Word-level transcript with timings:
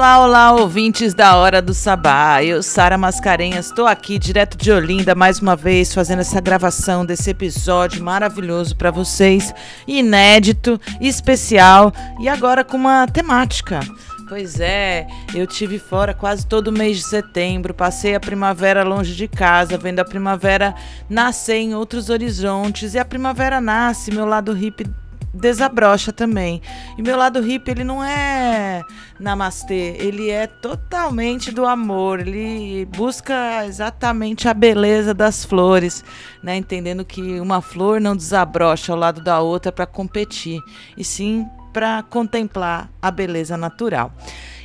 Olá, 0.00 0.24
olá, 0.24 0.52
ouvintes 0.52 1.12
da 1.12 1.36
Hora 1.36 1.60
do 1.60 1.74
Sabá. 1.74 2.42
Eu, 2.42 2.62
Sara 2.62 2.96
Mascarenhas, 2.96 3.66
estou 3.66 3.86
aqui 3.86 4.18
direto 4.18 4.56
de 4.56 4.72
Olinda 4.72 5.14
mais 5.14 5.40
uma 5.40 5.54
vez 5.54 5.92
fazendo 5.92 6.20
essa 6.20 6.40
gravação 6.40 7.04
desse 7.04 7.28
episódio 7.28 8.02
maravilhoso 8.02 8.74
para 8.74 8.90
vocês, 8.90 9.54
inédito, 9.86 10.80
especial 11.02 11.92
e 12.18 12.30
agora 12.30 12.64
com 12.64 12.78
uma 12.78 13.06
temática. 13.08 13.80
Pois 14.26 14.58
é, 14.58 15.06
eu 15.34 15.46
tive 15.46 15.78
fora 15.78 16.14
quase 16.14 16.46
todo 16.46 16.72
mês 16.72 16.96
de 16.96 17.04
setembro, 17.04 17.74
passei 17.74 18.14
a 18.14 18.20
primavera 18.20 18.82
longe 18.82 19.14
de 19.14 19.28
casa, 19.28 19.76
vendo 19.76 20.00
a 20.00 20.04
primavera 20.04 20.74
nascer 21.10 21.56
em 21.56 21.74
outros 21.74 22.08
horizontes 22.08 22.94
e 22.94 22.98
a 22.98 23.04
primavera 23.04 23.60
nasce, 23.60 24.10
meu 24.10 24.24
lado 24.24 24.54
hippie 24.54 24.86
desabrocha 25.32 26.12
também. 26.12 26.60
E 26.98 27.02
meu 27.02 27.16
lado 27.16 27.40
hippie, 27.40 27.70
ele 27.70 27.84
não 27.84 28.02
é 28.02 28.82
namastê, 29.18 29.96
ele 29.98 30.30
é 30.30 30.46
totalmente 30.46 31.52
do 31.52 31.64
amor, 31.66 32.20
ele 32.20 32.86
busca 32.86 33.64
exatamente 33.66 34.48
a 34.48 34.54
beleza 34.54 35.14
das 35.14 35.44
flores, 35.44 36.04
né? 36.42 36.56
Entendendo 36.56 37.04
que 37.04 37.40
uma 37.40 37.60
flor 37.60 38.00
não 38.00 38.16
desabrocha 38.16 38.92
ao 38.92 38.98
lado 38.98 39.20
da 39.20 39.40
outra 39.40 39.70
para 39.70 39.86
competir, 39.86 40.60
e 40.96 41.04
sim 41.04 41.46
para 41.72 42.02
contemplar 42.02 42.90
a 43.00 43.10
beleza 43.10 43.56
natural. 43.56 44.12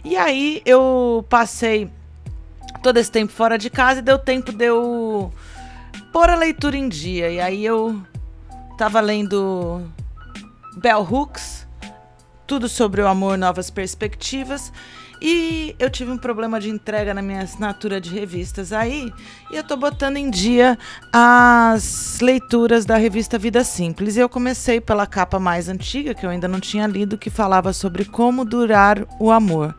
E 0.03 0.15
aí 0.17 0.61
eu 0.65 1.25
passei 1.29 1.89
todo 2.81 2.97
esse 2.97 3.11
tempo 3.11 3.31
fora 3.31 3.57
de 3.57 3.69
casa 3.69 3.99
e 3.99 4.03
deu 4.03 4.17
tempo 4.17 4.51
de 4.51 4.65
eu 4.65 5.31
pôr 6.11 6.29
a 6.29 6.35
leitura 6.35 6.77
em 6.77 6.87
dia. 6.87 7.29
E 7.29 7.39
aí 7.39 7.65
eu 7.65 8.01
tava 8.77 9.01
lendo 9.01 9.81
Bell 10.75 11.01
Hooks, 11.01 11.65
tudo 12.45 12.67
sobre 12.67 13.01
o 13.01 13.07
amor, 13.07 13.37
novas 13.37 13.69
perspectivas. 13.69 14.71
E 15.21 15.73
eu 15.79 15.89
tive 15.89 16.11
um 16.11 16.17
problema 16.17 16.59
de 16.59 16.69
entrega 16.69 17.13
na 17.13 17.21
minha 17.21 17.41
assinatura 17.41 18.01
de 18.01 18.09
revistas 18.09 18.73
aí, 18.73 19.11
e 19.49 19.55
eu 19.55 19.63
tô 19.63 19.77
botando 19.77 20.17
em 20.17 20.29
dia 20.29 20.77
as 21.11 22.19
leituras 22.21 22.85
da 22.85 22.97
revista 22.97 23.37
Vida 23.37 23.63
Simples. 23.63 24.17
E 24.17 24.19
eu 24.19 24.27
comecei 24.27 24.81
pela 24.81 25.07
capa 25.07 25.39
mais 25.39 25.69
antiga, 25.69 26.13
que 26.13 26.25
eu 26.25 26.29
ainda 26.29 26.47
não 26.47 26.59
tinha 26.59 26.85
lido, 26.85 27.17
que 27.17 27.29
falava 27.29 27.71
sobre 27.71 28.03
como 28.03 28.43
durar 28.43 29.05
o 29.17 29.31
amor. 29.31 29.73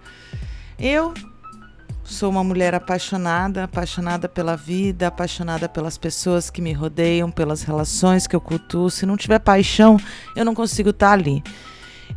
Eu 0.78 1.12
Sou 2.08 2.30
uma 2.30 2.44
mulher 2.44 2.72
apaixonada, 2.72 3.64
apaixonada 3.64 4.28
pela 4.28 4.56
vida, 4.56 5.08
apaixonada 5.08 5.68
pelas 5.68 5.98
pessoas 5.98 6.48
que 6.48 6.62
me 6.62 6.72
rodeiam, 6.72 7.32
pelas 7.32 7.62
relações 7.62 8.28
que 8.28 8.36
eu 8.36 8.40
cultuo. 8.40 8.88
Se 8.88 9.04
não 9.04 9.16
tiver 9.16 9.40
paixão, 9.40 9.98
eu 10.36 10.44
não 10.44 10.54
consigo 10.54 10.90
estar 10.90 11.10
ali. 11.10 11.42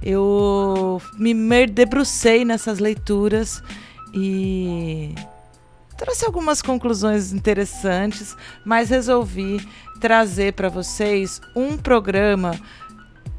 Eu 0.01 1.01
me 1.17 1.33
debrucei 1.65 2.45
nessas 2.45 2.77
leituras 2.77 3.63
e 4.13 5.15
trouxe 5.97 6.23
algumas 6.23 6.61
conclusões 6.61 7.33
interessantes, 7.33 8.37
mas 8.63 8.91
resolvi 8.91 9.67
trazer 9.99 10.53
para 10.53 10.69
vocês 10.69 11.41
um 11.55 11.75
programa 11.75 12.51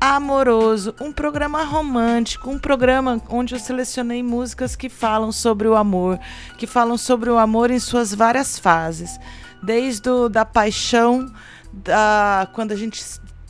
amoroso, 0.01 0.95
um 1.01 1.13
programa 1.13 1.63
romântico, 1.63 2.49
um 2.51 2.59
programa 2.59 3.21
onde 3.29 3.55
eu 3.55 3.59
selecionei 3.61 4.23
músicas 4.23 4.75
que 4.75 4.89
falam 4.89 5.31
sobre 5.31 5.69
o 5.69 5.77
amor, 5.77 6.19
que 6.57 6.67
falam 6.67 6.97
sobre 6.97 7.29
o 7.29 7.37
amor 7.37 7.71
em 7.71 7.79
suas 7.79 8.15
várias 8.15 8.59
fases, 8.59 9.21
desde 9.63 10.09
o, 10.09 10.29
da 10.29 10.45
paixão, 10.45 11.31
da 11.73 12.49
quando 12.55 12.73
a 12.73 12.77
gente 12.77 13.05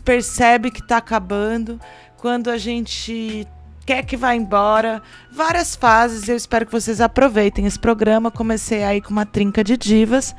percebe 0.04 0.70
que 0.70 0.80
está 0.80 0.97
acabando, 0.97 1.80
quando 2.16 2.50
a 2.50 2.58
gente 2.58 3.46
quer 3.86 4.04
que 4.04 4.16
vá 4.16 4.34
embora, 4.34 5.02
várias 5.30 5.75
fases. 5.75 6.28
Eu 6.28 6.36
espero 6.36 6.66
que 6.66 6.72
vocês 6.72 7.00
aproveitem 7.00 7.66
esse 7.66 7.78
programa. 7.78 8.30
Comecei 8.30 8.82
aí 8.82 9.00
com 9.00 9.10
uma 9.10 9.26
trinca 9.26 9.64
de 9.64 9.76
divas 9.76 10.34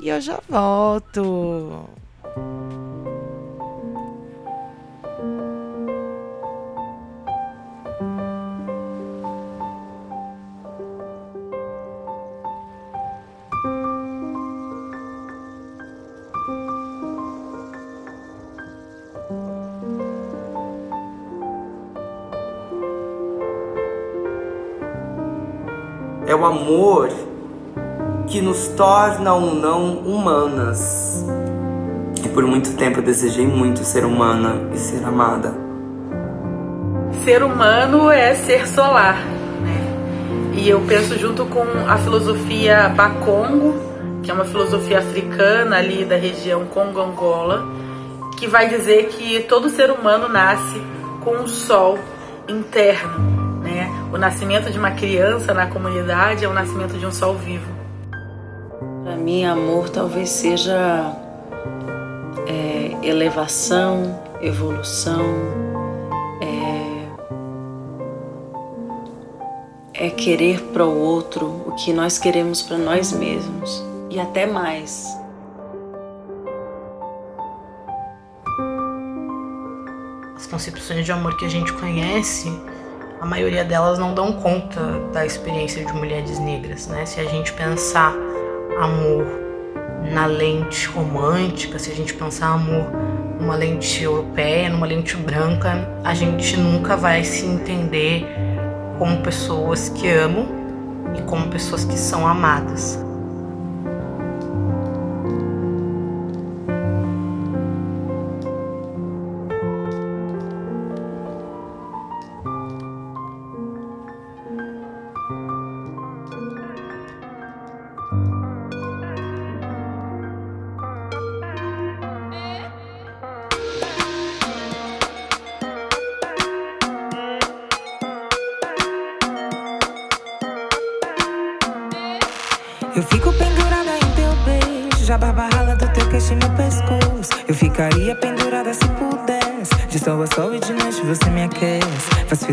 e 0.00 0.08
eu 0.08 0.20
já 0.20 0.38
volto. 0.48 1.88
É 26.32 26.34
o 26.36 26.46
amor 26.46 27.10
que 28.26 28.40
nos 28.40 28.68
torna 28.68 29.34
ou 29.34 29.54
não 29.54 29.98
humanas. 29.98 31.22
E 32.24 32.28
por 32.30 32.46
muito 32.46 32.74
tempo 32.74 33.00
eu 33.00 33.02
desejei 33.02 33.46
muito 33.46 33.84
ser 33.84 34.04
humana 34.04 34.68
e 34.72 34.78
ser 34.78 35.04
amada. 35.04 35.52
Ser 37.22 37.42
humano 37.42 38.10
é 38.10 38.34
ser 38.34 38.66
solar, 38.66 39.16
né? 39.16 40.54
E 40.54 40.68
eu 40.70 40.80
penso 40.80 41.18
junto 41.18 41.44
com 41.44 41.64
a 41.86 41.98
filosofia 41.98 42.88
Bakongo, 42.88 43.74
que 44.22 44.30
é 44.30 44.34
uma 44.34 44.46
filosofia 44.46 45.00
africana 45.00 45.76
ali 45.76 46.04
da 46.04 46.16
região 46.16 46.64
Congo-Angola, 46.64 47.62
que 48.38 48.46
vai 48.46 48.68
dizer 48.70 49.08
que 49.08 49.40
todo 49.42 49.68
ser 49.68 49.90
humano 49.90 50.28
nasce 50.28 50.80
com 51.22 51.32
um 51.36 51.46
sol 51.46 51.98
interno 52.48 53.42
né? 53.62 53.88
O 54.12 54.18
nascimento 54.18 54.70
de 54.70 54.78
uma 54.78 54.90
criança 54.90 55.54
na 55.54 55.66
comunidade 55.68 56.44
é 56.44 56.48
o 56.48 56.52
nascimento 56.52 56.98
de 56.98 57.06
um 57.06 57.10
sol 57.10 57.34
vivo. 57.34 57.72
Para 59.02 59.16
mim, 59.16 59.46
amor 59.46 59.88
talvez 59.88 60.28
seja 60.28 61.16
é, 62.46 62.94
elevação, 63.02 64.20
evolução, 64.42 65.24
é, 69.94 70.06
é 70.06 70.10
querer 70.10 70.60
para 70.60 70.84
o 70.84 70.94
outro 70.94 71.46
o 71.66 71.72
que 71.72 71.90
nós 71.90 72.18
queremos 72.18 72.60
para 72.60 72.76
nós 72.76 73.12
mesmos 73.12 73.82
e 74.10 74.20
até 74.20 74.44
mais. 74.44 75.06
As 80.36 80.46
concepções 80.46 81.06
de 81.06 81.12
amor 81.12 81.34
que 81.38 81.46
a 81.46 81.48
gente 81.48 81.72
conhece 81.72 82.52
a 83.22 83.24
maioria 83.24 83.64
delas 83.64 84.00
não 84.00 84.12
dão 84.12 84.32
conta 84.32 84.80
da 85.12 85.24
experiência 85.24 85.84
de 85.84 85.92
mulheres 85.92 86.40
negras, 86.40 86.88
né? 86.88 87.06
Se 87.06 87.20
a 87.20 87.24
gente 87.24 87.52
pensar 87.52 88.12
amor 88.80 89.24
na 90.12 90.26
lente 90.26 90.88
romântica, 90.88 91.78
se 91.78 91.92
a 91.92 91.94
gente 91.94 92.14
pensar 92.14 92.48
amor 92.48 92.90
numa 93.38 93.54
lente 93.54 94.02
europeia, 94.02 94.68
numa 94.68 94.86
lente 94.86 95.16
branca, 95.16 95.88
a 96.02 96.12
gente 96.14 96.56
nunca 96.56 96.96
vai 96.96 97.22
se 97.22 97.46
entender 97.46 98.26
como 98.98 99.22
pessoas 99.22 99.88
que 99.88 100.08
amam 100.10 100.48
e 101.16 101.22
como 101.22 101.46
pessoas 101.46 101.84
que 101.84 101.96
são 101.96 102.26
amadas. 102.26 102.98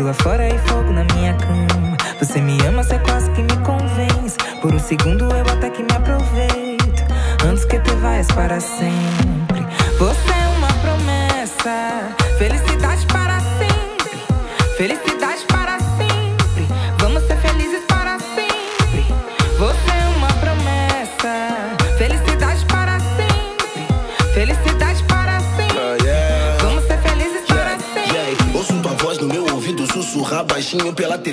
Faz 0.00 0.02
fila 0.02 0.14
fora 0.14 0.48
e 0.48 0.58
fogo 0.58 0.92
na 0.92 1.04
minha 1.14 1.34
cama. 1.34 1.96
Você 2.18 2.40
me 2.40 2.58
ama, 2.66 2.82
você 2.82 2.98
quase 2.98 3.30
que 3.32 3.42
me 3.42 3.56
convence. 3.58 4.36
Por 4.60 4.74
um 4.74 4.78
segundo 4.78 5.24
eu 5.24 5.52
até 5.52 5.70
que 5.70 5.82
me 5.82 5.92
aproveito. 5.92 7.04
Antes 7.44 7.64
que 7.64 7.78
te 7.78 7.90
vais 7.96 8.26
para 8.28 8.60
sempre. 8.60 9.66
Você 9.98 10.39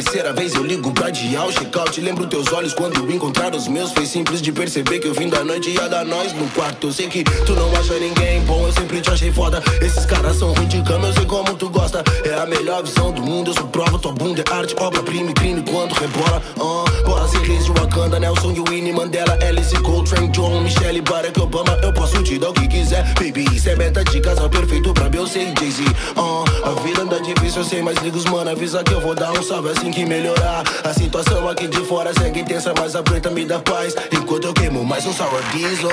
terceira 0.07 0.31
vez. 0.31 0.56
Eu 0.56 0.63
ligo 0.63 0.92
pra 0.92 1.07
adiar 1.07 1.48
o 1.48 1.51
check-out. 1.51 2.00
Lembro 2.00 2.25
teus 2.27 2.51
olhos 2.54 2.74
quando 2.74 3.12
encontrar 3.12 3.54
os 3.54 3.68
meus. 3.68 3.92
Foi 3.92 4.06
simples 4.06 4.42
de 4.42 4.51
perceber 4.51 5.00
que 5.00 5.07
eu 5.07 5.13
vim 5.13 5.27
da 5.27 5.44
noite 5.44 5.69
ia 5.69 5.88
dar 5.89 6.06
nós 6.06 6.33
no 6.33 6.48
quarto. 6.51 6.88
Eu 6.88 6.94
sei 6.94 7.07
que 7.07 7.24
tu 7.24 7.54
não 7.54 7.69
acha 7.75 7.94
ninguém 8.00 8.42
bom, 8.42 8.65
eu 8.65 8.71
sempre 8.71 9.01
te 9.01 9.09
achei 9.09 9.31
foda. 9.31 9.62
Esses 9.81 10.06
caras 10.06 10.38
são 10.38 10.54
ruins 10.54 10.69
de 10.69 10.81
cama, 10.83 11.07
eu 11.07 11.13
sei 11.13 11.25
como 11.25 11.56
tu 11.56 11.69
gosta. 11.69 12.04
É 12.24 12.36
a 12.36 12.45
melhor 12.45 12.83
visão 12.83 13.12
do 13.12 13.21
mundo, 13.21 13.51
eu 13.51 13.54
sou 13.54 13.68
prova. 13.68 14.00
Tua 14.00 14.13
bunda 14.13 14.44
é 14.48 14.54
arte, 14.54 14.75
obra-prima 14.80 15.31
e 15.31 15.33
crime 15.33 15.63
quando 15.69 15.94
rebola. 15.94 16.42
Uh, 16.56 17.04
bora 17.04 17.27
sem 17.27 17.42
reis 17.42 17.65
de 17.65 17.71
Wakanda, 17.97 18.19
Nelson 18.19 18.53
Winnie 18.69 18.94
Mandela, 18.94 19.39
Alice 19.41 19.75
Coltrane, 19.81 20.27
John, 20.29 20.61
Michelle, 20.61 21.01
Barack 21.01 21.39
Obama. 21.39 21.75
Eu 21.81 21.91
posso 21.91 22.21
te 22.21 22.38
dar 22.38 22.49
o 22.49 22.53
que 22.53 22.67
quiser, 22.67 23.03
baby. 23.15 23.45
Isso 23.55 23.69
é 23.69 23.75
meta 23.75 24.03
de 24.03 24.21
casal 24.21 24.47
perfeito 24.49 24.94
pra 24.94 25.09
Beyoncé 25.09 25.39
e 25.39 25.51
Jay-Z. 25.59 25.83
Uh, 26.15 26.45
a 26.63 26.79
vida 26.81 27.01
anda 27.01 27.19
difícil, 27.19 27.61
eu 27.61 27.65
sei, 27.65 27.81
mas 27.81 27.97
liga 27.97 28.15
os 28.15 28.25
mano, 28.25 28.51
avisa 28.51 28.83
que 28.83 28.94
eu 28.94 29.01
vou 29.01 29.15
dar 29.15 29.31
um 29.31 29.41
salve 29.41 29.69
assim 29.69 29.89
que 29.89 30.05
melhorar. 30.05 30.63
A 30.83 30.94
situação 30.94 31.49
aqui 31.49 31.67
de 31.67 31.83
fora 31.85 32.13
segue 32.13 32.41
intensa, 32.41 32.71
mas 32.77 32.95
a 32.95 33.01
preta 33.01 33.31
me 33.31 33.44
dá 33.45 33.57
paz. 33.59 33.95
Enquanto 34.11 34.45
eu 34.45 34.53
queimo 34.53 34.85
mais 34.85 35.03
um 35.05 35.13
sour 35.13 35.41
diesel. 35.51 35.89
O 35.89 35.91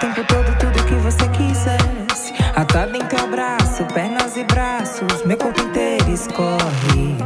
tempo 0.00 0.22
todo, 0.24 0.58
tudo 0.58 0.84
que 0.84 0.94
você 0.94 1.26
quisesse. 1.28 2.34
Atado 2.54 2.96
em 2.96 3.06
teu 3.06 3.26
braço, 3.28 3.84
pernas 3.94 4.36
e 4.36 4.44
braços. 4.44 5.24
Meu 5.24 5.38
corpo 5.38 5.58
inteiro 5.60 6.10
escorre. 6.10 7.16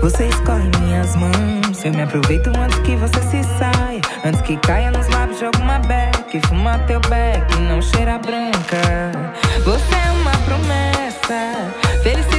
Você 0.00 0.26
escorre 0.26 0.70
minhas 0.80 1.16
mãos. 1.16 1.43
Eu 1.84 1.92
me 1.92 2.00
aproveito 2.00 2.46
antes 2.58 2.78
que 2.78 2.96
você 2.96 3.20
se 3.20 3.44
saia. 3.58 4.00
Antes 4.24 4.40
que 4.40 4.56
caia 4.56 4.90
nos 4.90 5.06
lábios 5.08 5.38
de 5.38 5.44
alguma 5.44 5.78
beck. 5.80 6.40
Fuma 6.48 6.78
teu 6.86 6.98
beck, 7.00 7.60
não 7.60 7.82
cheira 7.82 8.18
branca. 8.18 9.12
Você 9.62 9.94
é 9.94 10.10
uma 10.12 10.32
promessa. 10.46 11.74
Felicidade 12.02 12.33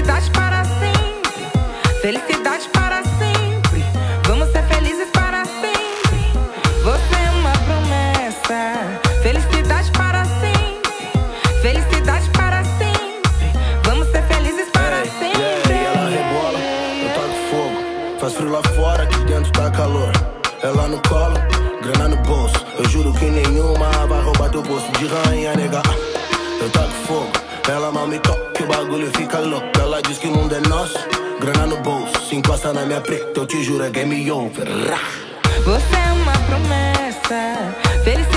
bolso 24.65 24.91
de 24.93 25.07
rainha, 25.07 25.55
nega. 25.55 25.81
Eu 26.61 26.69
taco 26.71 26.91
fogo, 27.07 27.31
ela 27.69 27.91
mal 27.91 28.07
me 28.07 28.19
toca, 28.19 28.63
o 28.63 28.67
bagulho 28.67 29.11
fica 29.15 29.39
louco. 29.39 29.67
Ela 29.79 30.01
diz 30.01 30.17
que 30.17 30.27
o 30.27 30.31
mundo 30.31 30.55
é 30.55 30.59
nosso, 30.67 30.97
grana 31.39 31.67
no 31.67 31.77
bolso. 31.77 32.13
Se 32.27 32.35
encosta 32.35 32.73
na 32.73 32.85
minha 32.85 33.01
preta, 33.01 33.39
eu 33.39 33.45
te 33.45 33.63
juro, 33.63 33.83
é 33.83 33.89
game 33.89 34.31
over. 34.31 34.67
Você 35.63 35.95
é 35.95 36.13
uma 36.13 36.33
promessa. 36.47 37.75
Felicidade 38.03 38.34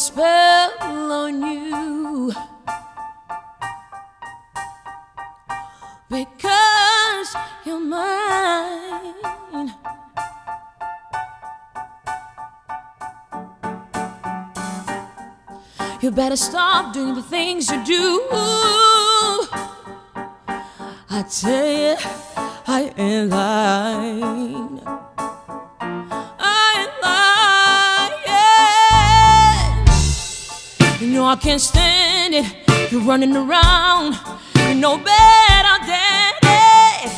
spell 0.00 1.12
on 1.12 1.42
you 1.42 2.32
because 6.08 7.36
you're 7.66 7.78
mine. 7.78 9.14
You 16.00 16.10
better 16.10 16.36
stop 16.36 16.94
doing 16.94 17.14
the 17.14 17.22
things 17.22 17.70
you 17.70 17.84
do. 17.84 18.22
I 21.10 21.22
tell 21.28 21.66
you, 21.84 21.96
I 22.66 22.90
ain't 22.96 23.28
lying. 23.28 24.19
Can't 31.50 31.60
stand 31.60 32.32
it. 32.32 32.92
You're 32.92 33.00
running 33.00 33.34
around. 33.34 34.14
You 34.68 34.76
know 34.76 34.96
better 34.98 35.76
it. 35.82 37.10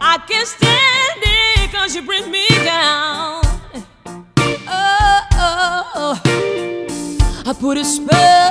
I 0.00 0.22
can't 0.28 0.46
stand 0.46 1.20
it 1.20 1.72
cause 1.72 1.96
you 1.96 2.02
bring 2.02 2.30
me 2.30 2.46
down. 2.64 3.42
Oh, 4.68 5.26
oh, 5.32 5.90
oh. 5.96 7.44
I 7.44 7.52
put 7.58 7.76
a 7.76 7.84
spell 7.84 8.41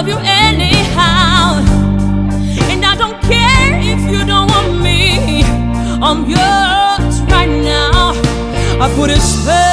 love 0.00 0.08
you 0.08 0.18
anyhow. 0.24 1.60
And 2.70 2.82
I 2.86 2.96
don't 2.96 3.20
care 3.20 3.78
if 3.82 4.00
you 4.10 4.24
don't 4.24 4.48
want 4.48 4.80
me, 4.82 5.42
I'm 6.00 6.24
yours 6.24 7.20
right 7.30 7.50
now. 7.62 8.12
I 8.80 8.90
put 8.96 9.10
a 9.10 9.20
spell 9.20 9.69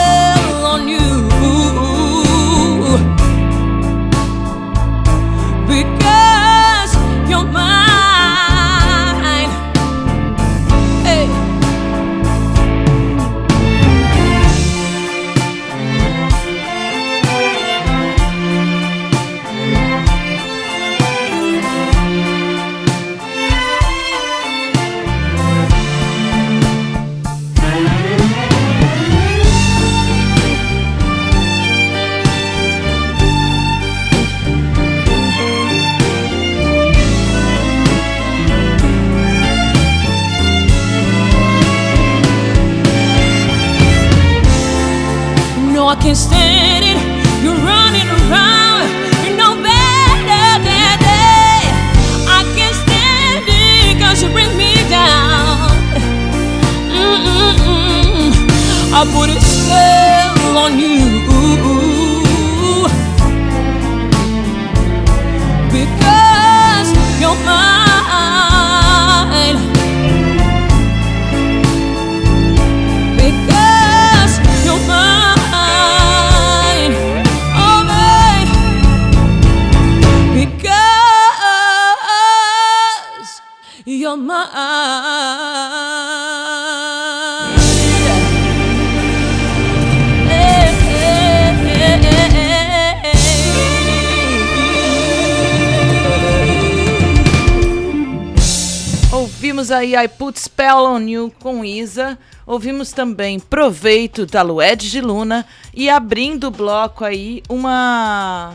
Ouvimos 99.58 99.72
aí 99.72 99.96
I 99.96 100.08
Put 100.08 100.40
Spell 100.40 100.84
on 100.86 101.00
You 101.00 101.34
com 101.42 101.66
Isa. 101.66 102.16
Ouvimos 102.46 102.92
também 102.92 103.40
Proveito 103.40 104.24
da 104.24 104.44
Lued 104.44 104.88
de 104.88 105.02
Luna. 105.02 105.48
E 105.74 105.90
abrindo 105.90 106.44
o 106.44 106.52
bloco 106.52 107.04
aí, 107.04 107.42
uma. 107.50 108.54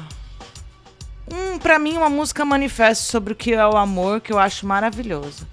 Um, 1.28 1.59
pra 1.59 1.76
mim, 1.76 1.97
uma 1.97 2.09
música 2.09 2.44
manifesto 2.44 3.02
sobre 3.11 3.32
o 3.32 3.37
que 3.37 3.52
é 3.52 3.66
o 3.66 3.76
amor, 3.76 4.21
que 4.21 4.32
eu 4.32 4.38
acho 4.38 4.64
maravilhoso. 4.64 5.44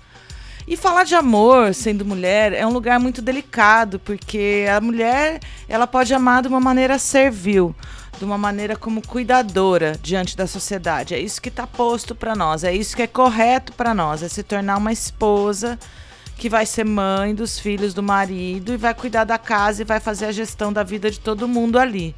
E 0.70 0.78
falar 0.78 1.04
de 1.04 1.16
amor 1.16 1.74
sendo 1.74 2.06
mulher 2.06 2.54
é 2.54 2.64
um 2.64 2.72
lugar 2.72 3.00
muito 3.00 3.24
delicado, 3.24 3.98
porque 3.98 4.68
a 4.72 4.80
mulher 4.80 5.40
ela 5.68 5.88
pode 5.88 6.14
amar 6.14 6.44
de 6.44 6.48
uma 6.48 6.60
maneira 6.60 7.00
servil, 7.00 7.76
de 8.20 8.24
uma 8.24 8.38
maneira 8.38 8.76
como 8.76 9.02
cuidadora 9.02 9.98
diante 10.00 10.38
da 10.38 10.46
sociedade. 10.46 11.16
É 11.16 11.20
isso 11.20 11.42
que 11.42 11.50
está 11.50 11.66
posto 11.66 12.14
para 12.14 12.36
nós, 12.36 12.64
é 12.64 12.72
isso 12.72 12.96
que 12.96 13.02
é 13.02 13.08
correto 13.08 13.74
para 13.74 13.96
nós, 13.96 14.22
é 14.22 14.30
se 14.30 14.44
tornar 14.44 14.78
uma 14.78 14.94
esposa 14.94 15.80
que 16.38 16.48
vai 16.48 16.68
ser 16.68 16.86
mãe 16.86 17.34
dos 17.34 17.58
filhos 17.58 17.92
do 17.92 18.04
marido 18.04 18.72
e 18.72 18.78
vai 18.78 18.94
cuidar 18.94 19.24
da 19.24 19.40
casa 19.40 19.82
e 19.82 19.86
vai 19.86 20.00
fazer 20.00 20.26
a 20.28 20.32
gestão 20.32 20.72
da 20.72 20.84
vida 20.84 21.10
de 21.10 21.20
todo 21.20 21.48
mundo 21.48 21.80
ali. 21.80 22.16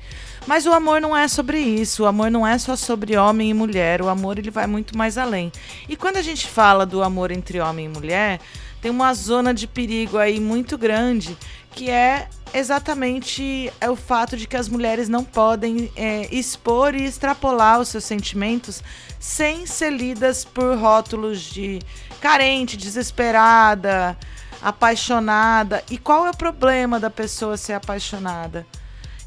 Mas 0.47 0.65
o 0.65 0.73
amor 0.73 0.99
não 0.99 1.15
é 1.15 1.27
sobre 1.27 1.59
isso, 1.59 2.03
o 2.03 2.07
amor 2.07 2.31
não 2.31 2.45
é 2.45 2.57
só 2.57 2.75
sobre 2.75 3.15
homem 3.15 3.51
e 3.51 3.53
mulher, 3.53 4.01
o 4.01 4.09
amor 4.09 4.39
ele 4.39 4.49
vai 4.49 4.65
muito 4.65 4.97
mais 4.97 5.17
além. 5.17 5.51
E 5.87 5.95
quando 5.95 6.17
a 6.17 6.21
gente 6.21 6.47
fala 6.47 6.85
do 6.85 7.03
amor 7.03 7.31
entre 7.31 7.59
homem 7.59 7.85
e 7.85 7.89
mulher, 7.89 8.39
tem 8.81 8.89
uma 8.89 9.13
zona 9.13 9.53
de 9.53 9.67
perigo 9.67 10.17
aí 10.17 10.39
muito 10.39 10.77
grande, 10.77 11.37
que 11.71 11.89
é 11.91 12.27
exatamente 12.53 13.71
é 13.79 13.89
o 13.89 13.95
fato 13.95 14.35
de 14.35 14.47
que 14.47 14.57
as 14.57 14.67
mulheres 14.67 15.07
não 15.07 15.23
podem 15.23 15.91
é, 15.95 16.27
expor 16.33 16.95
e 16.95 17.03
extrapolar 17.03 17.79
os 17.79 17.89
seus 17.89 18.03
sentimentos 18.03 18.83
sem 19.19 19.65
ser 19.65 19.91
lidas 19.91 20.43
por 20.43 20.75
rótulos 20.77 21.39
de 21.39 21.79
carente, 22.19 22.75
desesperada, 22.75 24.17
apaixonada. 24.61 25.83
E 25.89 25.97
qual 25.97 26.25
é 26.25 26.31
o 26.31 26.35
problema 26.35 26.99
da 26.99 27.09
pessoa 27.09 27.55
ser 27.55 27.73
apaixonada? 27.73 28.65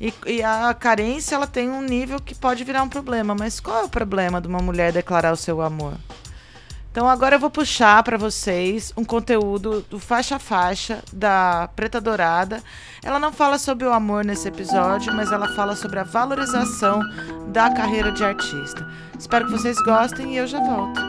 E, 0.05 0.13
e, 0.27 0.43
a 0.43 0.75
carência 0.75 1.35
ela 1.35 1.47
tem 1.47 1.71
um 1.71 1.81
nível 1.81 2.21
que 2.21 2.35
pode 2.35 2.63
virar 2.63 2.83
um 2.83 2.89
problema, 2.91 3.35
mas 3.35 3.59
qual 3.59 3.81
é 3.81 3.85
o 3.85 3.89
problema 3.89 4.39
de 4.39 4.47
uma 4.47 4.59
mulher 4.59 4.93
declarar 4.93 5.33
o 5.33 5.37
seu 5.37 5.63
amor? 5.63 5.95
Então 6.93 7.09
agora 7.09 7.37
eu 7.37 7.41
vou 7.41 7.49
puxar 7.49 8.03
para 8.03 8.19
vocês 8.19 8.93
um 8.99 9.03
conteúdo 9.03 9.81
do 9.89 9.99
Faixa 9.99 10.39
Faixa 10.39 11.03
da 11.11 11.71
Preta 11.75 12.03
Dourada. 12.03 12.63
Ela 13.03 13.19
não 13.19 13.33
fala 13.33 13.57
sobre 13.57 13.87
o 13.87 13.93
amor 13.95 14.27
nesse 14.27 14.47
episódio, 14.47 15.11
mas 15.15 15.33
ela 15.33 15.49
fala 15.55 15.75
sobre 15.75 15.99
a 15.99 16.05
valorização 16.05 17.01
da 17.49 17.73
carreira 17.73 18.13
de 18.13 18.23
artista. 18.23 18.87
Espero 19.19 19.47
que 19.47 19.53
vocês 19.53 19.79
gostem 19.79 20.35
e 20.35 20.37
eu 20.37 20.47
já 20.47 20.61
volto. 20.61 21.01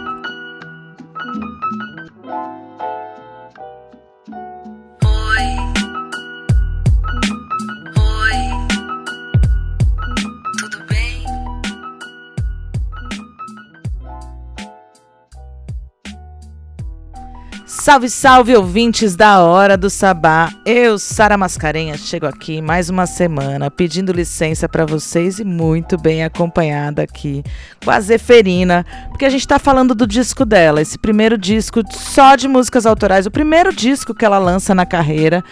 Salve, 17.68 18.12
salve, 18.12 18.56
ouvintes 18.56 19.16
da 19.16 19.40
Hora 19.40 19.76
do 19.76 19.90
Sabá. 19.90 20.54
Eu, 20.64 21.00
Sara 21.00 21.36
Mascarenhas, 21.36 22.02
chego 22.02 22.28
aqui 22.28 22.62
mais 22.62 22.92
uma 22.92 23.08
semana 23.08 23.72
pedindo 23.72 24.12
licença 24.12 24.70
para 24.70 24.86
vocês 24.86 25.40
e 25.40 25.44
muito 25.44 25.98
bem 25.98 26.24
acompanhada 26.24 27.02
aqui 27.02 27.44
com 27.84 27.90
a 27.90 28.00
Zeferina, 28.00 28.86
porque 29.10 29.26
a 29.26 29.32
gente 29.32 29.48
tá 29.48 29.58
falando 29.58 29.96
do 29.96 30.06
disco 30.06 30.46
dela, 30.46 30.80
esse 30.80 31.00
primeiro 31.00 31.40
disco 31.40 31.82
só 31.92 32.36
de 32.36 32.48
músicas 32.48 32.86
autorais, 32.86 33.26
o 33.26 33.32
primeiro 33.32 33.74
disco 33.74 34.14
que 34.14 34.24
ela 34.24 34.38
lança 34.38 34.76
na 34.76 34.86
carreira, 34.86 35.44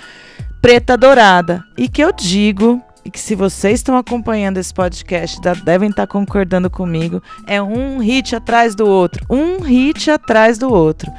Preta 0.62 0.96
Dourada. 0.96 1.64
E 1.76 1.90
que 1.90 2.04
eu 2.04 2.12
digo 2.12 2.80
e 3.04 3.10
que 3.10 3.20
se 3.20 3.36
vocês 3.36 3.80
estão 3.80 3.98
acompanhando 3.98 4.58
esse 4.58 4.74
podcast, 4.74 5.42
devem 5.66 5.90
estar 5.90 6.08
concordando 6.08 6.70
comigo, 6.70 7.22
é 7.46 7.62
um 7.62 7.98
hit 7.98 8.36
atrás 8.36 8.76
do 8.76 8.88
outro, 8.88 9.26
um 9.30 9.60
hit 9.60 10.10
atrás 10.10 10.58
do 10.58 10.72
outro. 10.72 11.12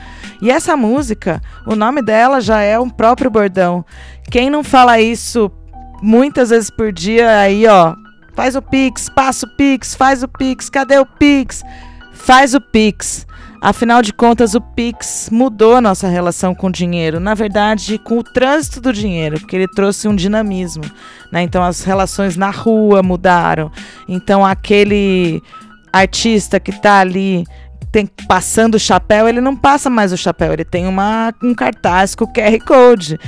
E 0.44 0.50
essa 0.50 0.76
música, 0.76 1.40
o 1.66 1.74
nome 1.74 2.02
dela 2.02 2.38
já 2.38 2.60
é 2.60 2.78
um 2.78 2.90
próprio 2.90 3.30
bordão. 3.30 3.82
Quem 4.30 4.50
não 4.50 4.62
fala 4.62 5.00
isso 5.00 5.50
muitas 6.02 6.50
vezes 6.50 6.68
por 6.68 6.92
dia, 6.92 7.38
aí 7.38 7.66
ó, 7.66 7.94
faz 8.34 8.54
o 8.54 8.60
Pix, 8.60 9.08
passa 9.08 9.46
o 9.46 9.56
Pix, 9.56 9.94
faz 9.94 10.22
o 10.22 10.28
Pix, 10.28 10.68
cadê 10.68 10.98
o 10.98 11.06
Pix? 11.06 11.62
Faz 12.12 12.52
o 12.52 12.60
Pix. 12.60 13.26
Afinal 13.58 14.02
de 14.02 14.12
contas, 14.12 14.54
o 14.54 14.60
Pix 14.60 15.30
mudou 15.32 15.76
a 15.76 15.80
nossa 15.80 16.08
relação 16.08 16.54
com 16.54 16.66
o 16.66 16.72
dinheiro. 16.72 17.18
Na 17.18 17.32
verdade, 17.32 17.96
com 17.96 18.18
o 18.18 18.22
trânsito 18.22 18.82
do 18.82 18.92
dinheiro, 18.92 19.40
porque 19.40 19.56
ele 19.56 19.68
trouxe 19.68 20.06
um 20.08 20.14
dinamismo. 20.14 20.84
Né? 21.32 21.40
Então, 21.40 21.62
as 21.62 21.82
relações 21.84 22.36
na 22.36 22.50
rua 22.50 23.02
mudaram. 23.02 23.72
Então, 24.06 24.44
aquele 24.44 25.42
artista 25.90 26.60
que 26.60 26.70
está 26.70 26.98
ali 26.98 27.46
tem, 27.94 28.10
passando 28.26 28.74
o 28.74 28.78
chapéu, 28.80 29.28
ele 29.28 29.40
não 29.40 29.54
passa 29.54 29.88
mais 29.88 30.12
o 30.12 30.16
chapéu, 30.16 30.52
ele 30.52 30.64
tem 30.64 30.84
uma, 30.84 31.32
um 31.40 31.54
cartaz 31.54 32.16
com 32.16 32.24
o 32.24 32.32
QR 32.32 32.58
Code. 32.66 33.20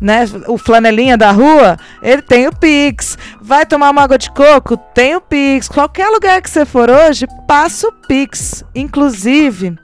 Né? 0.00 0.24
O 0.48 0.58
flanelinha 0.58 1.16
da 1.16 1.30
rua, 1.30 1.76
ele 2.02 2.20
tem 2.20 2.48
o 2.48 2.52
Pix. 2.52 3.16
Vai 3.40 3.64
tomar 3.64 3.90
uma 3.90 4.02
água 4.02 4.18
de 4.18 4.28
coco? 4.32 4.76
Tem 4.76 5.14
o 5.14 5.20
Pix. 5.20 5.68
Qualquer 5.68 6.08
lugar 6.08 6.42
que 6.42 6.50
você 6.50 6.66
for 6.66 6.90
hoje, 6.90 7.28
passa 7.46 7.86
o 7.86 7.92
Pix. 7.92 8.64
Inclusive, 8.74 9.78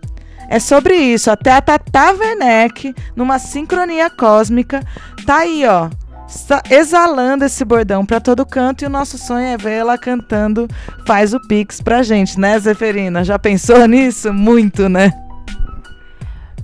é 0.51 0.59
sobre 0.59 0.97
isso. 0.97 1.31
Até 1.31 1.53
a 1.53 1.61
Tata 1.61 2.13
Werneck, 2.15 2.93
numa 3.15 3.39
sincronia 3.39 4.11
cósmica, 4.11 4.83
tá 5.25 5.39
aí, 5.39 5.65
ó 5.65 5.89
está 6.29 6.63
exalando 6.71 7.45
esse 7.45 7.65
bordão 7.65 8.05
para 8.05 8.21
todo 8.21 8.47
canto 8.47 8.83
e 8.83 8.87
o 8.87 8.91
nosso 8.91 9.19
sonho 9.19 9.47
é 9.47 9.57
ver 9.57 9.73
ela 9.73 9.99
cantando 9.99 10.69
Faz 11.07 11.35
o 11.35 11.41
Pix 11.41 11.81
pra 11.81 12.03
gente, 12.03 12.39
né, 12.39 12.59
Zeferina? 12.59 13.25
Já 13.25 13.39
pensou 13.39 13.87
nisso? 13.89 14.33
Muito, 14.33 14.89
né? 14.89 15.13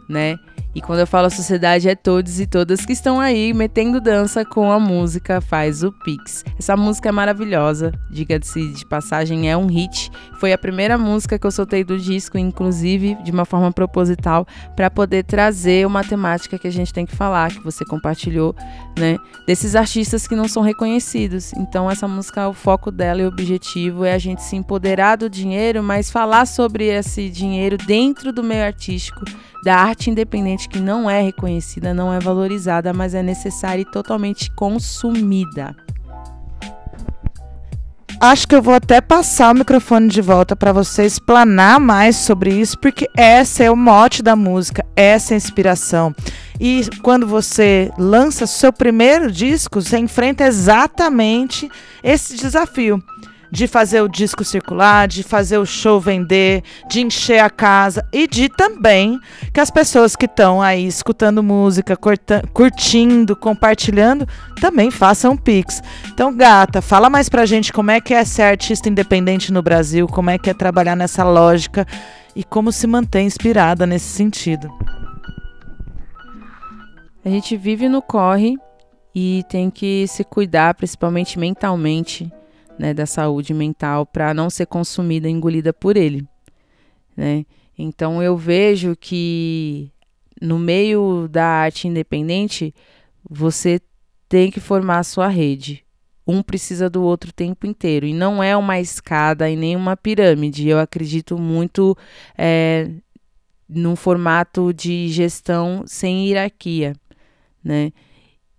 né? 0.09 0.35
E 0.75 0.81
quando 0.81 0.99
eu 0.99 1.07
falo 1.07 1.29
sociedade, 1.29 1.87
é 1.87 1.95
todos 1.95 2.39
e 2.39 2.47
todas 2.47 2.83
que 2.83 2.93
estão 2.93 3.19
aí 3.19 3.53
metendo 3.53 4.01
dança 4.01 4.43
com 4.43 4.71
a 4.71 4.79
música 4.79 5.39
Faz 5.39 5.83
o 5.83 5.91
Pix. 5.91 6.43
Essa 6.57 6.75
música 6.75 7.09
é 7.09 7.11
maravilhosa, 7.11 7.91
diga-se 8.09 8.69
de 8.69 8.85
passagem, 8.85 9.51
é 9.51 9.55
um 9.55 9.67
hit. 9.67 10.11
Foi 10.39 10.51
a 10.51 10.57
primeira 10.57 10.97
música 10.97 11.37
que 11.37 11.45
eu 11.45 11.51
soltei 11.51 11.83
do 11.83 11.97
disco, 11.97 12.39
inclusive 12.39 13.15
de 13.23 13.31
uma 13.31 13.45
forma 13.45 13.71
proposital, 13.71 14.47
para 14.75 14.89
poder 14.89 15.23
trazer 15.23 15.85
uma 15.85 16.03
temática 16.03 16.57
que 16.57 16.67
a 16.67 16.71
gente 16.71 16.91
tem 16.91 17.05
que 17.05 17.15
falar, 17.15 17.51
que 17.51 17.63
você 17.63 17.85
compartilhou, 17.85 18.55
né? 18.97 19.17
Desses 19.45 19.75
artistas 19.75 20.27
que 20.27 20.35
não 20.35 20.47
são 20.47 20.63
reconhecidos. 20.63 21.53
Então, 21.53 21.89
essa 21.89 22.07
música, 22.07 22.49
o 22.49 22.53
foco 22.53 22.89
dela 22.89 23.21
e 23.21 23.25
o 23.25 23.27
objetivo 23.27 24.05
é 24.05 24.13
a 24.13 24.17
gente 24.17 24.41
se 24.41 24.55
empoderar 24.55 25.17
do 25.17 25.29
dinheiro, 25.29 25.83
mas 25.83 26.09
falar 26.09 26.47
sobre 26.47 26.85
esse 26.85 27.29
dinheiro 27.29 27.77
dentro 27.77 28.33
do 28.33 28.43
meio 28.43 28.65
artístico 28.65 29.23
da 29.63 29.75
arte 29.75 30.09
independente 30.09 30.67
que 30.67 30.79
não 30.79 31.09
é 31.09 31.21
reconhecida, 31.21 31.93
não 31.93 32.13
é 32.13 32.19
valorizada, 32.19 32.91
mas 32.91 33.15
é 33.15 33.23
necessária 33.23 33.81
e 33.81 33.85
totalmente 33.85 34.53
consumida. 34.55 35.75
Acho 38.19 38.47
que 38.47 38.55
eu 38.55 38.61
vou 38.61 38.73
até 38.73 39.01
passar 39.01 39.53
o 39.53 39.57
microfone 39.57 40.07
de 40.07 40.21
volta 40.21 40.55
para 40.55 40.71
você 40.71 41.05
explanar 41.05 41.79
mais 41.79 42.15
sobre 42.15 42.53
isso, 42.53 42.77
porque 42.79 43.07
essa 43.17 43.63
é 43.63 43.71
o 43.71 43.75
mote 43.75 44.23
da 44.23 44.35
música, 44.35 44.85
essa 44.95 45.33
é 45.33 45.35
a 45.35 45.37
inspiração. 45.37 46.15
E 46.59 46.87
quando 47.01 47.27
você 47.27 47.91
lança 47.97 48.47
seu 48.47 48.71
primeiro 48.71 49.31
disco, 49.31 49.81
você 49.81 49.97
enfrenta 49.97 50.45
exatamente 50.45 51.69
esse 52.01 52.37
desafio 52.37 53.03
de 53.53 53.67
fazer 53.67 54.01
o 54.01 54.07
disco 54.07 54.43
circular, 54.43 55.07
de 55.07 55.21
fazer 55.21 55.59
o 55.59 55.65
show 55.65 55.99
vender, 55.99 56.63
de 56.89 57.01
encher 57.01 57.37
a 57.37 57.51
casa 57.51 58.03
e 58.11 58.27
de 58.27 58.49
também 58.49 59.19
que 59.53 59.59
as 59.59 59.69
pessoas 59.69 60.15
que 60.15 60.25
estão 60.25 60.59
aí 60.59 60.87
escutando 60.87 61.43
música, 61.43 61.95
curtindo, 62.51 63.35
compartilhando, 63.35 64.27
também 64.59 64.89
façam 64.89 65.37
pix. 65.37 65.83
Então, 66.11 66.35
gata, 66.35 66.81
fala 66.81 67.11
mais 67.11 67.29
pra 67.29 67.45
gente 67.45 67.71
como 67.71 67.91
é 67.91 68.01
que 68.01 68.15
é 68.15 68.25
ser 68.25 68.41
artista 68.41 68.89
independente 68.89 69.53
no 69.53 69.61
Brasil, 69.61 70.07
como 70.07 70.31
é 70.31 70.39
que 70.39 70.49
é 70.49 70.53
trabalhar 70.55 70.95
nessa 70.95 71.23
lógica 71.23 71.85
e 72.35 72.43
como 72.43 72.71
se 72.71 72.87
manter 72.87 73.21
inspirada 73.21 73.85
nesse 73.85 74.07
sentido. 74.07 74.67
A 77.23 77.29
gente 77.29 77.55
vive 77.55 77.87
no 77.87 78.01
corre 78.01 78.55
e 79.13 79.45
tem 79.47 79.69
que 79.69 80.07
se 80.07 80.23
cuidar, 80.23 80.73
principalmente 80.73 81.37
mentalmente 81.37 82.33
né, 82.77 82.93
da 82.93 83.05
saúde 83.05 83.53
mental 83.53 84.05
para 84.05 84.33
não 84.33 84.49
ser 84.49 84.65
consumida, 84.65 85.29
engolida 85.29 85.73
por 85.73 85.97
ele, 85.97 86.27
né? 87.15 87.45
Então 87.77 88.21
eu 88.21 88.37
vejo 88.37 88.95
que 88.95 89.91
no 90.41 90.59
meio 90.59 91.27
da 91.27 91.45
arte 91.45 91.87
independente 91.87 92.73
você 93.27 93.81
tem 94.27 94.51
que 94.51 94.59
formar 94.59 94.99
a 94.99 95.03
sua 95.03 95.27
rede. 95.27 95.83
Um 96.25 96.41
precisa 96.41 96.89
do 96.89 97.03
outro 97.03 97.29
o 97.29 97.33
tempo 97.33 97.67
inteiro. 97.67 98.05
E 98.05 98.13
não 98.13 98.41
é 98.41 98.55
uma 98.55 98.79
escada 98.79 99.49
e 99.49 99.55
nem 99.55 99.75
uma 99.75 99.97
pirâmide. 99.97 100.67
Eu 100.67 100.79
acredito 100.79 101.37
muito 101.37 101.97
é, 102.37 102.89
num 103.67 103.95
formato 103.95 104.73
de 104.73 105.09
gestão 105.09 105.83
sem 105.85 106.27
hierarquia. 106.27 106.95
Né? 107.63 107.91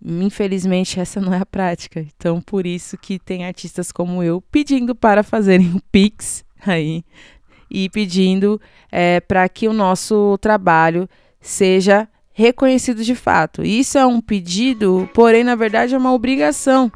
Infelizmente, 0.03 0.99
essa 0.99 1.19
não 1.19 1.33
é 1.33 1.39
a 1.39 1.45
prática. 1.45 2.05
Então, 2.15 2.41
por 2.41 2.65
isso 2.65 2.97
que 2.97 3.17
tem 3.17 3.45
artistas 3.45 3.91
como 3.91 4.21
eu 4.21 4.41
pedindo 4.41 4.93
para 4.93 5.23
fazerem 5.23 5.73
o 5.75 5.81
Pix 5.91 6.43
aí 6.65 7.03
e 7.69 7.89
pedindo 7.89 8.61
é, 8.91 9.19
para 9.19 9.47
que 9.49 9.67
o 9.67 9.73
nosso 9.73 10.37
trabalho 10.39 11.09
seja 11.41 12.07
reconhecido 12.31 13.03
de 13.03 13.15
fato. 13.15 13.63
Isso 13.63 13.97
é 13.97 14.05
um 14.05 14.21
pedido, 14.21 15.09
porém, 15.13 15.43
na 15.43 15.55
verdade, 15.55 15.95
é 15.95 15.97
uma 15.97 16.13
obrigação. 16.13 16.91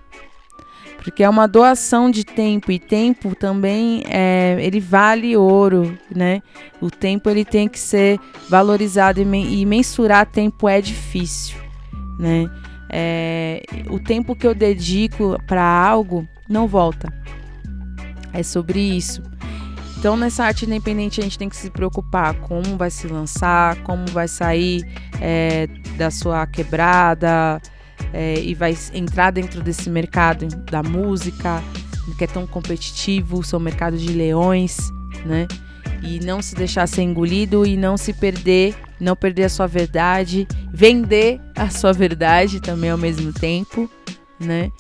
Porque 0.98 1.24
é 1.24 1.30
uma 1.30 1.48
doação 1.48 2.12
de 2.12 2.26
tempo 2.26 2.72
e 2.72 2.78
tempo 2.78 3.34
também 3.34 4.04
é, 4.06 4.58
ele 4.60 4.82
vale 4.82 5.36
ouro, 5.38 5.98
né? 6.14 6.42
O 6.82 6.92
tempo 6.92 7.30
ele 7.30 7.46
tem 7.46 7.70
que 7.70 7.80
ser 7.80 8.20
valorizado 8.50 9.22
e, 9.22 9.62
e 9.62 9.66
mensurar 9.66 10.26
tempo 10.26 10.68
é 10.68 10.82
difícil, 10.82 11.58
né? 12.20 12.50
É, 12.90 13.62
o 13.90 14.00
tempo 14.00 14.36
que 14.36 14.48
eu 14.48 14.56
dedico 14.56 15.38
para 15.46 15.64
algo 15.64 16.28
não 16.48 16.68
volta. 16.68 17.14
É 18.34 18.44
sobre 18.44 18.80
isso. 18.80 19.24
Então, 19.98 20.16
nessa 20.16 20.46
arte 20.46 20.66
independente, 20.66 21.20
a 21.20 21.24
gente 21.24 21.38
tem 21.38 21.50
que 21.50 21.58
se 21.58 21.70
preocupar 21.70 22.34
como 22.36 22.78
vai 22.78 22.90
se 22.90 23.06
lançar, 23.08 23.76
como 23.84 24.06
vai 24.08 24.28
sair 24.30 24.82
é, 25.20 25.68
da 25.98 26.10
sua 26.10 26.48
quebrada 26.48 27.62
é, 28.14 28.40
e 28.40 28.56
vai 28.56 28.78
entrar 28.94 29.32
dentro 29.32 29.62
desse 29.62 29.90
mercado 29.90 30.48
da 30.72 30.82
música, 30.82 31.62
que 32.18 32.24
é 32.24 32.28
tão 32.28 32.48
competitivo, 32.48 33.44
são 33.44 33.60
mercado 33.60 33.98
de 33.98 34.14
leões, 34.14 34.78
né? 35.26 35.48
E 36.02 36.20
não 36.20 36.42
se 36.42 36.56
deixar 36.56 36.88
ser 36.88 37.02
engolido 37.02 37.66
e 37.66 37.76
não 37.76 37.98
se 37.98 38.14
perder 38.14 38.76
não 39.00 39.16
perder 39.16 39.46
a 39.46 39.50
sua 39.50 39.68
verdade, 39.68 40.48
vender 40.72 41.40
a 41.56 41.70
sua 41.70 41.94
verdade 41.94 42.60
também 42.60 42.90
ao 42.90 42.98
mesmo 42.98 43.32
tempo, 43.32 43.90
né? 44.40 44.72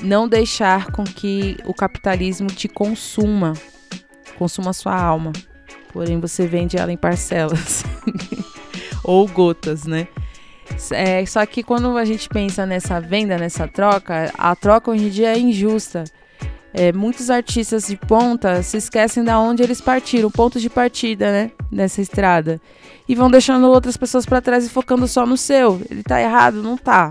Não 0.00 0.26
deixar 0.26 0.90
com 0.90 1.04
que 1.04 1.58
o 1.66 1.74
capitalismo 1.74 2.48
te 2.48 2.68
consuma, 2.68 3.52
consuma 4.38 4.72
sua 4.72 4.96
alma. 4.96 5.32
Porém, 5.92 6.18
você 6.18 6.46
vende 6.46 6.78
ela 6.78 6.90
em 6.90 6.96
parcelas 6.96 7.84
ou 9.04 9.28
gotas, 9.28 9.84
né? 9.84 10.08
É, 10.90 11.24
só 11.26 11.44
que 11.44 11.62
quando 11.62 11.96
a 11.98 12.04
gente 12.04 12.28
pensa 12.28 12.64
nessa 12.64 12.98
venda, 12.98 13.36
nessa 13.36 13.68
troca, 13.68 14.32
a 14.36 14.56
troca 14.56 14.90
hoje 14.90 15.04
em 15.04 15.10
dia 15.10 15.34
é 15.34 15.38
injusta. 15.38 16.04
É, 16.74 16.92
muitos 16.92 17.28
artistas 17.30 17.86
de 17.86 17.96
ponta 17.96 18.62
se 18.62 18.78
esquecem 18.78 19.22
da 19.22 19.38
onde 19.38 19.62
eles 19.62 19.80
partiram, 19.80 20.30
ponto 20.30 20.58
de 20.58 20.70
partida, 20.70 21.30
né? 21.30 21.50
Nessa 21.70 22.00
estrada 22.00 22.60
e 23.08 23.14
vão 23.14 23.30
deixando 23.30 23.68
outras 23.68 23.96
pessoas 23.96 24.24
para 24.24 24.40
trás 24.40 24.64
e 24.64 24.70
focando 24.70 25.06
só 25.06 25.26
no 25.26 25.36
seu. 25.36 25.80
Ele 25.90 26.02
tá 26.02 26.20
errado? 26.20 26.62
Não 26.62 26.76
tá. 26.76 27.10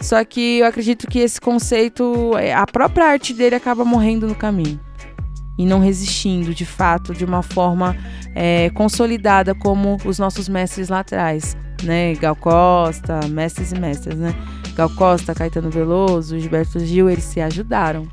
Só 0.00 0.24
que 0.24 0.58
eu 0.58 0.66
acredito 0.66 1.06
que 1.06 1.18
esse 1.18 1.40
conceito, 1.40 2.36
é, 2.38 2.54
a 2.54 2.66
própria 2.66 3.06
arte 3.06 3.34
dele 3.34 3.56
acaba 3.56 3.84
morrendo 3.84 4.26
no 4.26 4.34
caminho. 4.34 4.78
E 5.58 5.66
não 5.66 5.80
resistindo, 5.80 6.54
de 6.54 6.64
fato, 6.64 7.12
de 7.12 7.24
uma 7.24 7.42
forma 7.42 7.96
é, 8.34 8.70
consolidada 8.70 9.54
como 9.56 9.96
os 10.04 10.18
nossos 10.18 10.48
mestres 10.48 10.88
lá 10.88 11.00
atrás, 11.00 11.56
né? 11.82 12.14
Gal 12.14 12.36
Costa, 12.36 13.20
mestres 13.28 13.72
e 13.72 13.78
mestras, 13.78 14.16
né? 14.16 14.32
Gal 14.76 14.88
Costa, 14.90 15.34
Caetano 15.34 15.68
Veloso, 15.68 16.38
Gilberto 16.38 16.78
Gil, 16.78 17.10
eles 17.10 17.24
se 17.24 17.40
ajudaram. 17.40 18.06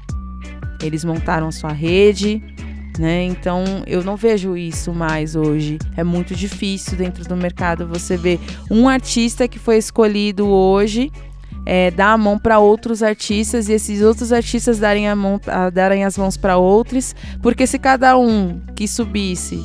Eles 0.82 1.04
montaram 1.04 1.52
sua 1.52 1.72
rede, 1.72 2.42
né? 2.98 3.24
Então 3.24 3.64
eu 3.88 4.04
não 4.04 4.16
vejo 4.16 4.56
isso 4.56 4.94
mais 4.94 5.36
hoje. 5.36 5.78
É 5.96 6.04
muito 6.04 6.36
difícil 6.36 6.98
dentro 6.98 7.24
do 7.24 7.36
mercado 7.36 7.88
você 7.88 8.18
ver 8.18 8.40
um 8.70 8.88
artista 8.88 9.48
que 9.48 9.60
foi 9.60 9.78
escolhido 9.78 10.48
hoje 10.48 11.12
é, 11.66 11.90
dar 11.90 12.14
a 12.14 12.18
mão 12.18 12.38
para 12.38 12.60
outros 12.60 13.02
artistas 13.02 13.68
e 13.68 13.74
esses 13.74 14.02
outros 14.02 14.32
artistas 14.32 14.78
darem, 14.78 15.10
a 15.10 15.16
mão, 15.16 15.42
a, 15.48 15.70
darem 15.70 16.06
as 16.06 16.18
mãos 16.18 16.38
para 16.38 16.58
outros, 16.58 17.16
porque 17.42 17.66
se 17.66 17.80
cada 17.80 18.18
um 18.18 18.62
que 18.76 18.88
subisse 18.88 19.64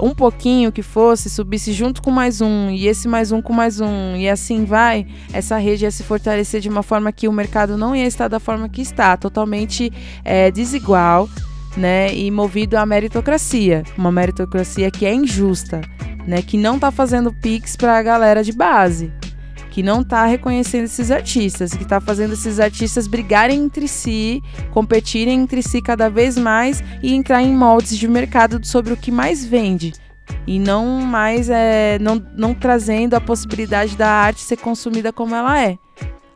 um 0.00 0.14
pouquinho 0.14 0.72
que 0.72 0.82
fosse, 0.82 1.28
subisse 1.28 1.72
junto 1.72 2.02
com 2.02 2.10
mais 2.10 2.40
um, 2.40 2.70
e 2.70 2.86
esse 2.86 3.06
mais 3.06 3.32
um 3.32 3.42
com 3.42 3.52
mais 3.52 3.80
um, 3.80 4.16
e 4.16 4.28
assim 4.28 4.64
vai, 4.64 5.06
essa 5.32 5.56
rede 5.58 5.84
ia 5.84 5.90
se 5.90 6.02
fortalecer 6.02 6.60
de 6.60 6.68
uma 6.68 6.82
forma 6.82 7.12
que 7.12 7.28
o 7.28 7.32
mercado 7.32 7.76
não 7.76 7.94
ia 7.94 8.06
estar 8.06 8.28
da 8.28 8.40
forma 8.40 8.68
que 8.68 8.80
está, 8.80 9.16
totalmente 9.16 9.92
é, 10.24 10.50
desigual, 10.50 11.28
né, 11.76 12.12
e 12.14 12.30
movido 12.30 12.76
à 12.76 12.84
meritocracia, 12.84 13.82
uma 13.96 14.10
meritocracia 14.10 14.90
que 14.90 15.06
é 15.06 15.14
injusta, 15.14 15.80
né, 16.26 16.42
que 16.42 16.56
não 16.56 16.76
está 16.76 16.90
fazendo 16.90 17.32
pix 17.32 17.76
para 17.76 17.98
a 17.98 18.02
galera 18.02 18.42
de 18.42 18.52
base, 18.52 19.12
que 19.70 19.82
não 19.82 20.00
está 20.00 20.26
reconhecendo 20.26 20.84
esses 20.84 21.10
artistas, 21.10 21.72
que 21.72 21.84
está 21.84 22.00
fazendo 22.00 22.34
esses 22.34 22.58
artistas 22.58 23.06
brigarem 23.06 23.62
entre 23.62 23.86
si, 23.86 24.42
competirem 24.72 25.40
entre 25.40 25.62
si 25.62 25.80
cada 25.80 26.10
vez 26.10 26.36
mais 26.36 26.82
e 27.02 27.14
entrar 27.14 27.42
em 27.42 27.54
moldes 27.54 27.96
de 27.96 28.08
mercado 28.08 28.60
sobre 28.66 28.92
o 28.92 28.96
que 28.96 29.12
mais 29.12 29.44
vende. 29.44 29.92
E 30.46 30.58
não 30.58 31.00
mais 31.00 31.48
é, 31.48 31.98
não, 32.00 32.24
não 32.36 32.54
trazendo 32.54 33.14
a 33.14 33.20
possibilidade 33.20 33.96
da 33.96 34.08
arte 34.08 34.40
ser 34.40 34.56
consumida 34.56 35.12
como 35.12 35.34
ela 35.34 35.60
é, 35.60 35.78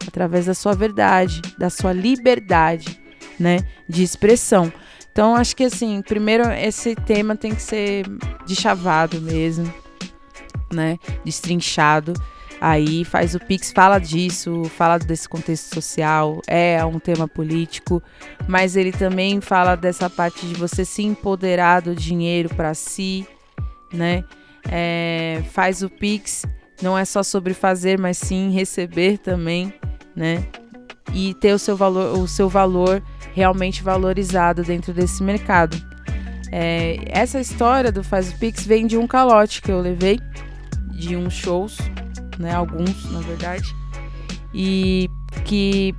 através 0.07 0.47
da 0.47 0.55
sua 0.55 0.75
verdade, 0.75 1.40
da 1.59 1.70
sua 1.70 1.92
liberdade, 1.92 3.01
né, 3.38 3.59
de 3.88 4.03
expressão. 4.03 4.73
Então, 5.11 5.37
acho 5.37 5.55
que 5.55 5.64
assim, 5.64 6.03
primeiro 6.03 6.51
esse 6.51 6.94
tema 6.97 7.37
tem 7.37 7.55
que 7.55 7.62
ser 7.62 8.05
deschavado 8.47 9.20
mesmo, 9.20 9.73
né? 10.73 10.99
Destrinchado. 11.25 12.14
Aí 12.66 13.05
faz 13.05 13.35
o 13.35 13.38
Pix, 13.38 13.70
fala 13.72 13.98
disso, 13.98 14.64
fala 14.64 14.98
desse 14.98 15.29
contexto 15.29 15.74
social, 15.74 16.40
é 16.46 16.83
um 16.83 16.98
tema 16.98 17.29
político, 17.29 18.03
mas 18.48 18.74
ele 18.74 18.90
também 18.90 19.38
fala 19.42 19.74
dessa 19.77 20.09
parte 20.09 20.46
de 20.46 20.55
você 20.55 20.83
se 20.83 21.03
empoderar 21.03 21.83
do 21.83 21.94
dinheiro 21.94 22.48
para 22.55 22.72
si, 22.72 23.29
né? 23.92 24.24
É, 24.66 25.42
faz 25.53 25.83
o 25.83 25.90
Pix 25.90 26.46
não 26.81 26.96
é 26.96 27.05
só 27.05 27.22
sobre 27.22 27.53
fazer, 27.53 27.98
mas 27.98 28.16
sim 28.16 28.50
receber 28.50 29.18
também, 29.18 29.74
né? 30.16 30.42
E 31.12 31.35
ter 31.35 31.53
o 31.53 31.59
seu 31.59 31.77
valor, 31.77 32.18
o 32.18 32.27
seu 32.27 32.48
valor 32.48 33.03
realmente 33.35 33.83
valorizado 33.83 34.62
dentro 34.62 34.94
desse 34.94 35.22
mercado. 35.22 35.77
É, 36.50 36.96
essa 37.09 37.38
história 37.38 37.92
do 37.92 38.03
Faz 38.03 38.33
Pix 38.33 38.66
vem 38.66 38.87
de 38.87 38.96
um 38.96 39.07
calote 39.07 39.61
que 39.61 39.70
eu 39.70 39.83
levei 39.83 40.18
de 40.92 41.14
uns 41.14 41.35
shows, 41.35 41.77
né? 42.38 42.55
Alguns, 42.55 43.11
na 43.11 43.20
verdade. 43.20 43.75
E 44.53 45.09
que 45.44 45.94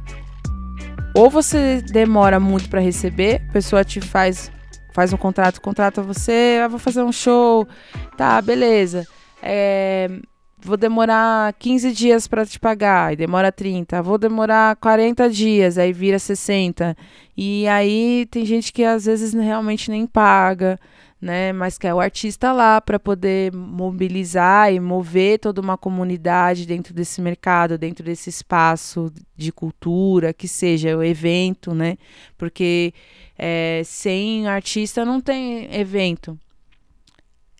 ou 1.13 1.30
você 1.30 1.82
demora 1.82 2.39
muito 2.39 2.69
para 2.69 2.82
receber, 2.82 3.41
a 3.50 3.54
pessoa 3.54 3.84
te 3.84 4.02
faz 4.02 4.52
faz 4.93 5.12
um 5.12 5.17
contrato, 5.17 5.62
contrata 5.62 6.02
você, 6.02 6.62
ah, 6.63 6.69
vou 6.69 6.80
fazer 6.80 7.04
um 7.04 7.12
show, 7.12 7.67
tá, 8.15 8.41
beleza. 8.41 9.06
É, 9.43 10.10
vou 10.58 10.78
demorar 10.78 11.54
15 11.54 11.91
dias 11.91 12.28
para 12.28 12.45
te 12.45 12.58
pagar, 12.58 13.12
e 13.12 13.17
demora 13.17 13.52
30. 13.52 14.02
Vou 14.02 14.17
demorar 14.17 14.76
40 14.78 15.30
dias, 15.30 15.78
aí 15.78 15.91
vira 15.91 16.17
60. 16.17 16.95
E 17.36 17.67
aí 17.67 18.26
tem 18.32 18.45
gente 18.45 18.71
que 18.71 18.86
às 18.86 19.06
vezes 19.06 19.34
realmente 19.34 19.91
nem 19.91 20.08
paga, 20.08 20.80
né? 21.26 21.52
Mas 21.52 21.76
quer 21.76 21.92
o 21.92 22.00
artista 22.00 22.52
lá 22.52 22.80
para 22.80 23.00
poder 23.00 23.52
mobilizar 23.52 24.72
e 24.72 24.80
mover 24.80 25.40
toda 25.40 25.60
uma 25.60 25.76
comunidade 25.76 26.68
dentro 26.68 26.94
desse 26.94 27.20
mercado, 27.20 27.80
dentro 27.80 28.06
desse 28.06 28.30
espaço 28.30 29.12
de 29.36 29.52
cultura, 29.52 30.32
que 30.32 30.48
seja 30.48 30.96
o 30.96 31.04
evento, 31.04 31.74
né? 31.74 31.98
Porque 32.38 32.94
é, 33.36 33.82
sem 33.84 34.48
artista 34.48 35.04
não 35.04 35.20
tem 35.20 35.68
evento. 35.76 36.38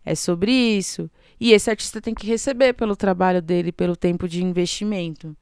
É 0.04 0.14
sobre 0.14 0.52
isso. 0.52 1.10
E 1.40 1.52
esse 1.52 1.68
artista 1.68 2.00
tem 2.00 2.14
que 2.14 2.24
receber 2.24 2.72
pelo 2.72 2.94
trabalho 2.94 3.42
dele, 3.42 3.72
pelo 3.72 3.96
tempo 3.96 4.28
de 4.28 4.44
investimento. 4.44 5.36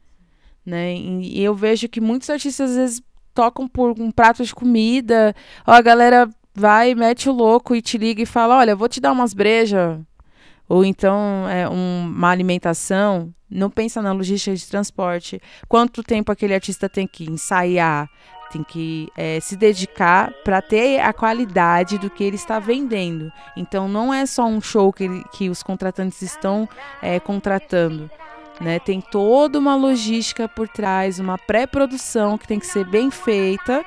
Né? 0.65 0.95
E 0.95 1.43
eu 1.43 1.55
vejo 1.55 1.91
que 1.91 2.01
muitos 2.01 2.31
artistas 2.31 2.71
às 2.71 2.77
vezes 2.77 3.03
tocam 3.35 3.69
por 3.69 4.01
um 4.01 4.11
prato 4.11 4.43
de 4.43 4.55
comida. 4.55 5.37
A 5.67 5.83
galera 5.83 6.27
vai, 6.55 6.95
mete 6.95 7.29
o 7.29 7.33
louco 7.33 7.75
e 7.75 7.83
te 7.83 7.99
liga 7.99 8.23
e 8.23 8.27
fala: 8.27 8.59
Olha, 8.59 8.77
vou 8.77 8.89
te 8.89 9.01
dar 9.01 9.13
umas 9.13 9.35
brejas. 9.35 9.99
Ou 10.69 10.85
então 10.85 11.49
é, 11.49 11.69
um, 11.69 12.07
uma 12.07 12.31
alimentação. 12.31 13.35
Não 13.51 13.71
pensa 13.71 14.01
na 14.01 14.13
logística 14.13 14.57
de 14.57 14.67
transporte. 14.67 15.41
Quanto 15.69 16.03
tempo 16.03 16.33
aquele 16.33 16.55
artista 16.55 16.89
tem 16.89 17.07
que 17.07 17.31
ensaiar, 17.31 18.09
tem 18.51 18.65
que 18.65 19.09
é, 19.17 19.39
se 19.41 19.57
dedicar 19.57 20.33
para 20.43 20.63
ter 20.63 21.01
a 21.01 21.13
qualidade 21.13 21.99
do 21.99 22.09
que 22.09 22.25
ele 22.25 22.37
está 22.37 22.59
vendendo. 22.59 23.31
Então 23.57 23.87
não 23.87 24.13
é 24.13 24.25
só 24.27 24.47
um 24.47 24.61
show 24.61 24.93
que, 24.93 25.05
ele, 25.05 25.23
que 25.33 25.51
os 25.51 25.63
contratantes 25.63 26.23
estão 26.23 26.69
é, 27.03 27.21
contratando. 27.21 28.11
Né? 28.61 28.79
Tem 28.79 29.01
toda 29.01 29.59
uma 29.59 29.77
logística 29.77 30.49
por 30.49 30.69
trás, 30.69 31.19
uma 31.19 31.37
pré-produção 31.37 32.39
que 32.39 32.47
tem 32.47 32.59
que 32.59 32.67
ser 32.67 32.85
bem 32.87 33.11
feita 33.11 33.85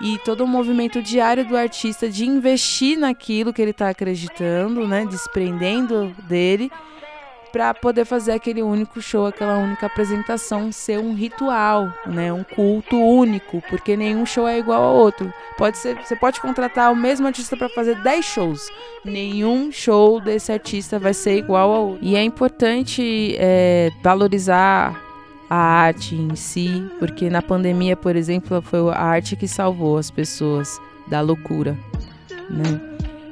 e 0.00 0.18
todo 0.18 0.44
o 0.44 0.46
movimento 0.46 1.02
diário 1.02 1.44
do 1.44 1.56
artista 1.56 2.08
de 2.08 2.26
investir 2.26 2.98
naquilo 2.98 3.52
que 3.52 3.62
ele 3.62 3.70
está 3.70 3.88
acreditando, 3.88 4.86
né? 4.86 5.06
desprendendo 5.06 6.14
dele 6.28 6.70
para 7.52 7.74
poder 7.74 8.06
fazer 8.06 8.32
aquele 8.32 8.62
único 8.62 9.00
show, 9.02 9.26
aquela 9.26 9.58
única 9.58 9.86
apresentação 9.86 10.72
ser 10.72 10.98
um 10.98 11.14
ritual, 11.14 11.92
né, 12.06 12.32
um 12.32 12.42
culto 12.42 12.96
único, 12.96 13.62
porque 13.68 13.94
nenhum 13.94 14.24
show 14.24 14.48
é 14.48 14.58
igual 14.58 14.82
ao 14.82 14.96
outro. 14.96 15.32
Pode 15.58 15.76
ser, 15.76 15.96
você 16.02 16.16
pode 16.16 16.40
contratar 16.40 16.90
o 16.90 16.96
mesmo 16.96 17.26
artista 17.26 17.54
para 17.54 17.68
fazer 17.68 18.02
10 18.02 18.24
shows, 18.24 18.70
nenhum 19.04 19.70
show 19.70 20.18
desse 20.18 20.50
artista 20.50 20.98
vai 20.98 21.12
ser 21.12 21.36
igual 21.36 21.70
ao 21.70 21.88
outro. 21.88 22.04
E 22.04 22.16
é 22.16 22.22
importante 22.22 23.36
é, 23.38 23.90
valorizar 24.02 25.11
a 25.52 25.54
arte 25.54 26.14
em 26.14 26.34
si, 26.34 26.82
porque 26.98 27.28
na 27.28 27.42
pandemia, 27.42 27.94
por 27.94 28.16
exemplo, 28.16 28.62
foi 28.62 28.80
a 28.90 29.02
arte 29.02 29.36
que 29.36 29.46
salvou 29.46 29.98
as 29.98 30.10
pessoas 30.10 30.80
da 31.06 31.20
loucura, 31.20 31.76
né? 32.48 32.80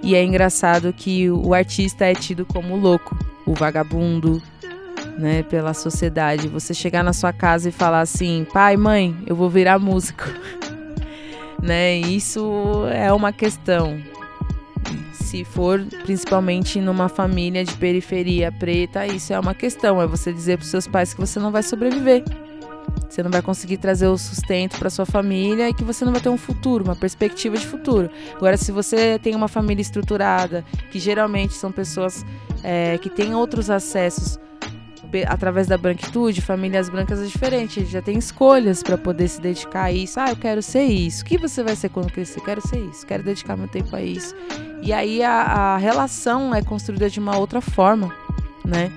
E 0.02 0.14
é 0.14 0.22
engraçado 0.22 0.92
que 0.92 1.30
o 1.30 1.54
artista 1.54 2.04
é 2.04 2.12
tido 2.12 2.44
como 2.44 2.76
louco, 2.76 3.16
o 3.46 3.54
vagabundo, 3.54 4.42
né, 5.16 5.42
pela 5.44 5.72
sociedade. 5.72 6.46
Você 6.48 6.74
chegar 6.74 7.02
na 7.02 7.14
sua 7.14 7.32
casa 7.32 7.70
e 7.70 7.72
falar 7.72 8.02
assim: 8.02 8.46
"Pai, 8.52 8.76
mãe, 8.76 9.16
eu 9.26 9.34
vou 9.34 9.48
virar 9.48 9.78
músico". 9.78 10.24
né? 11.62 11.94
Isso 11.96 12.84
é 12.92 13.10
uma 13.14 13.32
questão. 13.32 13.98
Se 15.30 15.44
for 15.44 15.80
principalmente 16.02 16.80
numa 16.80 17.08
família 17.08 17.64
de 17.64 17.72
periferia 17.76 18.50
preta, 18.50 19.06
isso 19.06 19.32
é 19.32 19.38
uma 19.38 19.54
questão. 19.54 20.02
É 20.02 20.06
você 20.06 20.32
dizer 20.32 20.58
para 20.58 20.66
seus 20.66 20.88
pais 20.88 21.14
que 21.14 21.20
você 21.20 21.38
não 21.38 21.52
vai 21.52 21.62
sobreviver. 21.62 22.24
Você 23.08 23.22
não 23.22 23.30
vai 23.30 23.40
conseguir 23.40 23.76
trazer 23.76 24.08
o 24.08 24.18
sustento 24.18 24.76
para 24.76 24.90
sua 24.90 25.06
família 25.06 25.68
e 25.68 25.72
que 25.72 25.84
você 25.84 26.04
não 26.04 26.10
vai 26.10 26.20
ter 26.20 26.30
um 26.30 26.36
futuro, 26.36 26.82
uma 26.82 26.96
perspectiva 26.96 27.56
de 27.56 27.64
futuro. 27.64 28.10
Agora, 28.34 28.56
se 28.56 28.72
você 28.72 29.20
tem 29.20 29.36
uma 29.36 29.46
família 29.46 29.80
estruturada, 29.80 30.64
que 30.90 30.98
geralmente 30.98 31.54
são 31.54 31.70
pessoas 31.70 32.26
é, 32.64 32.98
que 32.98 33.08
têm 33.08 33.32
outros 33.32 33.70
acessos 33.70 34.36
através 35.26 35.66
da 35.66 35.76
branquitude, 35.76 36.40
famílias 36.40 36.88
brancas 36.88 37.20
é 37.20 37.26
diferente, 37.26 37.84
já 37.84 38.00
tem 38.02 38.18
escolhas 38.18 38.82
para 38.82 38.96
poder 38.98 39.28
se 39.28 39.40
dedicar 39.40 39.84
a 39.84 39.92
isso. 39.92 40.18
Ah, 40.18 40.30
eu 40.30 40.36
quero 40.36 40.62
ser 40.62 40.84
isso. 40.84 41.22
O 41.22 41.26
que 41.26 41.38
você 41.38 41.62
vai 41.62 41.76
ser 41.76 41.88
quando 41.88 42.12
crescer? 42.12 42.40
Quero 42.40 42.66
ser 42.66 42.78
isso. 42.78 43.06
Quero 43.06 43.22
dedicar 43.22 43.56
meu 43.56 43.68
tempo 43.68 43.94
a 43.94 44.02
isso. 44.02 44.34
E 44.82 44.92
aí 44.92 45.22
a, 45.22 45.32
a 45.32 45.76
relação 45.76 46.54
é 46.54 46.62
construída 46.62 47.08
de 47.10 47.20
uma 47.20 47.36
outra 47.36 47.60
forma, 47.60 48.14
né? 48.64 48.90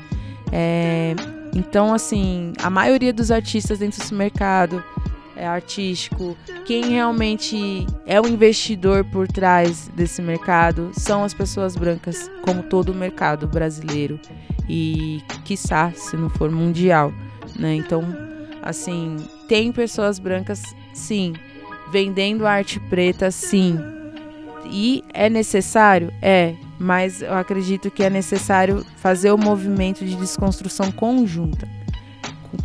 É, 0.51 1.15
então, 1.53 1.93
assim, 1.93 2.53
a 2.61 2.69
maioria 2.69 3.11
dos 3.11 3.31
artistas 3.31 3.79
dentro 3.79 3.99
desse 3.99 4.13
mercado 4.13 4.83
é 5.35 5.47
artístico, 5.47 6.37
quem 6.65 6.91
realmente 6.91 7.85
é 8.05 8.21
o 8.21 8.27
investidor 8.27 9.03
por 9.03 9.27
trás 9.27 9.89
desse 9.95 10.21
mercado 10.21 10.91
são 10.93 11.23
as 11.23 11.33
pessoas 11.33 11.75
brancas, 11.75 12.29
como 12.43 12.63
todo 12.63 12.89
o 12.89 12.95
mercado 12.95 13.47
brasileiro 13.47 14.19
e, 14.67 15.21
quiçá, 15.43 15.91
se 15.95 16.15
não 16.15 16.29
for 16.29 16.51
mundial, 16.51 17.13
né? 17.57 17.75
Então, 17.75 18.03
assim, 18.61 19.17
tem 19.47 19.71
pessoas 19.71 20.19
brancas, 20.19 20.61
sim, 20.93 21.33
vendendo 21.91 22.45
arte 22.45 22.79
preta, 22.79 23.29
sim. 23.31 23.77
E 24.65 25.03
é 25.13 25.29
necessário? 25.29 26.11
É 26.21 26.55
mas 26.83 27.21
eu 27.21 27.33
acredito 27.33 27.89
que 27.89 28.03
é 28.03 28.09
necessário 28.09 28.85
fazer 28.97 29.31
o 29.31 29.37
movimento 29.37 30.03
de 30.03 30.15
desconstrução 30.15 30.91
conjunta, 30.91 31.65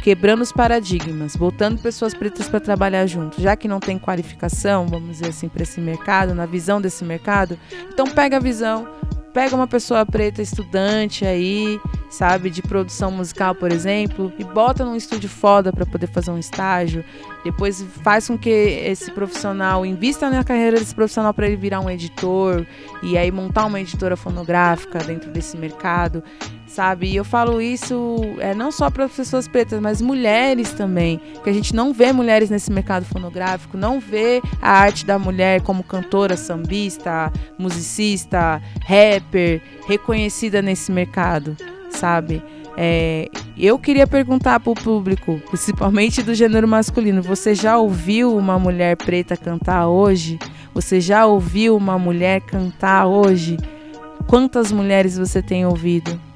quebrando 0.03 0.43
os 0.43 0.51
paradigmas, 0.51 1.37
botando 1.37 1.81
pessoas 1.81 2.15
pretas 2.15 2.49
para 2.49 2.59
trabalhar 2.59 3.07
junto, 3.07 3.41
já 3.41 3.55
que 3.55 3.69
não 3.69 3.79
tem 3.79 3.97
qualificação, 3.97 4.89
vamos 4.89 5.11
dizer 5.11 5.29
assim, 5.29 5.49
para 5.49 5.63
esse 5.63 5.81
mercado, 5.81 6.35
na 6.35 6.47
visão 6.47 6.81
desse 6.81 7.05
mercado, 7.05 7.57
então 7.93 8.07
pega 8.07 8.39
a 8.39 8.41
visão, 8.41 8.89
pega 9.39 9.55
uma 9.55 9.69
pessoa 9.69 10.05
preta 10.05 10.43
estudante 10.43 11.25
aí, 11.25 11.81
sabe, 12.11 12.51
de 12.51 12.61
produção 12.61 13.13
musical, 13.13 13.55
por 13.55 13.71
exemplo, 13.71 14.33
e 14.37 14.43
bota 14.43 14.85
num 14.85 14.97
estúdio 14.97 15.29
foda 15.29 15.73
para 15.73 15.87
poder 15.87 16.09
fazer 16.09 16.33
um 16.33 16.39
estágio. 16.39 17.05
Depois 17.45 17.81
faz 18.03 18.27
com 18.27 18.37
que 18.37 18.51
esse 18.51 19.13
profissional 19.13 19.87
invista 19.87 20.29
na 20.29 20.43
carreira 20.43 20.81
desse 20.81 20.93
profissional 20.93 21.33
para 21.33 21.47
ele 21.47 21.55
virar 21.55 21.79
um 21.79 21.89
editor 21.89 22.67
e 23.01 23.17
aí 23.17 23.31
montar 23.31 23.67
uma 23.67 23.81
editora 23.81 24.17
fonográfica 24.17 24.99
dentro 24.99 25.31
desse 25.31 25.57
mercado, 25.57 26.21
sabe? 26.69 27.09
E 27.09 27.17
eu 27.17 27.25
falo 27.25 27.61
isso 27.61 28.17
é 28.39 28.55
não 28.55 28.71
só 28.71 28.91
para 28.91 29.09
pessoas 29.09 29.49
pretas, 29.49 29.81
mas 29.81 30.01
mulheres 30.01 30.73
também, 30.73 31.21
que 31.43 31.51
a 31.51 31.53
gente 31.53 31.75
não 31.75 31.93
vê 31.93 32.13
mulheres 32.13 32.51
nesse 32.51 32.71
mercado 32.71 33.05
fonográfico, 33.05 33.77
não 33.77 33.99
vê 33.99 34.41
a 34.61 34.71
arte 34.71 35.05
da 35.05 35.19
mulher 35.19 35.63
como 35.63 35.83
cantora, 35.83 36.37
sambista, 36.37 37.33
musicista, 37.59 38.63
rapper, 38.87 39.61
reconhecida 39.87 40.63
nesse 40.63 40.93
mercado 40.93 41.57
sabe? 41.91 42.43
É, 42.77 43.29
eu 43.57 43.79
queria 43.79 44.07
perguntar 44.07 44.61
para 44.61 44.71
o 44.71 44.75
público, 44.75 45.41
principalmente 45.49 46.23
do 46.23 46.35
gênero 46.35 46.69
masculino: 46.69 47.23
você 47.23 47.55
já 47.55 47.77
ouviu 47.77 48.37
uma 48.37 48.59
mulher 48.59 48.97
preta 48.97 49.37
cantar 49.37 49.89
hoje? 49.89 50.39
Você 50.73 51.01
já 51.01 51.27
ouviu 51.27 51.77
uma 51.77 51.99
mulher 51.99 52.41
cantar 52.41 53.07
hoje? 53.07 53.57
Quantas 54.29 54.71
mulheres 54.71 55.19
você 55.19 55.43
tem 55.43 55.67
ouvido? 55.67 56.28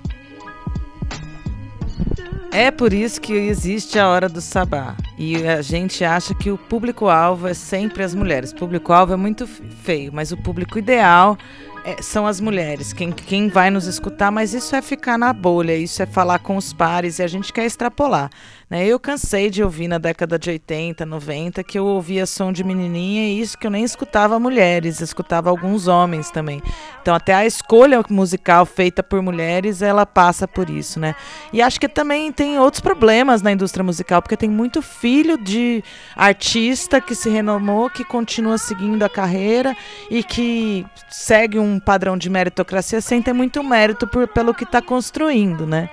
É 2.55 2.71
por 2.71 2.93
isso 2.93 3.19
que 3.19 3.33
existe 3.33 3.99
a 3.99 4.07
hora 4.07 4.29
do 4.29 4.43
sabá. 4.43 4.95
E 5.17 5.49
a 5.49 5.63
gente 5.63 6.05
acha 6.05 6.35
que 6.35 6.51
o 6.51 6.59
público-alvo 6.59 7.49
é 7.49 7.55
sempre 7.55 8.03
as 8.03 8.15
mulheres. 8.15 8.53
O 8.53 8.57
público-alvo 8.57 9.15
é 9.15 9.17
muito 9.17 9.47
feio, 9.47 10.13
mas 10.13 10.33
o 10.33 10.37
público 10.37 10.79
ideal 10.79 11.39
é, 11.83 12.01
são 12.03 12.27
as 12.27 12.41
mulheres, 12.41 12.93
quem, 12.93 13.11
quem 13.11 13.49
vai 13.49 13.71
nos 13.71 13.87
escutar, 13.87 14.31
mas 14.31 14.55
isso 14.55 14.77
é 14.77 14.83
ficar 14.83 15.19
na 15.19 15.33
bolha, 15.33 15.75
isso 15.75 16.03
é 16.03 16.07
falar 16.07 16.39
com 16.41 16.57
os 16.57 16.73
pares 16.73 17.19
e 17.19 17.23
a 17.23 17.27
gente 17.27 17.53
quer 17.53 17.65
extrapolar. 17.65 18.31
Né? 18.73 18.87
Eu 18.87 18.99
cansei 18.99 19.51
de 19.51 19.63
ouvir 19.63 19.87
na 19.87 19.99
década 19.99 20.39
de 20.39 20.49
80, 20.49 21.05
90, 21.05 21.63
que 21.63 21.79
eu 21.79 21.85
ouvia 21.85 22.25
som 22.25 22.51
de 22.51 22.65
menininha 22.65 23.29
e 23.29 23.39
isso 23.39 23.59
que 23.59 23.67
eu 23.67 23.71
nem 23.71 23.85
escutava 23.85 24.41
mulheres, 24.41 25.03
escutava 25.03 25.51
alguns 25.51 25.89
homens 25.89 26.31
também. 26.31 26.63
Então 27.03 27.15
até 27.15 27.35
a 27.35 27.45
escolha 27.45 28.03
musical 28.09 28.65
feita 28.65 29.03
por 29.03 29.21
mulheres, 29.21 29.83
ela 29.83 30.07
passa 30.07 30.49
por 30.49 30.71
isso, 30.71 30.99
né? 30.99 31.15
E 31.53 31.61
acho 31.61 31.79
que 31.79 31.87
também 31.87 32.33
tem 32.33 32.59
outros 32.59 32.81
problemas 32.81 33.43
na 33.43 33.53
indústria 33.53 33.85
musical, 33.85 34.23
porque 34.23 34.39
tem 34.39 34.49
muito 34.49 34.81
filho 34.81 35.37
de 35.37 35.85
artista 36.17 36.99
que 36.99 37.15
se 37.15 37.29
renomou, 37.29 37.91
que 37.91 38.05
continua 38.05 38.57
seguindo 38.57 39.03
a 39.03 39.09
carreira 39.09 39.77
e 40.11 40.25
que 40.25 40.87
segue 41.11 41.59
um 41.59 41.79
padrão 41.79 42.17
de 42.17 42.31
meritocracia 42.31 43.03
sem 43.03 43.21
ter 43.21 43.35
muito 43.35 43.63
mérito 43.63 44.07
por, 44.07 44.27
pelo 44.29 44.55
que 44.55 44.65
está 44.65 44.81
construindo, 44.81 45.67
né? 45.67 45.91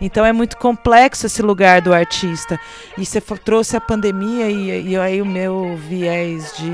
Então 0.00 0.24
é 0.24 0.32
muito 0.32 0.56
complexo 0.56 1.26
esse 1.26 1.42
lugar 1.42 1.80
do 1.80 1.92
artista. 1.92 2.58
E 2.96 3.04
você 3.04 3.20
trouxe 3.20 3.76
a 3.76 3.80
pandemia 3.80 4.48
e, 4.48 4.88
e 4.88 4.96
aí 4.96 5.20
o 5.20 5.26
meu 5.26 5.76
viés 5.76 6.54
de 6.56 6.70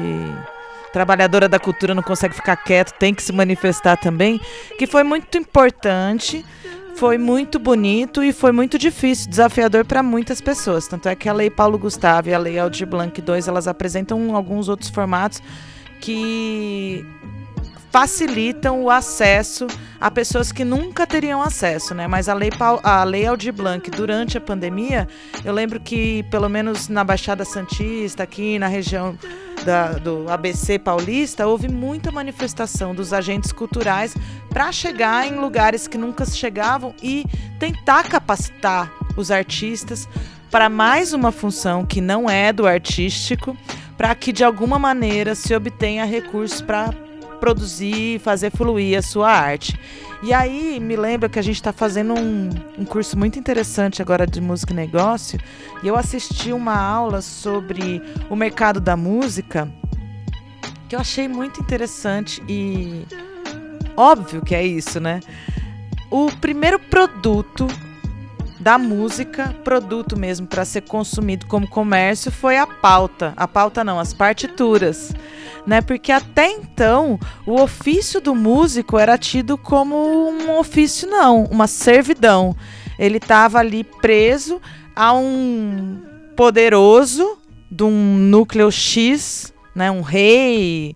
trabalhadora 0.93 1.49
da 1.49 1.59
cultura 1.59 1.95
não 1.95 2.03
consegue 2.03 2.35
ficar 2.35 2.57
quieto, 2.57 2.93
tem 2.93 3.13
que 3.13 3.23
se 3.23 3.31
manifestar 3.31 3.99
também, 3.99 4.41
que 4.79 4.87
foi 4.87 5.03
muito 5.03 5.37
importante, 5.37 6.43
foi 6.95 7.19
muito 7.19 7.59
bonito 7.59 8.23
e 8.23 8.33
foi 8.33 8.51
muito 8.51 8.79
difícil, 8.79 9.29
desafiador 9.29 9.85
para 9.85 10.03
muitas 10.03 10.41
pessoas. 10.41 10.89
Tanto 10.89 11.07
é 11.09 11.15
que 11.15 11.29
a 11.29 11.35
Lei 11.35 11.51
Paulo 11.51 11.77
Gustavo 11.77 12.31
e 12.31 12.35
a 12.35 12.39
Lei 12.39 12.59
Aldir 12.59 12.87
Blanc 12.87 13.21
II, 13.21 13.27
elas 13.47 13.69
apresentam 13.69 14.35
alguns 14.35 14.71
outros 14.71 14.89
formatos 14.89 15.43
que 16.01 17.05
facilitam 17.91 18.83
o 18.83 18.91
acesso 18.91 19.67
a 20.01 20.11
pessoas 20.11 20.53
que 20.53 20.65
nunca 20.65 21.07
teriam 21.07 21.41
acesso, 21.41 21.95
né? 21.95 22.07
Mas 22.07 22.29
a 22.29 22.35
lei, 22.35 22.51
a 22.83 23.05
lei 23.05 23.27
Aldir 23.27 23.53
Blanc, 23.53 23.91
durante 23.91 24.37
a 24.37 24.41
pandemia, 24.41 25.09
eu 25.45 25.53
lembro 25.53 25.81
que, 25.81 26.23
pelo 26.25 26.49
menos 26.49 26.89
na 26.89 27.03
Baixada 27.03 27.45
Santista, 27.45 28.23
aqui 28.23 28.59
na 28.59 28.67
região 28.67 29.19
da, 29.65 29.93
do 29.93 30.31
ABC 30.31 30.79
paulista, 30.79 31.47
houve 31.47 31.69
muita 31.69 32.13
manifestação 32.13 32.95
dos 32.95 33.13
agentes 33.13 33.53
culturais 33.53 34.15
para 34.49 34.71
chegar 34.71 35.27
em 35.27 35.37
lugares 35.37 35.89
que 35.89 35.97
nunca 35.97 36.27
chegavam 36.27 36.95
e 37.03 37.25
tentar 37.59 38.05
capacitar 38.09 38.93
os 39.17 39.31
artistas 39.31 40.07
para 40.51 40.69
mais 40.69 41.13
uma 41.13 41.33
função 41.33 41.85
que 41.85 42.01
não 42.01 42.29
é 42.29 42.53
do 42.53 42.67
artístico, 42.67 43.57
para 43.97 44.15
que 44.15 44.33
de 44.33 44.45
alguma 44.45 44.79
maneira 44.79 45.35
se 45.35 45.55
obtenha 45.55 46.05
recursos 46.05 46.61
para 46.61 46.95
produzir, 47.37 48.19
fazer 48.21 48.51
fluir 48.51 48.99
a 48.99 49.03
sua 49.03 49.31
arte. 49.31 49.79
E 50.23 50.33
aí 50.33 50.81
me 50.81 50.97
lembra 50.97 51.29
que 51.29 51.39
a 51.39 51.43
gente 51.43 51.57
está 51.57 51.73
fazendo 51.73 52.15
um, 52.15 52.49
um 52.79 52.85
curso 52.85 53.19
muito 53.19 53.39
interessante 53.39 54.01
agora 54.03 54.27
de 54.27 54.41
música 54.41 54.73
e 54.73 54.77
negócio, 54.77 55.39
e 55.83 55.89
eu 55.89 55.97
assisti 55.97 56.53
uma 56.53 56.77
aula 56.77 57.21
sobre 57.21 58.03
o 58.31 58.35
mercado 58.35 58.81
da 58.81 58.97
música 58.97 59.71
que 60.89 60.95
eu 60.95 61.01
achei 61.01 61.29
muito 61.29 61.61
interessante 61.61 62.43
e 62.49 63.05
óbvio 63.97 64.43
que 64.43 64.55
é 64.55 64.65
isso, 64.65 65.01
né? 65.01 65.21
O 66.11 66.31
primeiro 66.41 66.79
produto 66.79 67.67
da 68.61 68.79
música, 68.79 69.55
produto 69.65 70.19
mesmo 70.19 70.47
para 70.47 70.65
ser 70.65 70.83
consumido 70.83 71.47
como 71.47 71.69
comércio, 71.69 72.31
foi 72.31 72.57
a 72.57 72.67
pauta. 72.67 73.33
A 73.37 73.47
pauta 73.47 73.85
não, 73.85 73.99
as 73.99 74.15
partituras 74.15 75.13
né? 75.67 75.81
Porque 75.81 76.13
até 76.13 76.51
então 76.51 77.19
o 77.45 77.61
ofício 77.61 78.21
do 78.21 78.35
músico 78.35 78.99
era 78.99 79.19
tido 79.19 79.59
como 79.59 79.97
um 80.31 80.59
ofício 80.59 81.09
não, 81.09 81.45
uma 81.45 81.67
servidão. 81.67 82.55
Ele 82.99 83.19
estava 83.19 83.59
ali 83.59 83.85
preso 83.85 84.61
a 84.95 85.13
um 85.13 86.01
poderoso 86.37 87.39
de 87.71 87.83
um 87.83 88.17
núcleo 88.17 88.71
X, 88.71 89.53
né, 89.75 89.91
um 89.91 90.01
rei. 90.01 90.95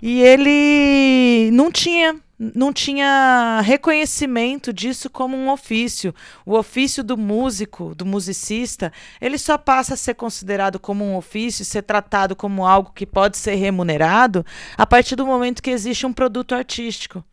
E 0.00 0.20
ele 0.20 1.50
não 1.52 1.70
tinha 1.70 2.16
não 2.54 2.72
tinha 2.72 3.60
reconhecimento 3.64 4.72
disso 4.72 5.08
como 5.08 5.36
um 5.36 5.48
ofício. 5.48 6.12
O 6.44 6.56
ofício 6.56 7.04
do 7.04 7.16
músico, 7.16 7.94
do 7.94 8.04
musicista, 8.04 8.92
ele 9.20 9.38
só 9.38 9.56
passa 9.56 9.94
a 9.94 9.96
ser 9.96 10.14
considerado 10.14 10.80
como 10.80 11.04
um 11.04 11.16
ofício, 11.16 11.64
ser 11.64 11.82
tratado 11.82 12.34
como 12.34 12.66
algo 12.66 12.92
que 12.92 13.06
pode 13.06 13.36
ser 13.36 13.54
remunerado 13.54 14.44
a 14.76 14.84
partir 14.84 15.14
do 15.14 15.24
momento 15.24 15.62
que 15.62 15.70
existe 15.70 16.04
um 16.04 16.12
produto 16.12 16.54
artístico. 16.54 17.24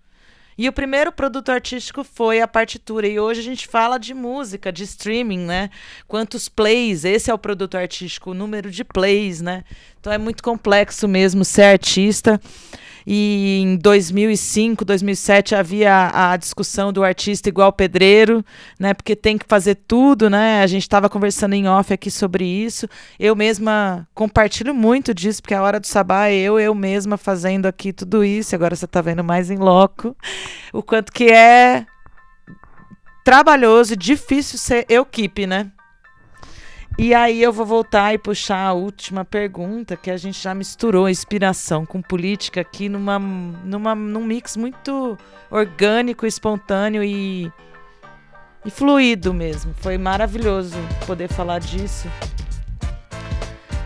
E 0.55 0.67
o 0.67 0.73
primeiro 0.73 1.09
produto 1.09 1.49
artístico 1.49 2.03
foi 2.03 2.41
a 2.41 2.47
partitura. 2.47 3.07
E 3.07 3.17
hoje 3.17 3.39
a 3.39 3.43
gente 3.43 3.65
fala 3.65 3.97
de 3.97 4.13
música, 4.13 4.73
de 4.73 4.83
streaming, 4.83 5.39
né? 5.39 5.69
Quantos 6.05 6.49
plays? 6.49 7.05
Esse 7.05 7.31
é 7.31 7.33
o 7.33 7.37
produto 7.37 7.77
artístico, 7.77 8.31
o 8.31 8.33
número 8.33 8.69
de 8.69 8.83
plays, 8.83 9.39
né? 9.39 9.63
Então 10.01 10.11
é 10.11 10.17
muito 10.17 10.43
complexo 10.43 11.07
mesmo 11.07 11.45
ser 11.45 11.63
artista. 11.63 12.41
E 13.05 13.61
em 13.63 13.77
2005, 13.77 14.85
2007 14.85 15.55
havia 15.55 15.93
a, 15.93 16.31
a 16.31 16.37
discussão 16.37 16.91
do 16.91 17.03
artista 17.03 17.49
igual 17.49 17.71
pedreiro, 17.71 18.43
né? 18.79 18.93
Porque 18.93 19.15
tem 19.15 19.37
que 19.37 19.45
fazer 19.47 19.75
tudo, 19.87 20.29
né? 20.29 20.61
A 20.61 20.67
gente 20.67 20.83
estava 20.83 21.09
conversando 21.09 21.53
em 21.53 21.67
off 21.67 21.93
aqui 21.93 22.11
sobre 22.11 22.45
isso. 22.45 22.87
Eu 23.19 23.35
mesma 23.35 24.07
compartilho 24.13 24.73
muito 24.73 25.13
disso, 25.13 25.41
porque 25.41 25.53
a 25.53 25.61
hora 25.61 25.79
do 25.79 25.87
sabá 25.87 26.27
é 26.27 26.35
eu, 26.35 26.59
eu 26.59 26.75
mesma 26.75 27.17
fazendo 27.17 27.65
aqui 27.65 27.93
tudo 27.93 28.23
isso. 28.23 28.55
Agora 28.55 28.75
você 28.75 28.85
está 28.85 29.01
vendo 29.01 29.23
mais 29.23 29.49
em 29.49 29.57
loco 29.57 30.15
o 30.73 30.83
quanto 30.83 31.11
que 31.11 31.25
é 31.25 31.85
trabalhoso 33.23 33.93
e 33.93 33.97
difícil 33.97 34.57
ser 34.57 34.85
eu 34.89 35.05
keep, 35.05 35.45
né? 35.45 35.71
E 36.97 37.13
aí 37.13 37.41
eu 37.41 37.53
vou 37.53 37.65
voltar 37.65 38.13
e 38.13 38.17
puxar 38.17 38.67
a 38.67 38.73
última 38.73 39.23
pergunta, 39.23 39.95
que 39.95 40.11
a 40.11 40.17
gente 40.17 40.41
já 40.41 40.53
misturou 40.53 41.09
inspiração 41.09 41.85
com 41.85 42.01
política 42.01 42.61
aqui 42.61 42.89
numa, 42.89 43.17
numa, 43.17 43.95
num 43.95 44.25
mix 44.25 44.57
muito 44.57 45.17
orgânico, 45.49 46.25
espontâneo 46.25 47.03
e, 47.03 47.51
e 48.65 48.69
fluido 48.69 49.33
mesmo. 49.33 49.73
Foi 49.77 49.97
maravilhoso 49.97 50.77
poder 51.05 51.29
falar 51.29 51.59
disso. 51.59 52.09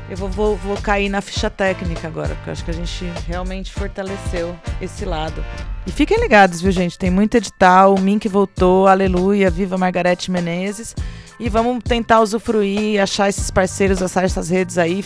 Eu 0.10 0.18
vou, 0.18 0.30
vou, 0.30 0.58
vou 0.58 0.78
cair 0.78 1.10
na 1.10 1.22
ficha 1.22 1.50
técnica 1.50 2.08
agora, 2.08 2.36
porque 2.36 2.50
eu 2.50 2.52
acho 2.52 2.66
que 2.66 2.72
a 2.72 2.74
gente 2.74 3.06
realmente 3.26 3.72
fortaleceu 3.72 4.56
esse 4.82 5.06
lado. 5.06 5.44
E 5.88 5.92
fiquem 5.92 6.20
ligados, 6.20 6.62
viu, 6.62 6.72
gente? 6.72 6.98
Tem 6.98 7.10
muito 7.10 7.36
edital, 7.36 7.96
o 7.96 8.00
Mink 8.00 8.28
voltou, 8.28 8.88
aleluia, 8.88 9.50
viva 9.50 9.78
Margarete 9.78 10.30
Menezes. 10.30 10.96
E 11.40 11.50
vamos 11.50 11.84
tentar 11.84 12.22
usufruir, 12.22 13.02
achar 13.02 13.30
esses 13.30 13.50
parceiros, 13.50 14.02
achar 14.02 14.24
essas 14.24 14.50
redes 14.50 14.78
aí, 14.78 15.04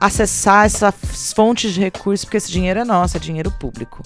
acessar 0.00 0.66
essas 0.66 1.32
fontes 1.34 1.72
de 1.72 1.80
recursos, 1.80 2.24
porque 2.24 2.38
esse 2.38 2.50
dinheiro 2.50 2.80
é 2.80 2.84
nosso, 2.84 3.16
é 3.16 3.20
dinheiro 3.20 3.50
público. 3.52 4.02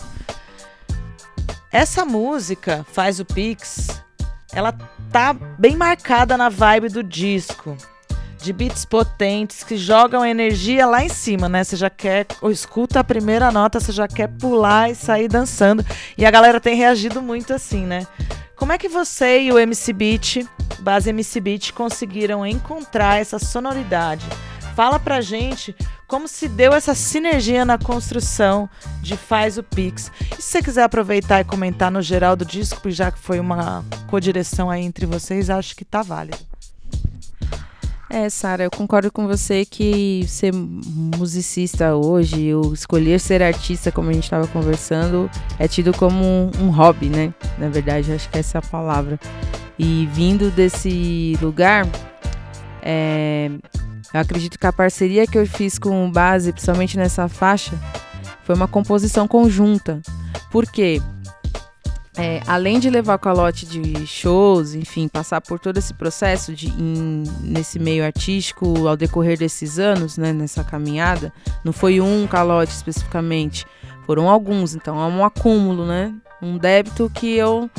Essa 1.72 2.04
música, 2.04 2.84
Faz 2.92 3.18
o 3.18 3.24
Pix, 3.24 3.88
ela 4.52 4.72
tá 5.10 5.32
bem 5.58 5.76
marcada 5.76 6.36
na 6.36 6.48
vibe 6.48 6.88
do 6.88 7.02
disco. 7.02 7.76
De 8.44 8.52
beats 8.52 8.84
potentes 8.84 9.64
que 9.64 9.74
jogam 9.74 10.22
energia 10.22 10.84
lá 10.84 11.02
em 11.02 11.08
cima, 11.08 11.48
né? 11.48 11.64
Você 11.64 11.76
já 11.76 11.88
quer, 11.88 12.26
ou 12.42 12.50
escuta 12.50 13.00
a 13.00 13.04
primeira 13.04 13.50
nota, 13.50 13.80
você 13.80 13.90
já 13.90 14.06
quer 14.06 14.28
pular 14.28 14.90
e 14.90 14.94
sair 14.94 15.28
dançando. 15.28 15.82
E 16.18 16.26
a 16.26 16.30
galera 16.30 16.60
tem 16.60 16.76
reagido 16.76 17.22
muito 17.22 17.54
assim, 17.54 17.86
né? 17.86 18.06
Como 18.54 18.70
é 18.70 18.76
que 18.76 18.86
você 18.86 19.44
e 19.44 19.50
o 19.50 19.58
MC 19.58 19.94
Beat, 19.94 20.46
base 20.80 21.08
MC 21.08 21.40
Beat, 21.40 21.72
conseguiram 21.72 22.46
encontrar 22.46 23.18
essa 23.18 23.38
sonoridade? 23.38 24.26
Fala 24.76 25.00
pra 25.00 25.22
gente 25.22 25.74
como 26.06 26.28
se 26.28 26.46
deu 26.46 26.74
essa 26.74 26.94
sinergia 26.94 27.64
na 27.64 27.78
construção 27.78 28.68
de 29.00 29.16
Faz 29.16 29.56
o 29.56 29.62
Pix. 29.62 30.12
E 30.38 30.42
se 30.42 30.50
você 30.50 30.62
quiser 30.62 30.82
aproveitar 30.82 31.40
e 31.40 31.44
comentar 31.44 31.90
no 31.90 32.02
geral 32.02 32.36
do 32.36 32.44
disco, 32.44 32.90
já 32.90 33.10
que 33.10 33.18
foi 33.18 33.40
uma 33.40 33.82
codireção 34.06 34.70
aí 34.70 34.84
entre 34.84 35.06
vocês, 35.06 35.48
acho 35.48 35.74
que 35.74 35.84
tá 35.84 36.02
válido. 36.02 36.53
É, 38.14 38.30
Sara, 38.30 38.62
eu 38.62 38.70
concordo 38.70 39.10
com 39.10 39.26
você 39.26 39.64
que 39.64 40.24
ser 40.28 40.52
musicista 40.54 41.96
hoje, 41.96 42.54
ou 42.54 42.72
escolher 42.72 43.18
ser 43.18 43.42
artista, 43.42 43.90
como 43.90 44.08
a 44.08 44.12
gente 44.12 44.22
estava 44.22 44.46
conversando, 44.46 45.28
é 45.58 45.66
tido 45.66 45.92
como 45.92 46.24
um, 46.24 46.48
um, 46.60 46.70
hobby, 46.70 47.08
né? 47.08 47.34
Na 47.58 47.68
verdade, 47.68 48.12
acho 48.12 48.30
que 48.30 48.38
essa 48.38 48.58
é 48.58 48.60
a 48.60 48.62
palavra. 48.62 49.18
E 49.76 50.08
vindo 50.12 50.48
desse 50.52 51.36
lugar, 51.42 51.88
é, 52.80 53.50
eu 54.14 54.20
acredito 54.20 54.60
que 54.60 54.66
a 54.68 54.72
parceria 54.72 55.26
que 55.26 55.36
eu 55.36 55.44
fiz 55.44 55.76
com 55.76 56.06
o 56.06 56.08
Base, 56.08 56.52
principalmente 56.52 56.96
nessa 56.96 57.26
faixa, 57.26 57.76
foi 58.44 58.54
uma 58.54 58.68
composição 58.68 59.26
conjunta. 59.26 60.00
Por 60.52 60.70
quê? 60.70 61.02
É, 62.16 62.40
além 62.46 62.78
de 62.78 62.88
levar 62.88 63.18
calote 63.18 63.66
de 63.66 64.06
shows, 64.06 64.74
enfim, 64.74 65.08
passar 65.08 65.40
por 65.40 65.58
todo 65.58 65.78
esse 65.78 65.92
processo 65.92 66.54
de 66.54 66.68
in, 66.68 67.24
nesse 67.40 67.78
meio 67.78 68.04
artístico 68.04 68.86
ao 68.86 68.96
decorrer 68.96 69.36
desses 69.36 69.78
anos, 69.78 70.16
né, 70.16 70.32
nessa 70.32 70.62
caminhada, 70.62 71.32
não 71.64 71.72
foi 71.72 72.00
um 72.00 72.26
calote 72.26 72.72
especificamente, 72.72 73.66
Foram 74.06 74.28
alguns, 74.28 74.74
então 74.74 75.00
é 75.00 75.06
um 75.06 75.24
acúmulo, 75.24 75.86
né? 75.86 76.14
Um 76.42 76.58
débito 76.58 77.10
que 77.14 77.36
eu 77.36 77.70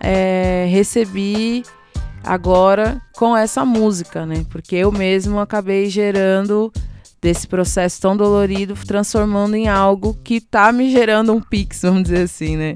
é, 0.00 0.66
recebi 0.70 1.64
agora 2.22 3.02
com 3.16 3.36
essa 3.36 3.64
música, 3.64 4.24
né? 4.24 4.46
Porque 4.48 4.76
eu 4.76 4.92
mesmo 4.92 5.40
acabei 5.40 5.90
gerando 5.90 6.72
desse 7.20 7.48
processo 7.48 8.00
tão 8.00 8.16
dolorido, 8.16 8.74
transformando 8.86 9.56
em 9.56 9.68
algo 9.68 10.16
que 10.22 10.40
tá 10.40 10.72
me 10.72 10.90
gerando 10.90 11.32
um 11.32 11.40
pix, 11.40 11.82
vamos 11.82 12.04
dizer 12.04 12.22
assim, 12.22 12.56
né? 12.56 12.74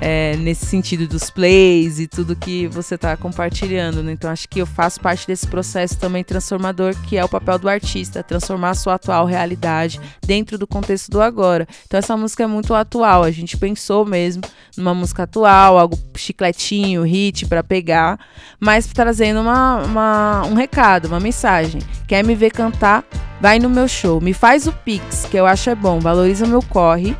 É, 0.00 0.36
nesse 0.36 0.66
sentido 0.66 1.06
dos 1.06 1.30
plays 1.30 1.98
e 1.98 2.06
tudo 2.06 2.36
que 2.36 2.66
você 2.68 2.94
está 2.94 3.16
compartilhando. 3.16 4.02
Né? 4.02 4.12
Então 4.12 4.30
acho 4.30 4.48
que 4.48 4.60
eu 4.60 4.66
faço 4.66 5.00
parte 5.00 5.26
desse 5.26 5.46
processo 5.46 5.98
também 5.98 6.22
transformador, 6.24 6.94
que 7.08 7.16
é 7.16 7.24
o 7.24 7.28
papel 7.28 7.58
do 7.58 7.68
artista, 7.68 8.22
transformar 8.22 8.70
a 8.70 8.74
sua 8.74 8.94
atual 8.94 9.26
realidade 9.26 10.00
dentro 10.26 10.58
do 10.58 10.66
contexto 10.66 11.10
do 11.10 11.20
agora. 11.20 11.66
Então 11.86 11.98
essa 11.98 12.16
música 12.16 12.44
é 12.44 12.46
muito 12.46 12.74
atual, 12.74 13.24
a 13.24 13.30
gente 13.30 13.56
pensou 13.56 14.04
mesmo 14.04 14.42
numa 14.76 14.94
música 14.94 15.24
atual, 15.24 15.78
algo 15.78 15.98
chicletinho, 16.16 17.02
hit 17.02 17.46
para 17.46 17.62
pegar, 17.62 18.18
mas 18.60 18.86
trazendo 18.86 19.40
uma, 19.40 19.82
uma, 19.82 20.46
um 20.46 20.54
recado, 20.54 21.06
uma 21.06 21.20
mensagem. 21.20 21.80
Quer 22.06 22.24
me 22.24 22.34
ver 22.34 22.50
cantar? 22.50 23.04
Vai 23.40 23.58
no 23.58 23.70
meu 23.70 23.86
show, 23.86 24.20
me 24.20 24.32
faz 24.32 24.66
o 24.66 24.72
pix, 24.72 25.24
que 25.24 25.36
eu 25.36 25.46
acho 25.46 25.70
é 25.70 25.74
bom, 25.74 26.00
valoriza 26.00 26.44
o 26.44 26.48
meu 26.48 26.62
corre 26.62 27.16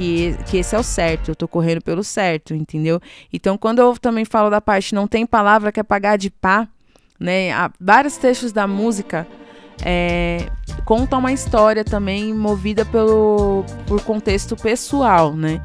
que, 0.00 0.34
que 0.46 0.56
esse 0.56 0.74
é 0.74 0.78
o 0.78 0.82
certo, 0.82 1.30
eu 1.30 1.36
tô 1.36 1.46
correndo 1.46 1.82
pelo 1.82 2.02
certo, 2.02 2.54
entendeu? 2.54 2.98
Então, 3.30 3.58
quando 3.58 3.80
eu 3.80 3.98
também 3.98 4.24
falo 4.24 4.48
da 4.48 4.58
parte 4.58 4.94
não 4.94 5.06
tem 5.06 5.26
palavra 5.26 5.70
que 5.70 5.78
é 5.78 5.82
pagar 5.82 6.16
de 6.16 6.30
pá, 6.30 6.66
né? 7.18 7.52
Há 7.52 7.70
vários 7.78 8.16
textos 8.16 8.50
da 8.50 8.66
música 8.66 9.26
é, 9.84 10.48
contam 10.86 11.18
uma 11.18 11.32
história 11.32 11.84
também 11.84 12.32
movida 12.32 12.82
pelo, 12.86 13.62
por 13.86 14.02
contexto 14.02 14.56
pessoal, 14.56 15.34
né? 15.34 15.62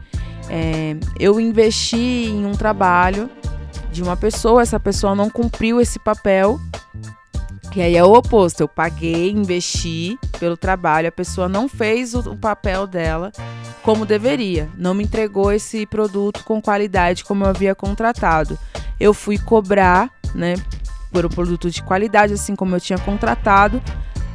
É, 0.50 0.98
eu 1.17 1.39
investi 1.39 2.28
em 2.28 2.45
um 2.45 2.52
trabalho 2.52 3.30
de 3.89 4.04
uma 4.04 4.17
pessoa, 4.17 4.62
essa 4.62 4.82
pessoa 4.82 5.15
não 5.15 5.30
cumpriu 5.30 5.80
esse 5.80 5.98
papel. 5.98 6.60
E 7.76 7.82
aí 7.82 7.98
é 7.98 8.04
o 8.04 8.14
oposto, 8.14 8.62
eu 8.62 8.70
paguei, 8.70 9.32
investi 9.32 10.18
pelo 10.40 10.56
trabalho, 10.56 11.10
a 11.10 11.12
pessoa 11.12 11.50
não 11.50 11.68
fez 11.68 12.14
o, 12.14 12.20
o 12.32 12.38
papel 12.38 12.88
dela 12.88 13.34
como 13.82 14.06
deveria. 14.06 14.70
Não 14.78 14.94
me 14.94 15.04
entregou 15.04 15.52
esse 15.52 15.86
produto 15.86 16.44
com 16.46 16.62
qualidade 16.62 17.26
como 17.26 17.44
eu 17.44 17.50
havia 17.50 17.76
contratado. 17.76 18.58
Eu 18.98 19.14
fui 19.14 19.38
cobrar, 19.38 20.10
né, 20.34 20.56
por 21.12 21.26
um 21.26 21.30
produto 21.30 21.70
de 21.70 21.84
qualidade, 21.84 22.34
assim 22.34 22.56
como 22.56 22.76
eu 22.76 22.80
tinha 22.80 22.98
contratado, 22.98 23.82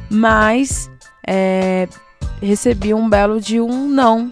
mas 0.07 0.91
é, 1.25 1.87
recebi 2.39 2.93
um 2.93 3.09
belo 3.09 3.41
de 3.41 3.59
um 3.59 3.87
não, 3.87 4.29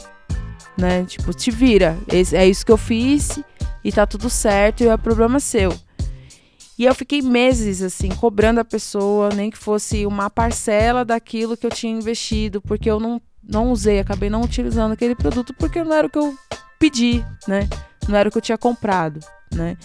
né? 0.78 1.04
Tipo, 1.06 1.34
te 1.34 1.50
vira, 1.50 1.98
é 2.34 2.48
isso 2.48 2.66
que 2.66 2.72
eu 2.72 2.78
fiz 2.78 3.40
e 3.84 3.92
tá 3.92 4.06
tudo 4.06 4.30
certo 4.30 4.84
e 4.84 4.88
é 4.88 4.98
problema 4.98 5.40
seu. 5.40 5.74
E 6.80 6.86
eu 6.86 6.96
fiquei 6.96 7.22
meses 7.22 7.82
assim 7.82 8.08
cobrando 8.08 8.62
a 8.62 8.64
pessoa, 8.64 9.28
nem 9.36 9.52
que 9.52 9.58
fosse 9.58 10.06
uma 10.06 10.30
parcela 10.30 11.04
daquilo 11.04 11.58
que 11.58 11.66
eu 11.66 11.70
tinha 11.70 11.92
investido, 11.92 12.62
porque 12.62 12.90
eu 12.90 13.02
não 13.02 13.22
não 13.44 13.72
usei, 13.72 14.00
acabei 14.00 14.30
não 14.30 14.44
utilizando 14.44 14.94
aquele 14.94 15.16
produto 15.16 15.54
porque 15.56 15.84
não 15.84 15.94
era 15.94 16.08
o 16.08 16.10
que 16.10 16.20
eu 16.20 16.34
pedi, 16.78 17.26
né? 17.48 17.68
Não 18.08 18.16
era 18.16 18.30
o 18.30 18.32
que 18.32 18.38
eu 18.38 18.42
tinha 18.42 18.58
comprado, 18.58 19.20
né? 19.54 19.76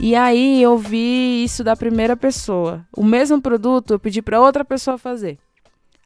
E 0.00 0.14
aí 0.14 0.62
eu 0.62 0.78
vi 0.78 1.44
isso 1.44 1.62
da 1.62 1.76
primeira 1.76 2.16
pessoa. 2.16 2.86
O 2.96 3.04
mesmo 3.04 3.40
produto 3.42 3.92
eu 3.92 3.98
pedi 3.98 4.22
para 4.22 4.40
outra 4.40 4.64
pessoa 4.64 4.96
fazer. 4.96 5.38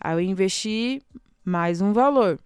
Aí 0.00 0.16
eu 0.16 0.20
investi 0.20 1.00
mais 1.44 1.80
um 1.80 1.92
valor. 1.92 2.38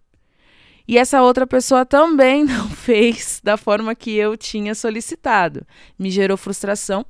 E 0.86 0.98
essa 0.98 1.22
outra 1.22 1.46
pessoa 1.46 1.86
também 1.86 2.44
não 2.44 2.68
fez 2.68 3.40
da 3.42 3.56
forma 3.56 3.94
que 3.94 4.14
eu 4.14 4.36
tinha 4.36 4.74
solicitado. 4.74 5.66
Me 5.98 6.10
gerou 6.10 6.36
frustração. 6.36 7.06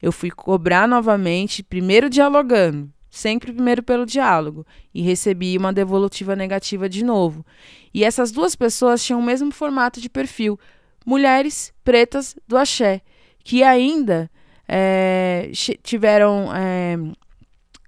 Eu 0.00 0.12
fui 0.12 0.30
cobrar 0.30 0.86
novamente, 0.86 1.62
primeiro 1.62 2.08
dialogando 2.10 2.90
sempre 3.16 3.52
primeiro 3.52 3.82
pelo 3.82 4.04
diálogo, 4.04 4.66
e 4.92 5.00
recebi 5.00 5.56
uma 5.56 5.72
devolutiva 5.72 6.36
negativa 6.36 6.86
de 6.86 7.02
novo. 7.02 7.44
E 7.92 8.04
essas 8.04 8.30
duas 8.30 8.54
pessoas 8.54 9.02
tinham 9.02 9.20
o 9.20 9.24
mesmo 9.24 9.50
formato 9.50 10.00
de 10.00 10.10
perfil, 10.10 10.58
mulheres 11.04 11.72
pretas 11.82 12.36
do 12.46 12.58
axé, 12.58 13.00
que 13.42 13.62
ainda 13.62 14.30
é, 14.68 15.50
tiveram 15.82 16.54
é, 16.54 16.96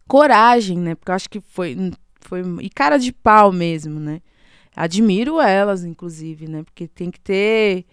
coragem, 0.07 0.79
né? 0.79 0.94
Porque 0.94 1.11
eu 1.11 1.14
acho 1.14 1.29
que 1.29 1.40
foi, 1.40 1.77
foi. 2.23 2.42
E 2.62 2.71
cara 2.71 2.97
de 2.97 3.12
pau 3.12 3.53
mesmo, 3.53 4.01
né? 4.01 4.23
Admiro 4.75 5.40
elas, 5.40 5.85
inclusive, 5.85 6.49
né? 6.49 6.62
Porque 6.62 6.88
tem 6.88 7.11
que 7.11 7.21
ter 7.21 7.85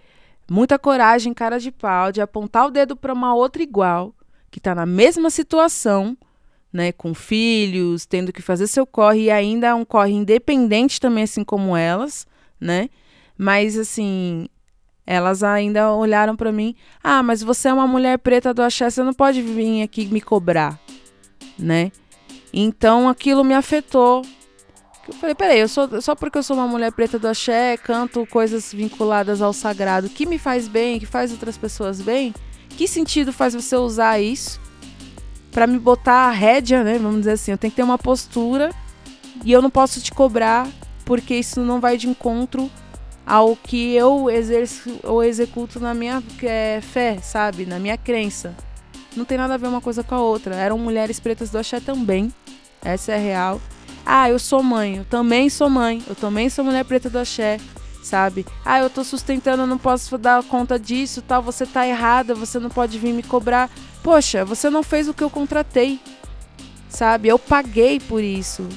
muita 0.50 0.78
coragem, 0.78 1.34
cara 1.34 1.60
de 1.60 1.72
pau, 1.72 2.12
de 2.12 2.22
apontar 2.22 2.68
o 2.68 2.72
dedo 2.72 2.96
para 2.96 3.14
uma 3.14 3.34
outra 3.34 3.62
igual, 3.64 4.14
que 4.52 4.60
está 4.60 4.74
na 4.76 4.86
mesma 4.86 5.30
situação 5.30 6.18
né, 6.76 6.92
com 6.92 7.14
filhos, 7.14 8.06
tendo 8.06 8.34
que 8.34 8.42
fazer 8.42 8.68
seu 8.68 8.86
corre 8.86 9.24
e 9.24 9.32
ainda 9.32 9.68
é 9.68 9.74
um 9.74 9.86
corre 9.86 10.12
independente 10.12 11.00
também, 11.00 11.24
assim 11.24 11.44
como 11.44 11.76
elas, 11.76 12.28
né? 12.60 12.90
Mas 13.38 13.78
assim, 13.78 14.50
elas 15.08 15.42
ainda 15.42 15.94
olharam 15.94 16.36
para 16.36 16.52
mim: 16.52 16.76
"Ah, 17.02 17.24
mas 17.24 17.42
você 17.42 17.70
é 17.70 17.74
uma 17.74 17.88
mulher 17.88 18.20
preta 18.20 18.54
do 18.54 18.62
axé, 18.62 18.90
você 18.90 19.02
não 19.04 19.14
pode 19.14 19.42
vir 19.42 19.84
aqui 19.84 20.06
me 20.08 20.20
cobrar", 20.20 20.78
né? 21.58 21.94
Então 22.54 23.08
aquilo 23.08 23.44
me 23.44 23.54
afetou. 23.54 24.22
Eu 25.08 25.14
falei: 25.14 25.36
"Peraí, 25.36 25.60
eu 25.60 25.68
sou 25.68 26.02
só 26.02 26.16
porque 26.16 26.38
eu 26.38 26.44
sou 26.44 26.56
uma 26.56 26.68
mulher 26.68 26.92
preta 26.92 27.20
do 27.20 27.28
axé, 27.28 27.78
canto 27.78 28.26
coisas 28.28 28.74
vinculadas 28.74 29.42
ao 29.42 29.54
sagrado, 29.54 30.10
que 30.10 30.26
me 30.26 30.38
faz 30.38 30.68
bem, 30.68 31.00
que 31.00 31.06
faz 31.06 31.32
outras 31.32 31.58
pessoas 31.58 32.02
bem? 32.02 32.34
Que 32.70 32.88
sentido 32.88 33.32
faz 33.32 33.54
você 33.54 33.76
usar 33.76 34.20
isso?" 34.20 34.60
para 35.56 35.66
me 35.66 35.80
botar 35.80 36.28
a 36.28 36.32
rédea, 36.32 36.84
né? 36.84 37.00
Vamos 37.00 37.20
dizer 37.20 37.32
assim, 37.32 37.52
eu 37.52 37.58
tenho 37.58 37.72
que 37.72 37.78
ter 37.78 37.84
uma 37.84 37.98
postura 37.98 38.72
e 39.42 39.54
eu 39.54 39.62
não 39.62 39.70
posso 39.70 40.02
te 40.02 40.12
cobrar 40.12 40.68
porque 41.06 41.34
isso 41.34 41.62
não 41.62 41.80
vai 41.80 41.96
de 41.96 42.10
encontro 42.10 42.70
ao 43.26 43.56
que 43.56 43.94
eu 43.94 44.30
exerço 44.30 45.00
ou 45.02 45.24
executo 45.24 45.80
na 45.80 45.94
minha 45.94 46.22
é, 46.44 46.82
fé, 46.82 47.20
sabe? 47.22 47.66
Na 47.66 47.80
minha 47.80 47.98
crença. 47.98 48.54
Não 49.16 49.24
tem 49.24 49.38
nada 49.38 49.54
a 49.54 49.58
ver 49.58 49.68
uma 49.68 49.80
coisa 49.80 50.04
com 50.04 50.14
a 50.14 50.20
outra. 50.20 50.56
Eram 50.56 50.78
mulheres 50.78 51.22
pretas 51.22 51.50
do 51.50 51.58
axé 51.58 51.80
também. 51.80 52.34
Essa 52.84 53.14
é 53.14 53.18
real. 53.18 53.62
Ah, 54.06 54.30
eu 54.30 54.38
sou 54.38 54.62
mãe. 54.62 54.98
Eu 54.98 55.06
também 55.06 55.50
sou 55.50 55.70
mãe. 55.70 56.04
Eu 56.08 56.16
também 56.16 56.50
sou 56.50 56.64
mulher 56.64 56.86
preta 56.86 57.10
do 57.10 57.20
axé 57.20 57.58
sabe? 58.06 58.46
Ah, 58.64 58.80
eu 58.80 58.90
tô 58.90 59.04
sustentando, 59.04 59.64
eu 59.64 59.68
não 59.68 59.78
posso 59.78 60.18
dar 60.18 60.44
conta 60.44 60.80
disso, 60.80 61.22
tal, 61.22 61.42
você 61.42 61.66
tá 61.66 61.88
errada, 61.88 62.36
você 62.36 62.60
não 62.60 62.70
pode 62.70 63.00
vir 63.00 63.12
me 63.12 63.24
cobrar. 63.24 63.70
Poxa, 64.04 64.46
você 64.46 64.70
não 64.70 64.84
fez 64.84 65.10
o 65.10 65.14
que 65.14 65.24
eu 65.24 65.30
contratei. 65.30 66.00
Sabe? 66.88 67.28
Eu 67.28 67.40
paguei 67.40 68.00
por 68.00 68.24
isso. 68.24 68.68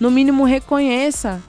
No 0.00 0.10
mínimo 0.10 0.44
reconheça. 0.44 1.40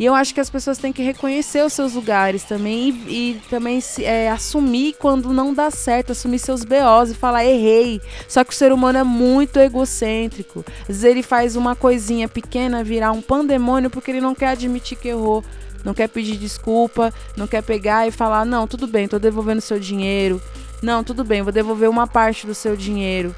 E 0.00 0.04
eu 0.06 0.14
acho 0.14 0.32
que 0.32 0.40
as 0.40 0.48
pessoas 0.48 0.78
têm 0.78 0.94
que 0.94 1.02
reconhecer 1.02 1.62
os 1.62 1.74
seus 1.74 1.92
lugares 1.92 2.42
também 2.42 2.88
e, 3.06 3.32
e 3.32 3.42
também 3.50 3.82
se, 3.82 4.02
é, 4.02 4.30
assumir 4.30 4.94
quando 4.98 5.30
não 5.30 5.52
dá 5.52 5.70
certo, 5.70 6.12
assumir 6.12 6.38
seus 6.38 6.64
BOs 6.64 7.10
e 7.10 7.14
falar 7.14 7.44
errei. 7.44 8.00
Só 8.26 8.42
que 8.42 8.54
o 8.54 8.56
ser 8.56 8.72
humano 8.72 8.96
é 8.96 9.04
muito 9.04 9.58
egocêntrico. 9.58 10.64
Às 10.82 10.88
vezes 10.88 11.04
ele 11.04 11.22
faz 11.22 11.54
uma 11.54 11.76
coisinha 11.76 12.26
pequena 12.26 12.82
virar 12.82 13.12
um 13.12 13.20
pandemônio 13.20 13.90
porque 13.90 14.10
ele 14.10 14.22
não 14.22 14.34
quer 14.34 14.48
admitir 14.48 14.96
que 14.96 15.08
errou 15.08 15.44
não 15.84 15.94
quer 15.94 16.08
pedir 16.08 16.36
desculpa, 16.36 17.12
não 17.36 17.46
quer 17.46 17.62
pegar 17.62 18.06
e 18.06 18.10
falar: 18.10 18.44
não, 18.44 18.66
tudo 18.66 18.86
bem, 18.86 19.08
tô 19.08 19.18
devolvendo 19.18 19.60
seu 19.60 19.78
dinheiro. 19.78 20.40
Não, 20.82 21.02
tudo 21.04 21.24
bem, 21.24 21.42
vou 21.42 21.52
devolver 21.52 21.88
uma 21.88 22.06
parte 22.06 22.46
do 22.46 22.54
seu 22.54 22.76
dinheiro. 22.76 23.34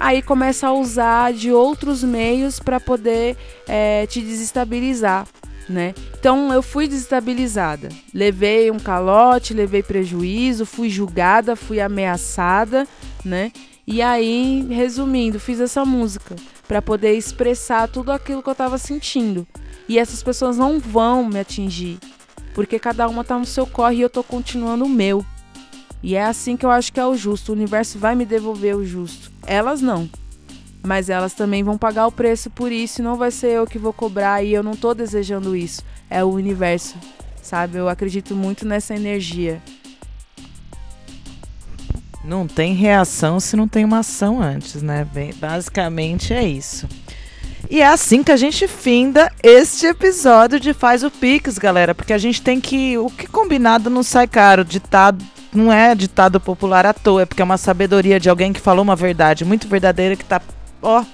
Aí 0.00 0.20
começa 0.20 0.66
a 0.66 0.72
usar 0.72 1.32
de 1.32 1.52
outros 1.52 2.02
meios 2.02 2.58
para 2.58 2.80
poder 2.80 3.36
é, 3.68 4.06
te 4.06 4.20
desestabilizar. 4.20 5.26
Né? 5.68 5.94
Então 6.18 6.52
eu 6.52 6.62
fui 6.62 6.86
desestabilizada. 6.86 7.88
Levei 8.14 8.70
um 8.70 8.78
calote, 8.78 9.52
levei 9.52 9.82
prejuízo, 9.82 10.64
fui 10.64 10.88
julgada, 10.88 11.56
fui 11.56 11.80
ameaçada, 11.80 12.86
né? 13.24 13.50
E 13.86 14.02
aí, 14.02 14.66
resumindo, 14.68 15.38
fiz 15.38 15.60
essa 15.60 15.84
música 15.84 16.34
para 16.66 16.82
poder 16.82 17.14
expressar 17.14 17.88
tudo 17.88 18.10
aquilo 18.10 18.42
que 18.42 18.48
eu 18.48 18.52
estava 18.52 18.78
sentindo. 18.78 19.46
E 19.88 19.98
essas 19.98 20.22
pessoas 20.22 20.56
não 20.56 20.80
vão 20.80 21.24
me 21.28 21.38
atingir, 21.38 21.98
porque 22.54 22.78
cada 22.78 23.08
uma 23.08 23.22
tá 23.22 23.38
no 23.38 23.44
seu 23.44 23.66
corre 23.66 23.96
e 23.96 24.00
eu 24.02 24.10
tô 24.10 24.24
continuando 24.24 24.84
o 24.84 24.88
meu. 24.88 25.24
E 26.02 26.14
é 26.14 26.24
assim 26.24 26.56
que 26.56 26.66
eu 26.66 26.70
acho 26.70 26.92
que 26.92 27.00
é 27.00 27.06
o 27.06 27.16
justo. 27.16 27.50
O 27.50 27.54
universo 27.54 27.98
vai 27.98 28.14
me 28.14 28.24
devolver 28.24 28.76
o 28.76 28.84
justo. 28.84 29.30
Elas 29.46 29.80
não. 29.80 30.08
Mas 30.86 31.10
elas 31.10 31.34
também 31.34 31.64
vão 31.64 31.76
pagar 31.76 32.06
o 32.06 32.12
preço 32.12 32.48
por 32.48 32.70
isso 32.70 33.02
não 33.02 33.16
vai 33.16 33.32
ser 33.32 33.48
eu 33.48 33.66
que 33.66 33.76
vou 33.76 33.92
cobrar 33.92 34.44
e 34.44 34.52
eu 34.52 34.62
não 34.62 34.76
tô 34.76 34.94
desejando 34.94 35.56
isso. 35.56 35.82
É 36.08 36.22
o 36.22 36.28
universo, 36.28 36.94
sabe? 37.42 37.76
Eu 37.76 37.88
acredito 37.88 38.36
muito 38.36 38.64
nessa 38.64 38.94
energia. 38.94 39.60
Não 42.24 42.46
tem 42.46 42.72
reação 42.72 43.40
se 43.40 43.56
não 43.56 43.66
tem 43.66 43.84
uma 43.84 43.98
ação 43.98 44.40
antes, 44.40 44.80
né? 44.80 45.04
Bem, 45.12 45.34
basicamente 45.34 46.32
é 46.32 46.46
isso. 46.46 46.88
E 47.68 47.80
é 47.80 47.86
assim 47.88 48.22
que 48.22 48.30
a 48.30 48.36
gente 48.36 48.68
finda 48.68 49.32
este 49.42 49.86
episódio 49.86 50.60
de 50.60 50.72
Faz 50.72 51.02
o 51.02 51.10
Pix, 51.10 51.58
galera, 51.58 51.96
porque 51.96 52.12
a 52.12 52.18
gente 52.18 52.40
tem 52.40 52.60
que. 52.60 52.96
O 52.96 53.10
que 53.10 53.26
combinado 53.26 53.90
não 53.90 54.04
sai 54.04 54.28
caro. 54.28 54.64
Ditado 54.64 55.24
não 55.52 55.72
é 55.72 55.96
ditado 55.96 56.38
popular 56.38 56.86
à 56.86 56.92
toa, 56.92 57.22
é 57.22 57.26
porque 57.26 57.42
é 57.42 57.44
uma 57.44 57.58
sabedoria 57.58 58.20
de 58.20 58.30
alguém 58.30 58.52
que 58.52 58.60
falou 58.60 58.84
uma 58.84 58.94
verdade 58.94 59.44
muito 59.44 59.66
verdadeira 59.66 60.14
que 60.14 60.24
tá, 60.24 60.40
ó, 60.82 61.04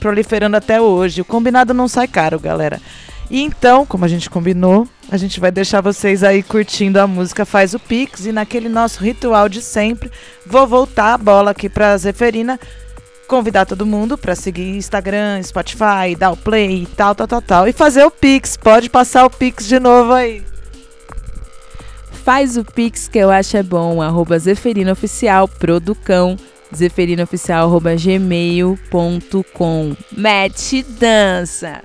proliferando 0.00 0.56
até 0.56 0.80
hoje. 0.80 1.20
O 1.20 1.24
combinado 1.24 1.72
não 1.72 1.88
sai 1.88 2.08
caro, 2.08 2.38
galera. 2.38 2.80
E 3.30 3.40
então, 3.40 3.86
como 3.86 4.04
a 4.04 4.08
gente 4.08 4.28
combinou, 4.28 4.86
a 5.10 5.16
gente 5.16 5.40
vai 5.40 5.50
deixar 5.50 5.80
vocês 5.80 6.22
aí 6.22 6.42
curtindo 6.42 7.00
a 7.00 7.06
música 7.06 7.46
Faz 7.46 7.72
o 7.72 7.78
Pix 7.78 8.26
e 8.26 8.32
naquele 8.32 8.68
nosso 8.68 9.02
ritual 9.02 9.48
de 9.48 9.62
sempre, 9.62 10.10
vou 10.46 10.66
voltar 10.66 11.14
a 11.14 11.18
bola 11.18 11.52
aqui 11.52 11.68
pra 11.68 11.96
Zeferina 11.96 12.60
convidar 13.32 13.64
todo 13.64 13.86
mundo 13.86 14.18
para 14.18 14.34
seguir 14.34 14.76
Instagram, 14.76 15.42
Spotify, 15.42 16.14
dar 16.18 16.32
o 16.32 16.36
play 16.36 16.82
e 16.82 16.86
tal, 16.86 17.14
tal, 17.14 17.26
tal, 17.26 17.40
tal. 17.40 17.66
E 17.66 17.72
fazer 17.72 18.04
o 18.04 18.10
Pix. 18.10 18.58
Pode 18.58 18.90
passar 18.90 19.24
o 19.24 19.30
Pix 19.30 19.66
de 19.66 19.80
novo 19.80 20.12
aí. 20.12 20.44
Faz 22.24 22.58
o 22.58 22.64
Pix 22.64 23.08
que 23.08 23.18
eu 23.18 23.30
acho 23.30 23.56
é 23.56 23.62
bom. 23.62 24.02
Arroba 24.02 24.38
Zeferina 24.38 24.92
Oficial, 24.92 25.48
Producão. 25.48 26.36
Zeferina 26.74 27.22
Oficial, 27.24 27.68
arroba 27.68 27.94
gmail.com. 27.96 28.76
Mete 30.16 30.82
dança. 30.82 31.82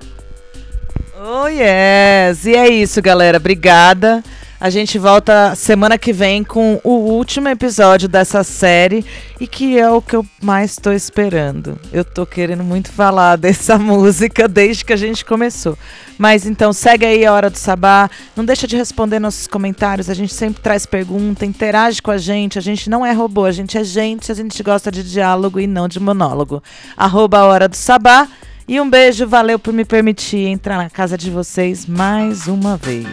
Oh, 1.20 1.46
yes! 1.48 2.44
E 2.46 2.54
é 2.54 2.68
isso, 2.68 3.02
galera. 3.02 3.38
Obrigada. 3.38 4.22
A 4.60 4.70
gente 4.70 4.98
volta 4.98 5.54
semana 5.54 5.96
que 5.96 6.12
vem 6.12 6.42
com 6.42 6.80
o 6.82 6.90
último 6.90 7.48
episódio 7.48 8.08
dessa 8.08 8.42
série 8.42 9.06
e 9.40 9.46
que 9.46 9.78
é 9.78 9.88
o 9.88 10.02
que 10.02 10.16
eu 10.16 10.26
mais 10.42 10.72
estou 10.72 10.92
esperando. 10.92 11.78
Eu 11.92 12.04
tô 12.04 12.26
querendo 12.26 12.64
muito 12.64 12.90
falar 12.90 13.36
dessa 13.38 13.78
música 13.78 14.48
desde 14.48 14.84
que 14.84 14.92
a 14.92 14.96
gente 14.96 15.24
começou. 15.24 15.78
Mas 16.18 16.44
então 16.44 16.72
segue 16.72 17.06
aí 17.06 17.24
a 17.24 17.32
hora 17.32 17.48
do 17.48 17.56
sabá, 17.56 18.10
não 18.34 18.44
deixa 18.44 18.66
de 18.66 18.76
responder 18.76 19.20
nossos 19.20 19.46
comentários, 19.46 20.10
a 20.10 20.14
gente 20.14 20.34
sempre 20.34 20.60
traz 20.60 20.84
pergunta, 20.84 21.46
interage 21.46 22.02
com 22.02 22.10
a 22.10 22.18
gente, 22.18 22.58
a 22.58 22.62
gente 22.62 22.90
não 22.90 23.06
é 23.06 23.12
robô, 23.12 23.44
a 23.44 23.52
gente 23.52 23.78
é 23.78 23.84
gente, 23.84 24.32
a 24.32 24.34
gente 24.34 24.60
gosta 24.64 24.90
de 24.90 25.08
diálogo 25.08 25.60
e 25.60 25.68
não 25.68 25.86
de 25.86 26.00
monólogo. 26.00 26.60
Arroba 26.96 27.38
a 27.38 27.44
hora 27.44 27.68
do 27.68 27.76
sabá. 27.76 28.26
E 28.66 28.80
um 28.80 28.90
beijo, 28.90 29.26
valeu 29.26 29.58
por 29.58 29.72
me 29.72 29.84
permitir 29.84 30.48
entrar 30.48 30.76
na 30.76 30.90
casa 30.90 31.16
de 31.16 31.30
vocês 31.30 31.86
mais 31.86 32.48
uma 32.48 32.76
vez. 32.76 33.06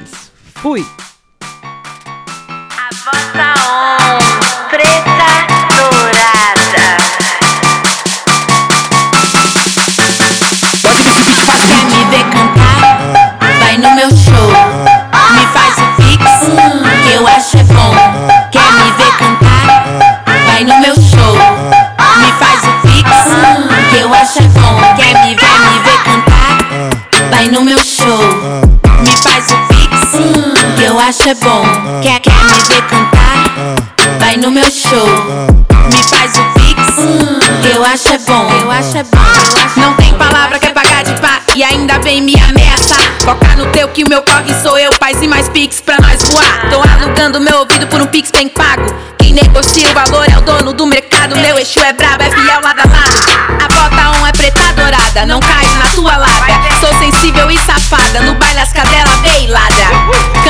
Fui! 0.55 0.83
Bota 3.05 3.53
on, 3.69 4.19
preta 4.71 5.14
é 31.05 31.35
bom. 31.35 31.63
Quer, 32.01 32.19
quer 32.19 32.33
me 32.33 32.61
ver 32.63 32.81
cantar? 32.87 34.17
Vai 34.19 34.37
no 34.37 34.49
meu 34.49 34.65
show. 34.71 35.07
Me 35.85 36.01
faz 36.01 36.33
o 36.33 36.43
pix, 36.53 36.95
que 37.61 37.67
eu 37.67 37.83
acho 37.83 38.07
é 38.07 38.17
bom. 38.17 38.49
Eu 38.59 38.71
acho 38.71 38.97
é 38.97 39.03
bom. 39.03 39.79
Não 39.79 39.93
tem 39.93 40.11
palavra 40.15 40.57
que 40.57 40.65
é 40.65 40.71
pagar 40.71 41.03
de 41.03 41.13
pá 41.21 41.41
e 41.55 41.63
ainda 41.63 41.99
vem 41.99 42.23
me 42.23 42.33
ameaçar. 42.41 42.97
Foca 43.19 43.55
no 43.55 43.67
teu 43.67 43.87
que 43.89 44.03
o 44.03 44.09
meu 44.09 44.23
corre 44.23 44.51
sou 44.63 44.79
eu, 44.79 44.89
paz 44.99 45.21
e 45.21 45.27
mais 45.27 45.47
pix 45.47 45.79
pra 45.79 45.97
nós 45.99 46.23
voar. 46.23 46.69
Tô 46.71 46.81
alugando 46.81 47.39
meu 47.39 47.59
ouvido 47.59 47.85
por 47.85 48.01
um 48.01 48.07
pix 48.07 48.31
bem 48.31 48.49
pago. 48.49 48.91
Quem 49.19 49.33
negocia 49.33 49.87
o 49.87 49.93
valor 49.93 50.25
é 50.27 50.35
o 50.39 50.41
dono 50.41 50.73
do 50.73 50.87
mercado. 50.87 51.37
Meu 51.37 51.55
eixo 51.55 51.79
é 51.81 51.93
brabo, 51.93 52.23
é 52.23 52.31
fiel 52.31 52.61
lado 52.63 52.79
a 52.79 52.89
lado. 52.89 53.63
A 53.63 53.67
bota 53.67 54.19
on 54.19 54.25
é 54.25 54.31
preta 54.31 54.73
dourada, 54.73 55.25
não 55.27 55.39
cai 55.39 55.65
na 55.65 55.91
tua 55.91 56.17
lábia. 56.17 56.55
Sou 56.79 56.93
sensível 56.99 57.51
e 57.51 57.57
safada, 57.59 58.21
no 58.21 58.33
baile 58.35 58.59
as 58.59 58.73
cadela 58.73 59.15
vem 59.23 59.47
ladra. 59.47 60.04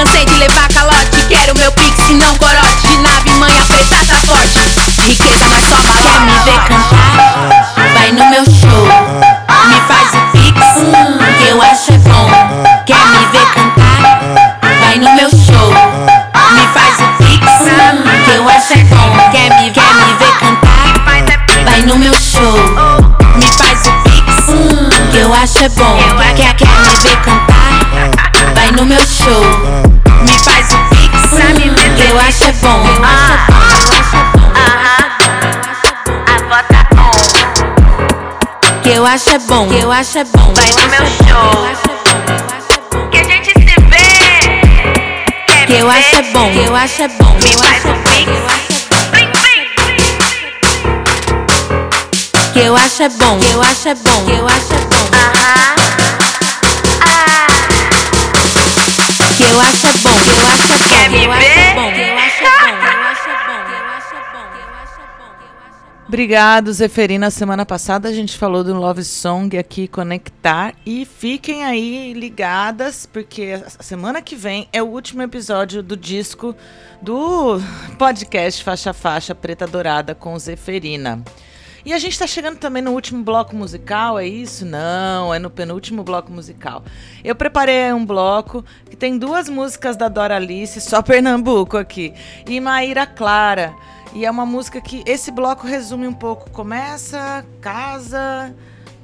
Cansei 0.05 0.25
de 0.25 0.35
levar 0.35 0.67
calote, 0.69 1.25
quero 1.29 1.57
meu 1.57 1.71
pix 1.71 1.97
e 2.09 2.13
não 2.13 2.35
corote. 2.35 2.87
De 2.87 2.97
nave, 2.97 3.33
manha 3.39 3.65
preta 3.65 3.95
tá 4.05 4.15
forte. 4.27 4.59
Riqueza, 5.01 5.45
mas 5.49 5.63
só 5.67 5.81
malote. 5.81 6.03
Quer 6.03 6.19
me 6.21 6.31
ver 6.43 6.59
cantar? 6.67 7.73
Vai 7.93 8.11
no 8.11 8.29
meu 8.29 8.45
show. 8.45 8.85
Me 9.67 9.81
faz 9.87 10.13
o 10.13 10.21
pix, 10.31 10.59
que 11.39 11.47
eu 11.49 11.61
acho 11.61 11.93
é 11.93 11.97
bom. 11.97 12.29
Quer 12.85 13.03
me 13.07 13.25
ver 13.31 13.47
cantar? 13.55 14.19
Vai 14.79 14.99
no 14.99 15.11
meu 15.15 15.29
show. 15.29 15.73
Me 16.53 16.67
faz 16.73 16.99
o 16.99 17.07
pix, 17.17 17.45
que 18.25 18.31
eu 18.31 18.47
acho 18.47 18.73
é 18.73 18.83
bom. 18.83 19.31
Quer 19.31 19.49
me, 19.59 19.71
quer 19.71 19.95
me 19.95 20.13
ver 20.19 20.33
cantar? 20.39 20.85
Vai 21.65 21.81
no 21.81 21.97
meu 21.97 22.13
show. 22.13 22.55
Me 23.37 23.51
faz 23.51 23.87
o 23.87 23.91
pix, 24.03 24.45
que 25.11 25.17
eu 25.17 25.33
acho 25.33 25.57
é 25.63 25.69
bom. 25.69 26.14
Acho 39.15 39.29
é 39.29 39.39
bom, 39.39 39.67
que 39.69 39.75
eu 39.75 39.89
acho 39.91 40.17
é 40.17 40.23
bom. 40.25 40.53
vai 40.53 40.69
no 40.71 40.89
meu 40.89 41.05
show. 41.05 41.49
Que 43.09 43.17
a 43.17 43.23
gente 43.23 43.51
se 43.51 43.75
vê. 43.87 45.65
Que 45.65 45.73
eu 45.75 45.89
acho 45.89 46.15
é 46.17 46.21
bom, 46.33 46.51
que 46.51 46.59
eu 46.59 46.75
acho 46.75 47.01
é 47.01 47.07
bom. 47.07 47.33
Me 47.35 47.53
faz 47.53 47.85
é 47.85 47.87
bom, 47.87 48.01
pix. 48.03 48.29
é. 48.29 49.31
Que 52.51 52.59
eu 52.59 52.75
acho 52.75 53.03
é 53.03 53.09
bom, 53.09 53.39
que 53.39 53.51
eu 53.51 53.61
acho 53.61 53.87
é 53.87 53.95
bom, 53.95 54.25
que 54.25 54.31
eu 54.31 54.47
acho 54.47 54.73
é 54.73 54.79
bom. 54.81 55.05
Aham. 55.15 55.75
Ah. 57.05 57.47
Que 59.37 59.43
eu 59.43 59.61
acho 59.61 59.87
é 59.87 59.93
bom, 60.03 60.19
que 60.19 60.29
eu 60.29 60.45
acho 60.49 60.73
é 60.73 60.77
bom, 60.77 60.89
Quer 60.89 61.09
que 61.09 61.09
me 61.09 61.23
é 61.23 61.27
ver? 61.39 62.04
Obrigado, 66.15 66.71
Zeferina. 66.71 67.29
Semana 67.29 67.65
passada 67.65 68.07
a 68.07 68.13
gente 68.13 68.37
falou 68.37 68.63
do 68.63 68.73
Love 68.73 69.03
Song 69.03 69.57
aqui, 69.57 69.85
Conectar. 69.85 70.73
E 70.85 71.03
fiquem 71.03 71.65
aí 71.65 72.13
ligadas, 72.13 73.05
porque 73.05 73.61
a 73.77 73.83
semana 73.83 74.21
que 74.21 74.33
vem 74.33 74.69
é 74.71 74.81
o 74.81 74.85
último 74.85 75.21
episódio 75.23 75.83
do 75.83 75.97
disco 75.97 76.55
do 77.01 77.59
podcast 77.99 78.63
Faixa 78.63 78.93
Faixa 78.93 79.35
Preta 79.35 79.67
Dourada 79.67 80.15
com 80.15 80.39
Zeferina. 80.39 81.21
E 81.85 81.91
a 81.91 81.99
gente 81.99 82.17
tá 82.17 82.25
chegando 82.25 82.59
também 82.59 82.81
no 82.81 82.91
último 82.93 83.21
bloco 83.21 83.53
musical, 83.53 84.17
é 84.17 84.25
isso? 84.25 84.65
Não, 84.65 85.33
é 85.33 85.37
no 85.37 85.49
penúltimo 85.49 86.01
bloco 86.01 86.31
musical. 86.31 86.81
Eu 87.25 87.35
preparei 87.35 87.91
um 87.91 88.05
bloco 88.05 88.63
que 88.89 88.95
tem 88.95 89.17
duas 89.17 89.49
músicas 89.49 89.97
da 89.97 90.07
Dora 90.07 90.37
Alice, 90.37 90.79
só 90.79 91.01
Pernambuco 91.01 91.75
aqui, 91.75 92.13
e 92.47 92.61
Maíra 92.61 93.05
Clara. 93.05 93.75
E 94.13 94.25
é 94.25 94.31
uma 94.31 94.45
música 94.45 94.79
que 94.79 95.03
esse 95.05 95.31
bloco 95.31 95.67
resume 95.67 96.07
um 96.07 96.13
pouco. 96.13 96.49
Começa, 96.51 97.45
casa, 97.59 98.55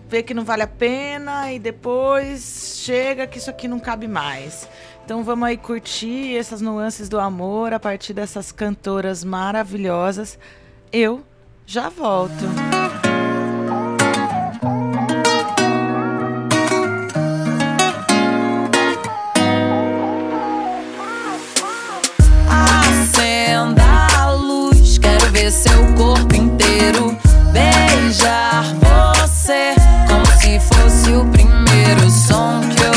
vê 0.07 0.23
que 0.23 0.33
não 0.33 0.43
vale 0.43 0.63
a 0.63 0.67
pena 0.67 1.51
e 1.51 1.59
depois 1.59 2.81
chega 2.83 3.27
que 3.27 3.37
isso 3.37 3.49
aqui 3.49 3.67
não 3.67 3.79
cabe 3.79 4.07
mais. 4.07 4.67
Então 5.03 5.23
vamos 5.23 5.47
aí 5.47 5.57
curtir 5.57 6.37
essas 6.37 6.61
nuances 6.61 7.09
do 7.09 7.19
amor 7.19 7.73
a 7.73 7.79
partir 7.79 8.13
dessas 8.13 8.51
cantoras 8.51 9.23
maravilhosas. 9.23 10.37
Eu 10.91 11.23
já 11.65 11.89
volto. 11.89 12.45
Acenda 12.45 13.10
seu 25.51 25.85
corpo 25.97 26.35
inteiro. 26.35 27.15
Beijar 27.51 28.73
você 28.79 29.75
como 30.07 30.25
se 30.39 30.59
fosse 30.59 31.11
o 31.11 31.25
primeiro 31.25 32.09
som 32.09 32.61
que 32.69 32.81
eu 32.81 32.90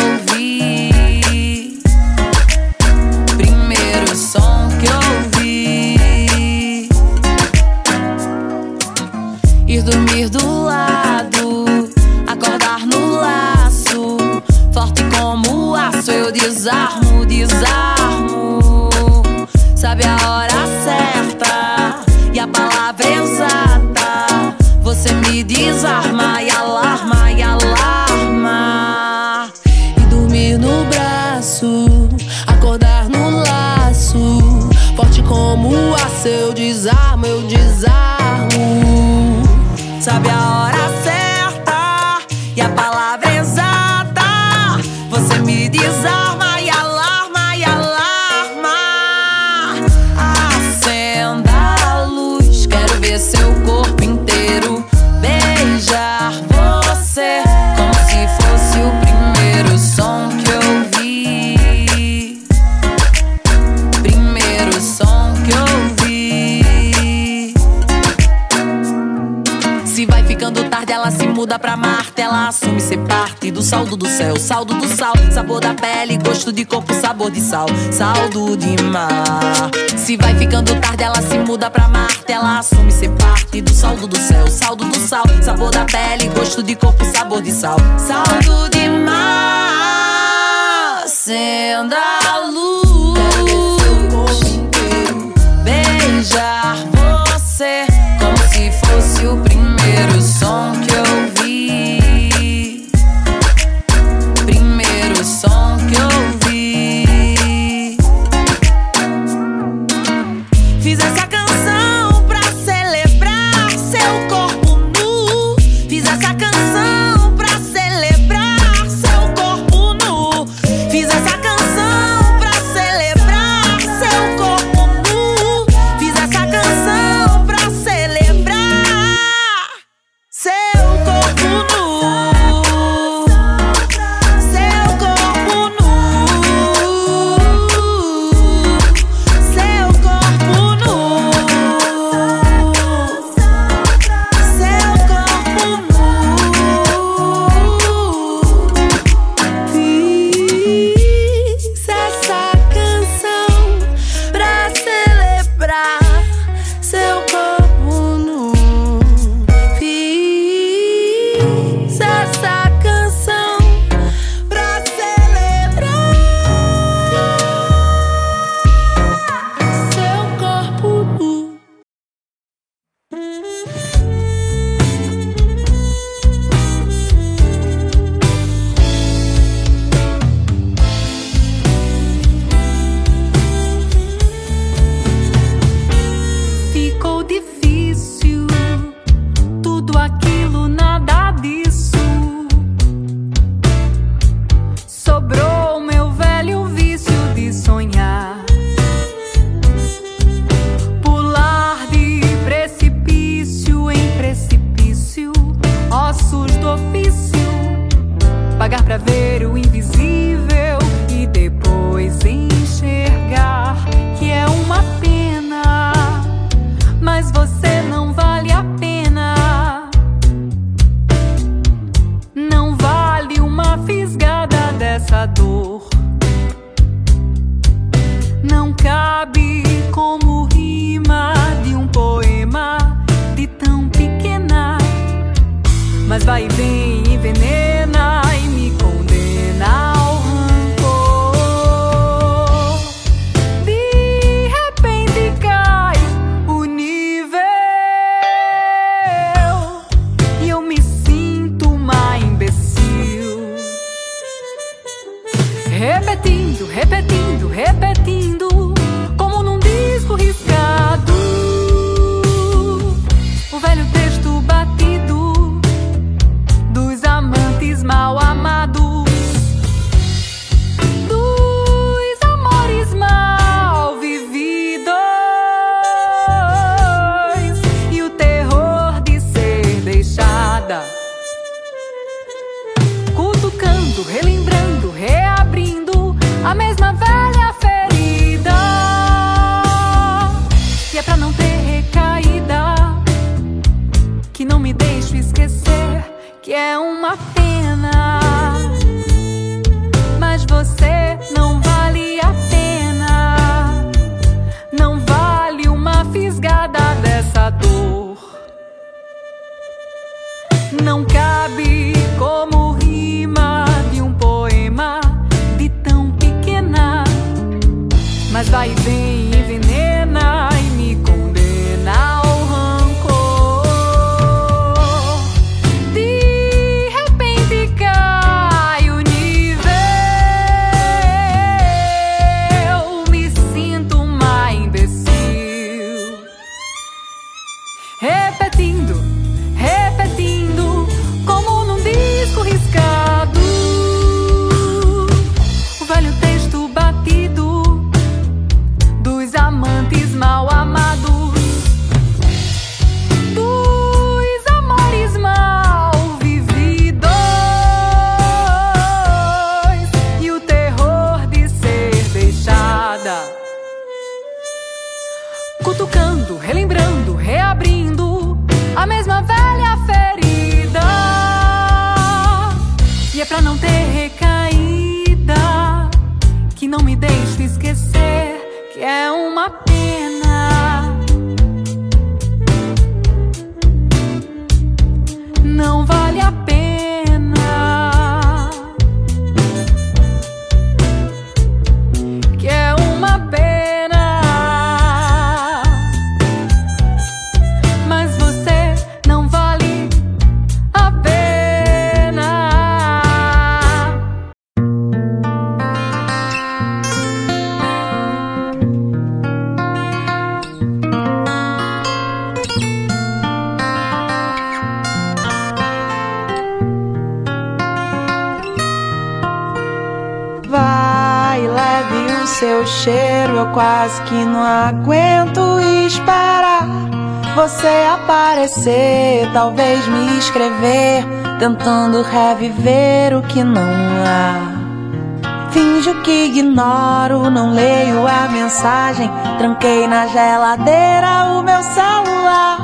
talvez 429.34 429.86
me 429.88 430.16
escrever, 430.16 431.04
tentando 431.40 432.02
reviver 432.02 433.18
o 433.18 433.22
que 433.22 433.42
não 433.42 433.60
há. 434.06 435.50
Finjo 435.50 435.92
que 436.02 436.26
ignoro, 436.26 437.28
não 437.30 437.50
leio 437.50 438.06
a 438.06 438.28
mensagem, 438.28 439.10
tranquei 439.36 439.88
na 439.88 440.06
geladeira 440.06 441.24
o 441.32 441.42
meu 441.42 441.62
celular. 441.62 442.58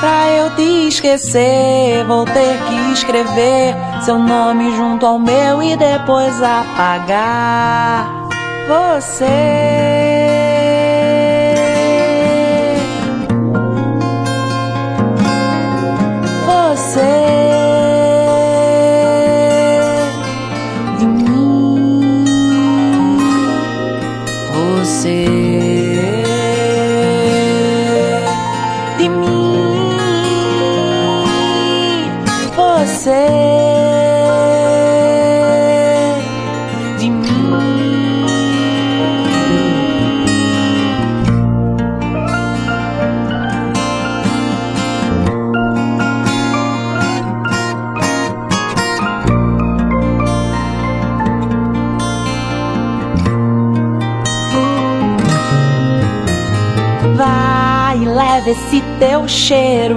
Pra 0.00 0.28
eu 0.30 0.50
te 0.56 0.88
esquecer, 0.88 2.04
vou 2.04 2.24
ter 2.24 2.58
que 2.66 2.92
escrever 2.92 3.76
seu 4.02 4.18
nome 4.18 4.76
junto 4.76 5.06
ao 5.06 5.20
meu 5.20 5.62
e 5.62 5.76
depois 5.76 6.42
apagar 6.42 8.10
você. 8.66 9.71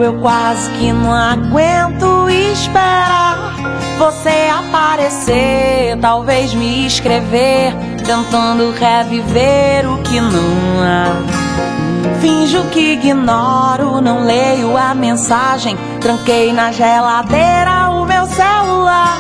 Eu 0.05 0.13
quase 0.19 0.69
que 0.71 0.93
não 0.93 1.11
aguento 1.11 2.29
esperar 2.29 3.55
você 3.97 4.49
aparecer, 4.53 5.97
talvez 5.99 6.53
me 6.53 6.85
escrever, 6.85 7.73
tentando 8.05 8.71
reviver 8.71 9.89
o 9.89 9.97
que 10.03 10.19
não 10.19 10.83
há. 10.83 12.19
Finjo 12.21 12.63
que 12.65 12.93
ignoro, 12.93 13.99
não 13.99 14.23
leio 14.25 14.77
a 14.77 14.93
mensagem, 14.93 15.75
tranquei 15.99 16.53
na 16.53 16.71
geladeira 16.71 17.89
o 17.89 18.05
meu 18.05 18.27
celular. 18.27 19.17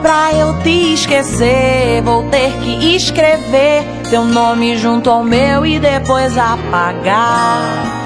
Pra 0.00 0.32
eu 0.32 0.58
te 0.62 0.94
esquecer, 0.94 2.00
vou 2.02 2.22
ter 2.30 2.52
que 2.60 2.96
escrever 2.96 3.84
teu 4.08 4.24
nome 4.24 4.78
junto 4.78 5.10
ao 5.10 5.22
meu 5.22 5.66
e 5.66 5.78
depois 5.78 6.38
apagar 6.38 7.98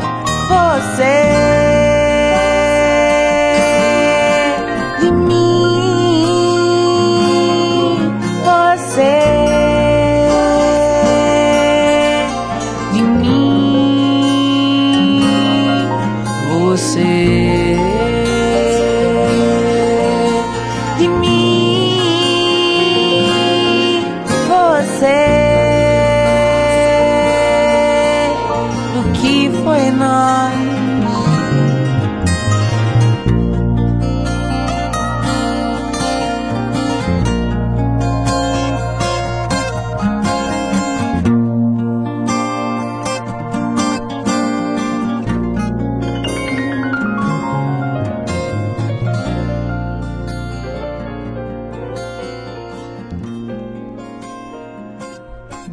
você 0.48 1.61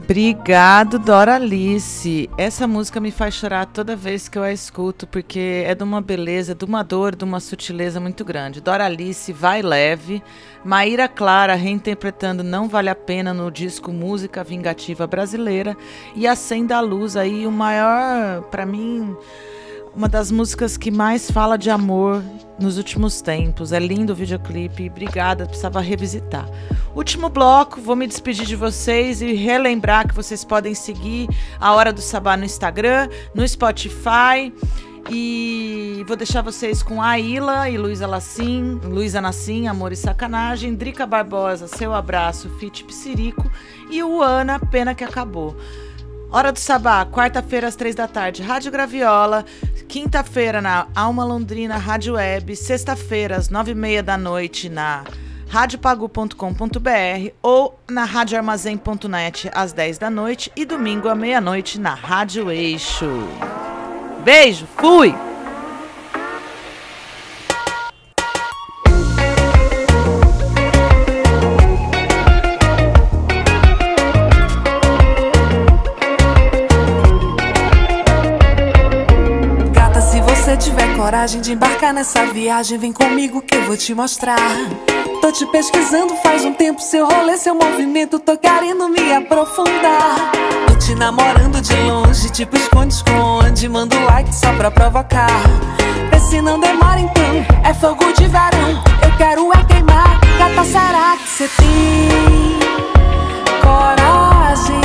Obrigado, 0.10 0.98
Doralice. 0.98 2.28
Essa 2.36 2.66
música 2.66 3.00
me 3.00 3.12
faz 3.12 3.36
chorar 3.36 3.68
toda 3.68 3.96
vez 3.96 4.28
que 4.28 4.40
eu 4.40 4.44
a 4.44 4.52
escuto, 4.52 5.06
porque 5.06 5.64
é 5.68 5.76
de 5.76 5.84
uma 5.84 6.02
beleza, 6.02 6.56
de 6.56 6.66
uma 6.66 6.82
dor, 6.82 7.16
de 7.16 7.24
uma 7.24 7.40
sutileza 7.40 8.00
muito 8.00 8.26
grande. 8.26 8.60
Doralice, 8.60 9.32
vai 9.32 9.62
leve. 9.62 10.24
Maíra 10.66 11.08
Clara 11.08 11.54
reinterpretando 11.54 12.44
Não 12.44 12.68
Vale 12.68 12.90
a 12.90 12.96
Pena 12.96 13.36
no 13.36 13.52
disco 13.52 13.92
Música 13.92 14.44
Vingativa 14.44 15.06
Brasileira. 15.06 15.78
E 16.16 16.26
Acenda 16.26 16.78
a 16.78 16.82
Luz 16.82 17.16
aí, 17.16 17.46
o 17.46 17.52
maior, 17.52 18.42
para 18.50 18.66
mim, 18.66 19.16
uma 20.00 20.08
das 20.08 20.32
músicas 20.32 20.78
que 20.78 20.90
mais 20.90 21.30
fala 21.30 21.58
de 21.58 21.70
amor 21.70 22.24
nos 22.58 22.78
últimos 22.78 23.20
tempos. 23.20 23.74
É 23.74 23.80
lindo 23.80 24.14
o 24.14 24.16
videoclipe. 24.16 24.90
Obrigada, 24.90 25.46
precisava 25.46 25.82
revisitar. 25.82 26.50
Último 26.96 27.28
bloco, 27.28 27.82
vou 27.82 27.98
me 27.98 28.08
despedir 28.08 28.46
de 28.46 28.56
vocês 28.56 29.22
e 29.22 29.34
relembrar 29.34 30.08
que 30.08 30.16
vocês 30.16 30.46
podem 30.46 30.74
seguir 30.74 31.28
a 31.60 31.74
Hora 31.74 31.92
do 31.92 32.00
Sabá 32.00 32.38
no 32.38 32.46
Instagram, 32.46 33.10
no 33.36 33.46
Spotify. 33.46 34.54
E 35.12 36.02
vou 36.08 36.16
deixar 36.16 36.44
vocês 36.44 36.82
com 36.82 37.02
a 37.02 37.20
Ila 37.20 37.70
e 37.70 37.78
Luísa 37.78 38.08
Lacim, 38.08 38.80
Luísa 38.82 39.20
Nassim, 39.20 39.68
Amor 39.68 39.92
e 39.92 39.98
Sacanagem, 39.98 40.76
Drica 40.76 41.06
Barbosa, 41.06 41.68
Seu 41.68 41.94
Abraço, 41.94 42.50
Fit 42.52 42.86
Psirico 42.86 43.52
e 43.92 44.02
o 44.02 44.22
Ana, 44.22 44.62
Pena 44.62 44.96
que 44.96 45.04
Acabou. 45.04 45.58
Hora 46.32 46.52
do 46.52 46.60
Sabá, 46.60 47.04
quarta-feira 47.08 47.68
às 47.68 47.76
três 47.76 47.96
da 47.96 48.08
tarde, 48.08 48.44
Rádio 48.44 48.72
Graviola. 48.72 49.44
Quinta-feira 49.88 50.62
na 50.62 50.88
Alma 50.96 51.26
Londrina 51.26 51.76
Rádio 51.76 52.14
Web. 52.14 52.56
Sexta-feira 52.56 53.36
às 53.36 53.50
nove 53.50 53.72
e 53.72 53.76
meia 53.76 54.04
da 54.04 54.16
noite 54.16 54.70
na 54.70 55.04
radiopagu.com.br 55.48 57.32
ou 57.42 57.80
na 57.90 58.06
radioarmazém.net 58.06 59.50
às 59.52 59.74
10 59.74 59.98
da 59.98 60.12
noite 60.12 60.52
e 60.56 60.66
domingo 60.66 61.10
à 61.10 61.16
meia-noite 61.16 61.80
na 61.80 61.96
Rádio 61.96 62.52
Eixo. 62.52 63.10
Beijo, 64.24 64.68
fui! 64.78 65.16
Coragem 81.20 81.42
de 81.42 81.52
embarcar 81.52 81.94
nessa 81.94 82.26
viagem, 82.28 82.78
vem 82.78 82.94
comigo 82.94 83.42
que 83.42 83.54
eu 83.54 83.64
vou 83.64 83.76
te 83.76 83.94
mostrar. 83.94 84.40
Tô 85.22 85.30
te 85.30 85.46
pesquisando 85.48 86.16
faz 86.24 86.46
um 86.46 86.54
tempo, 86.54 86.82
seu 86.82 87.06
rolê, 87.06 87.36
seu 87.36 87.54
movimento, 87.54 88.20
tô 88.20 88.38
querendo 88.38 88.88
me 88.88 89.12
aprofundar. 89.12 90.32
Tô 90.66 90.76
te 90.76 90.96
namorando 90.96 91.60
de 91.60 91.76
longe, 91.76 92.30
tipo 92.30 92.56
esconde-esconde, 92.56 93.68
manda 93.68 93.98
um 93.98 94.06
like 94.06 94.34
só 94.34 94.54
pra 94.54 94.72
provocar. 94.72 95.28
Vê 96.10 96.20
se 96.22 96.42
não 96.42 96.58
demora 96.58 97.02
então, 97.02 97.46
é 97.66 97.74
fogo 97.74 98.14
de 98.14 98.26
verão, 98.26 98.82
eu 99.04 99.18
quero 99.18 99.52
é 99.52 99.64
queimar. 99.66 100.22
Gata, 100.38 100.64
será 100.64 101.18
que 101.18 101.28
cê 101.28 101.50
tem 101.58 102.60
coragem 103.62 104.82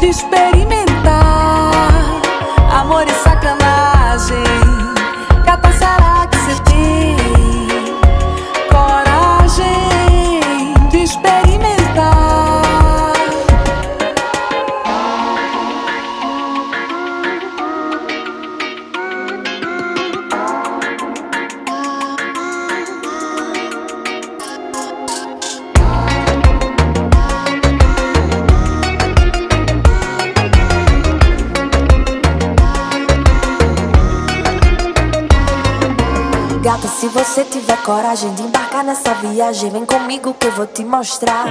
de 0.00 0.06
experimentar 0.06 0.55
se 36.98 37.08
você 37.08 37.44
tiver 37.44 37.76
coragem 37.82 38.32
de 38.32 38.42
embarcar 38.42 38.82
nessa 38.82 39.12
viagem, 39.14 39.70
vem 39.70 39.84
comigo 39.84 40.32
que 40.32 40.46
eu 40.46 40.52
vou 40.52 40.66
te 40.66 40.82
mostrar. 40.82 41.44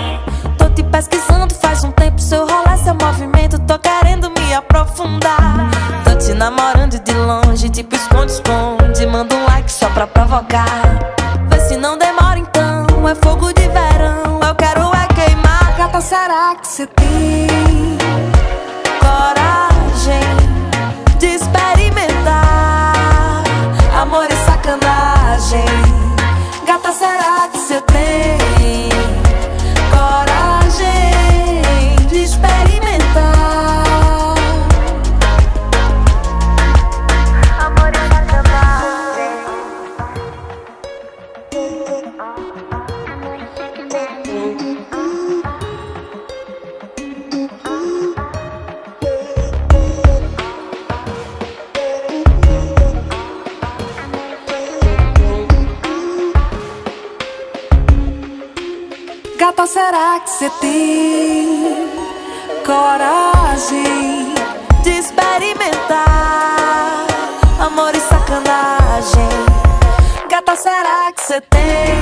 Tô 0.58 0.68
te 0.70 0.82
pesquisando 0.82 1.54
faz 1.54 1.84
um 1.84 1.91
tempo, 1.91 2.20
seu 2.20 2.48
rolê, 2.48 2.76
seu 2.84 2.96
movimento, 2.96 3.60
tô 3.60 3.78
querendo 3.78 4.32
me 4.32 4.56
aprofundar. 4.56 5.70
Tô 6.04 6.18
te 6.18 6.34
namorando 6.34 7.00
de 7.00 7.14
longe, 7.14 7.70
tipo 7.70 7.96
esconde-esconde, 7.96 9.06
manda 9.06 9.36
um 9.36 9.46
like 9.46 9.72
só 9.72 9.88
pra 9.91 10.08
provocar. 10.08 10.66
Vê 11.48 11.60
se 11.60 11.78
não 11.78 11.96
demora 11.96 12.39
então, 12.39 13.08
é 13.08 13.14
fogo 13.14 13.54
de 13.54 13.68
verão, 13.68 14.39
eu 14.41 14.56
quero 14.56 14.82
é 14.96 15.08
queimar. 15.14 15.78
Gata, 15.78 16.02
será 16.02 16.56
que 16.56 16.68
cê 16.68 16.88
tem 16.88 18.00
coragem 19.00 20.24
de 21.20 21.28
experimentar 21.28 23.43
amor 24.02 24.24
sacanagem? 24.24 24.45
Gata, 26.76 26.92
será 26.92 27.48
que 27.48 27.58
cê 27.58 27.80
tem 27.80 28.55
Gata, 59.58 59.68
será 59.68 60.20
que 60.20 60.30
cê 60.32 60.49
tem 60.60 61.89
coragem 62.66 64.34
de 64.84 64.89
experimentar 64.89 67.06
amor 67.66 67.95
e 67.95 67.99
sacanagem? 68.01 69.30
Gata, 70.30 70.58
será 70.58 71.10
que 71.14 71.22
cê 71.22 71.39
tem 71.39 71.95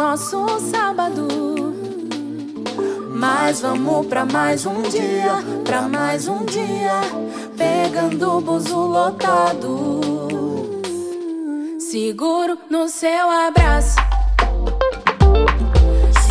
nosso 0.00 0.46
sábado. 0.70 1.28
Mas 3.14 3.60
vamos 3.60 4.06
pra 4.06 4.24
mais 4.24 4.64
um 4.64 4.80
dia, 4.80 5.44
pra 5.62 5.82
mais 5.82 6.26
um 6.26 6.42
dia, 6.46 7.02
pegando 7.54 8.38
o 8.38 8.40
buzo 8.40 8.78
lotado. 8.78 10.00
Seguro 11.78 12.56
no 12.70 12.88
seu 12.88 13.28
abraço. 13.28 13.96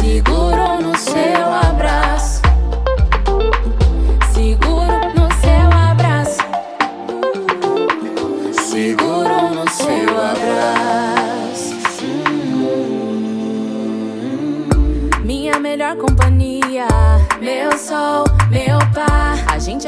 Seguro 0.02 0.82
no 0.82 0.98
seu 0.98 1.46
abraço. 1.70 2.09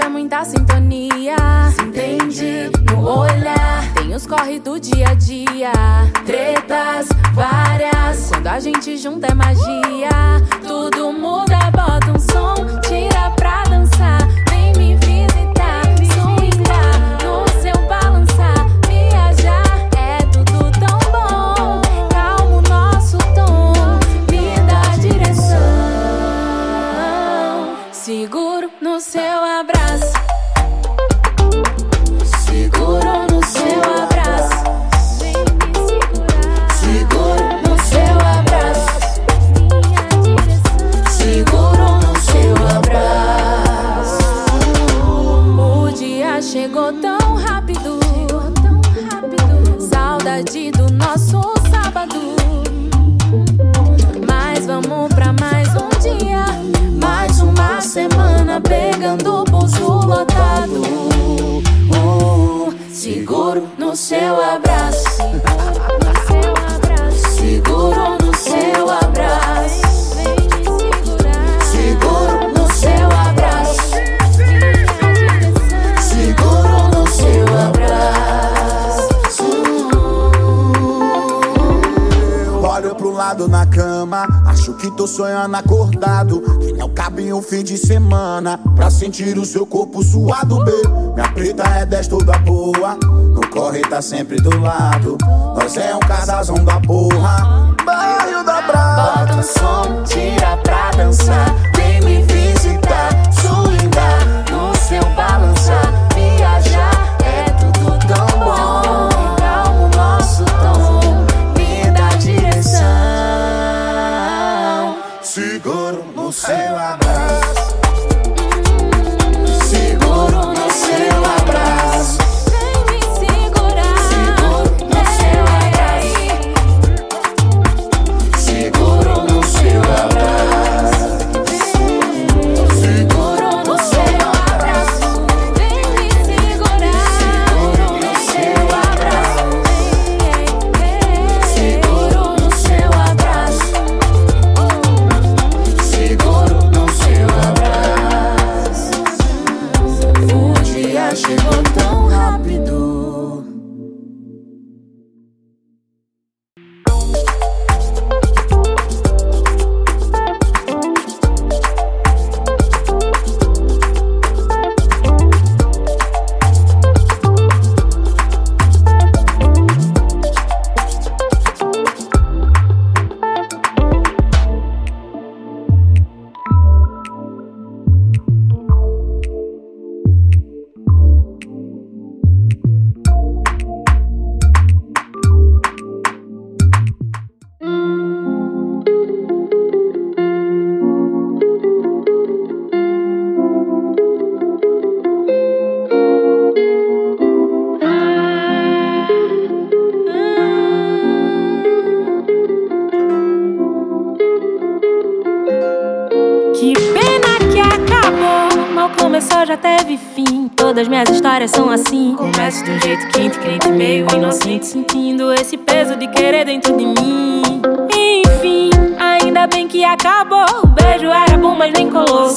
É 0.04 0.10
muita 0.10 0.44
sintonia. 0.44 1.36
Se 1.76 1.82
entende 1.82 2.72
no 2.90 3.08
olhar. 3.08 3.94
Tem 3.94 4.14
os 4.14 4.26
corre 4.26 4.60
do 4.60 4.80
dia 4.80 5.10
a 5.10 5.14
dia. 5.14 5.72
Tretas 6.26 7.10
várias. 7.34 8.30
Quando 8.30 8.48
a 8.48 8.60
gente 8.60 8.98
junta 8.98 9.28
é 9.28 9.34
magia. 9.34 10.10
Tudo 10.68 11.12
muda, 11.14 11.72
bota 11.72 12.12
um 12.12 12.20
som, 12.20 12.80
tira 12.82 13.11
tô 84.92 85.08
sonhando 85.08 85.56
acordado. 85.56 86.42
Que 86.60 86.74
não 86.74 86.90
cabe 86.90 87.32
um 87.34 87.42
fim 87.42 87.64
de 87.64 87.78
semana 87.78 88.60
pra 88.76 88.90
sentir 88.90 89.38
o 89.38 89.46
seu 89.46 89.66
corpo 89.66 90.04
suado, 90.04 90.64
B. 90.64 90.72
Minha 91.14 91.32
preta 91.34 91.64
é 91.64 91.86
10 91.86 92.08
toda 92.08 92.38
boa, 92.40 92.96
no 92.96 93.42
corre 93.50 93.82
tá 93.82 94.02
sempre 94.02 94.38
do 94.38 94.60
lado. 94.60 95.18
Nós 95.56 95.76
é 95.78 95.96
um 95.96 96.00
casalzão 96.00 96.64
da 96.64 96.80
porra, 96.80 97.76
bairro 97.86 98.44
da 98.44 98.62
Brava. 98.62 99.26
Bota 99.26 99.40
o 99.40 99.44
som, 99.44 100.04
tira 100.04 100.58
pra 100.58 100.92
dançar. 100.92 101.56
Vem 101.76 102.02
me 102.02 102.24
visitar, 102.24 103.12
swingar 103.34 104.26
no 104.26 104.31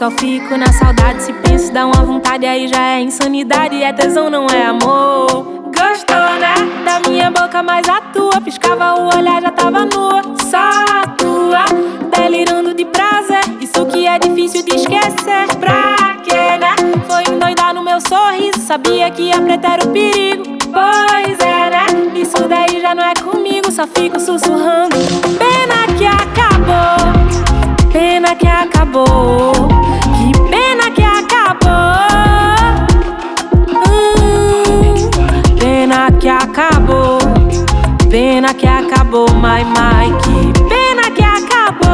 Só 0.05 0.11
fico 0.11 0.55
na 0.59 0.71
saudade, 0.71 1.23
se 1.23 1.33
penso, 1.33 1.73
dá 1.73 1.87
uma 1.87 2.05
vontade, 2.05 2.45
aí 2.45 2.69
já 2.69 2.79
é 2.79 3.01
insanidade. 3.01 3.83
É 3.83 3.91
tesão, 3.91 4.29
não 4.29 4.47
é 4.49 4.67
amor. 4.67 5.63
Gostou, 5.75 6.39
né? 6.39 6.55
Da 6.85 7.09
minha 7.09 7.31
boca, 7.31 7.63
mas 7.63 7.89
a 7.89 8.03
tua. 8.13 8.39
Piscava 8.43 9.01
o 9.01 9.17
olhar, 9.17 9.41
já 9.41 9.51
tava 9.51 9.87
nua. 9.87 10.21
Só 10.51 10.59
a 10.59 11.07
tua, 11.17 11.65
delirando 12.15 12.75
de 12.75 12.85
prazer. 12.85 13.41
Isso 13.63 13.87
que 13.87 14.07
é 14.07 14.19
difícil 14.19 14.63
de 14.63 14.75
esquecer. 14.75 15.57
Pra 15.59 16.19
quê, 16.23 16.59
né? 16.59 16.75
Foi 17.09 17.23
endoidar 17.35 17.73
no 17.73 17.83
meu 17.83 17.99
sorriso. 17.99 18.61
Sabia 18.61 19.11
que 19.11 19.33
a 19.33 19.41
preta 19.41 19.69
era 19.69 19.87
o 19.87 19.89
perigo. 19.89 20.45
Pois 20.71 21.39
é, 21.41 21.71
né? 21.71 21.87
Isso 22.15 22.47
daí 22.47 22.79
já 22.79 22.95
não 22.95 23.05
é 23.05 23.15
comigo. 23.15 23.73
Só 23.73 23.87
fico 23.87 24.21
sussurrando. 24.21 24.97
Pena 25.39 25.97
que 25.97 26.05
acabou. 26.05 27.91
Pena 27.91 28.35
que 28.35 28.47
acabou. 28.47 29.84
My. 39.63 40.11
Que 40.23 40.53
pena 40.69 41.11
que 41.15 41.23
acabou. 41.23 41.85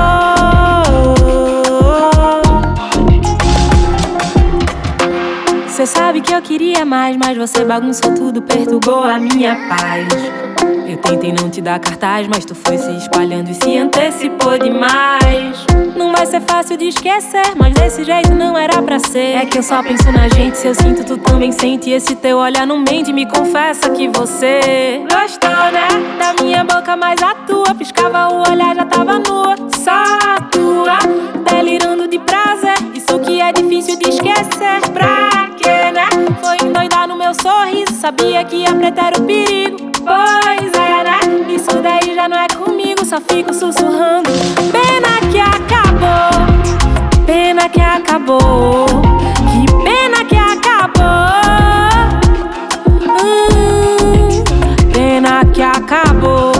Cê 5.68 5.84
sabe 5.86 6.20
que 6.20 6.32
eu 6.32 6.40
queria 6.40 6.84
mais, 6.84 7.16
mas 7.16 7.36
você 7.36 7.64
bagunçou 7.64 8.14
tudo, 8.14 8.40
perturbou 8.40 9.02
a 9.02 9.18
minha 9.18 9.56
paz. 9.68 10.49
Eu 10.90 10.96
tentei 10.96 11.32
não 11.32 11.48
te 11.48 11.60
dar 11.60 11.78
cartaz, 11.78 12.26
mas 12.26 12.44
tu 12.44 12.52
foi 12.52 12.76
se 12.76 12.90
espalhando 12.96 13.48
e 13.48 13.54
se 13.54 13.78
antecipou 13.78 14.58
demais. 14.58 15.64
Não 15.94 16.10
vai 16.10 16.26
ser 16.26 16.40
fácil 16.40 16.76
de 16.76 16.88
esquecer, 16.88 17.54
mas 17.56 17.72
desse 17.74 18.02
jeito 18.02 18.34
não 18.34 18.58
era 18.58 18.82
pra 18.82 18.98
ser. 18.98 19.36
É 19.36 19.46
que 19.46 19.56
eu 19.56 19.62
só 19.62 19.84
penso 19.84 20.10
na 20.10 20.26
gente, 20.26 20.58
se 20.58 20.66
eu 20.66 20.74
sinto, 20.74 21.04
tu 21.04 21.16
também 21.16 21.52
sente. 21.52 21.90
Esse 21.90 22.16
teu 22.16 22.38
olhar 22.38 22.66
não 22.66 22.78
mente, 22.78 23.12
me 23.12 23.24
confessa 23.24 23.88
que 23.90 24.08
você 24.08 25.04
gostou, 25.08 25.70
né? 25.70 25.86
Da 26.18 26.42
minha 26.42 26.64
boca, 26.64 26.96
mas 26.96 27.22
a 27.22 27.36
tua 27.46 27.72
piscava 27.72 28.34
o 28.34 28.50
olhar, 28.50 28.74
já 28.74 28.84
tava 28.84 29.20
nua. 29.20 29.54
Só 29.68 29.92
a 29.92 30.40
tua, 30.50 30.98
delirando 31.48 32.08
de 32.08 32.18
prazer. 32.18 32.74
Isso 32.96 33.16
que 33.20 33.40
é 33.40 33.52
difícil 33.52 33.96
de 33.96 34.08
esquecer. 34.08 34.90
Pra 34.92 35.39
Sabia 38.00 38.42
que 38.44 38.64
a 38.66 38.74
preta 38.74 39.08
era 39.08 39.18
o 39.18 39.24
perigo. 39.26 39.76
Pois 40.02 40.72
é, 40.72 41.04
né? 41.04 41.20
Isso 41.54 41.70
daí 41.82 42.14
já 42.14 42.26
não 42.30 42.36
é 42.38 42.48
comigo, 42.48 43.04
só 43.04 43.20
fico 43.20 43.52
sussurrando. 43.52 44.30
Pena 44.72 45.20
que 45.30 45.38
acabou, 45.38 47.26
pena 47.26 47.68
que 47.68 47.78
acabou. 47.82 48.86
Que 49.52 49.66
pena 49.84 50.24
que 50.24 50.36
acabou. 50.36 51.04
Hum, 53.04 54.44
pena 54.94 55.44
que 55.44 55.60
acabou, 55.60 56.52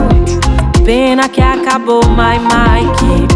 pena 0.85 1.27
que 1.27 1.41
acabou, 1.41 2.03
my, 2.09 2.37
my. 2.37 3.30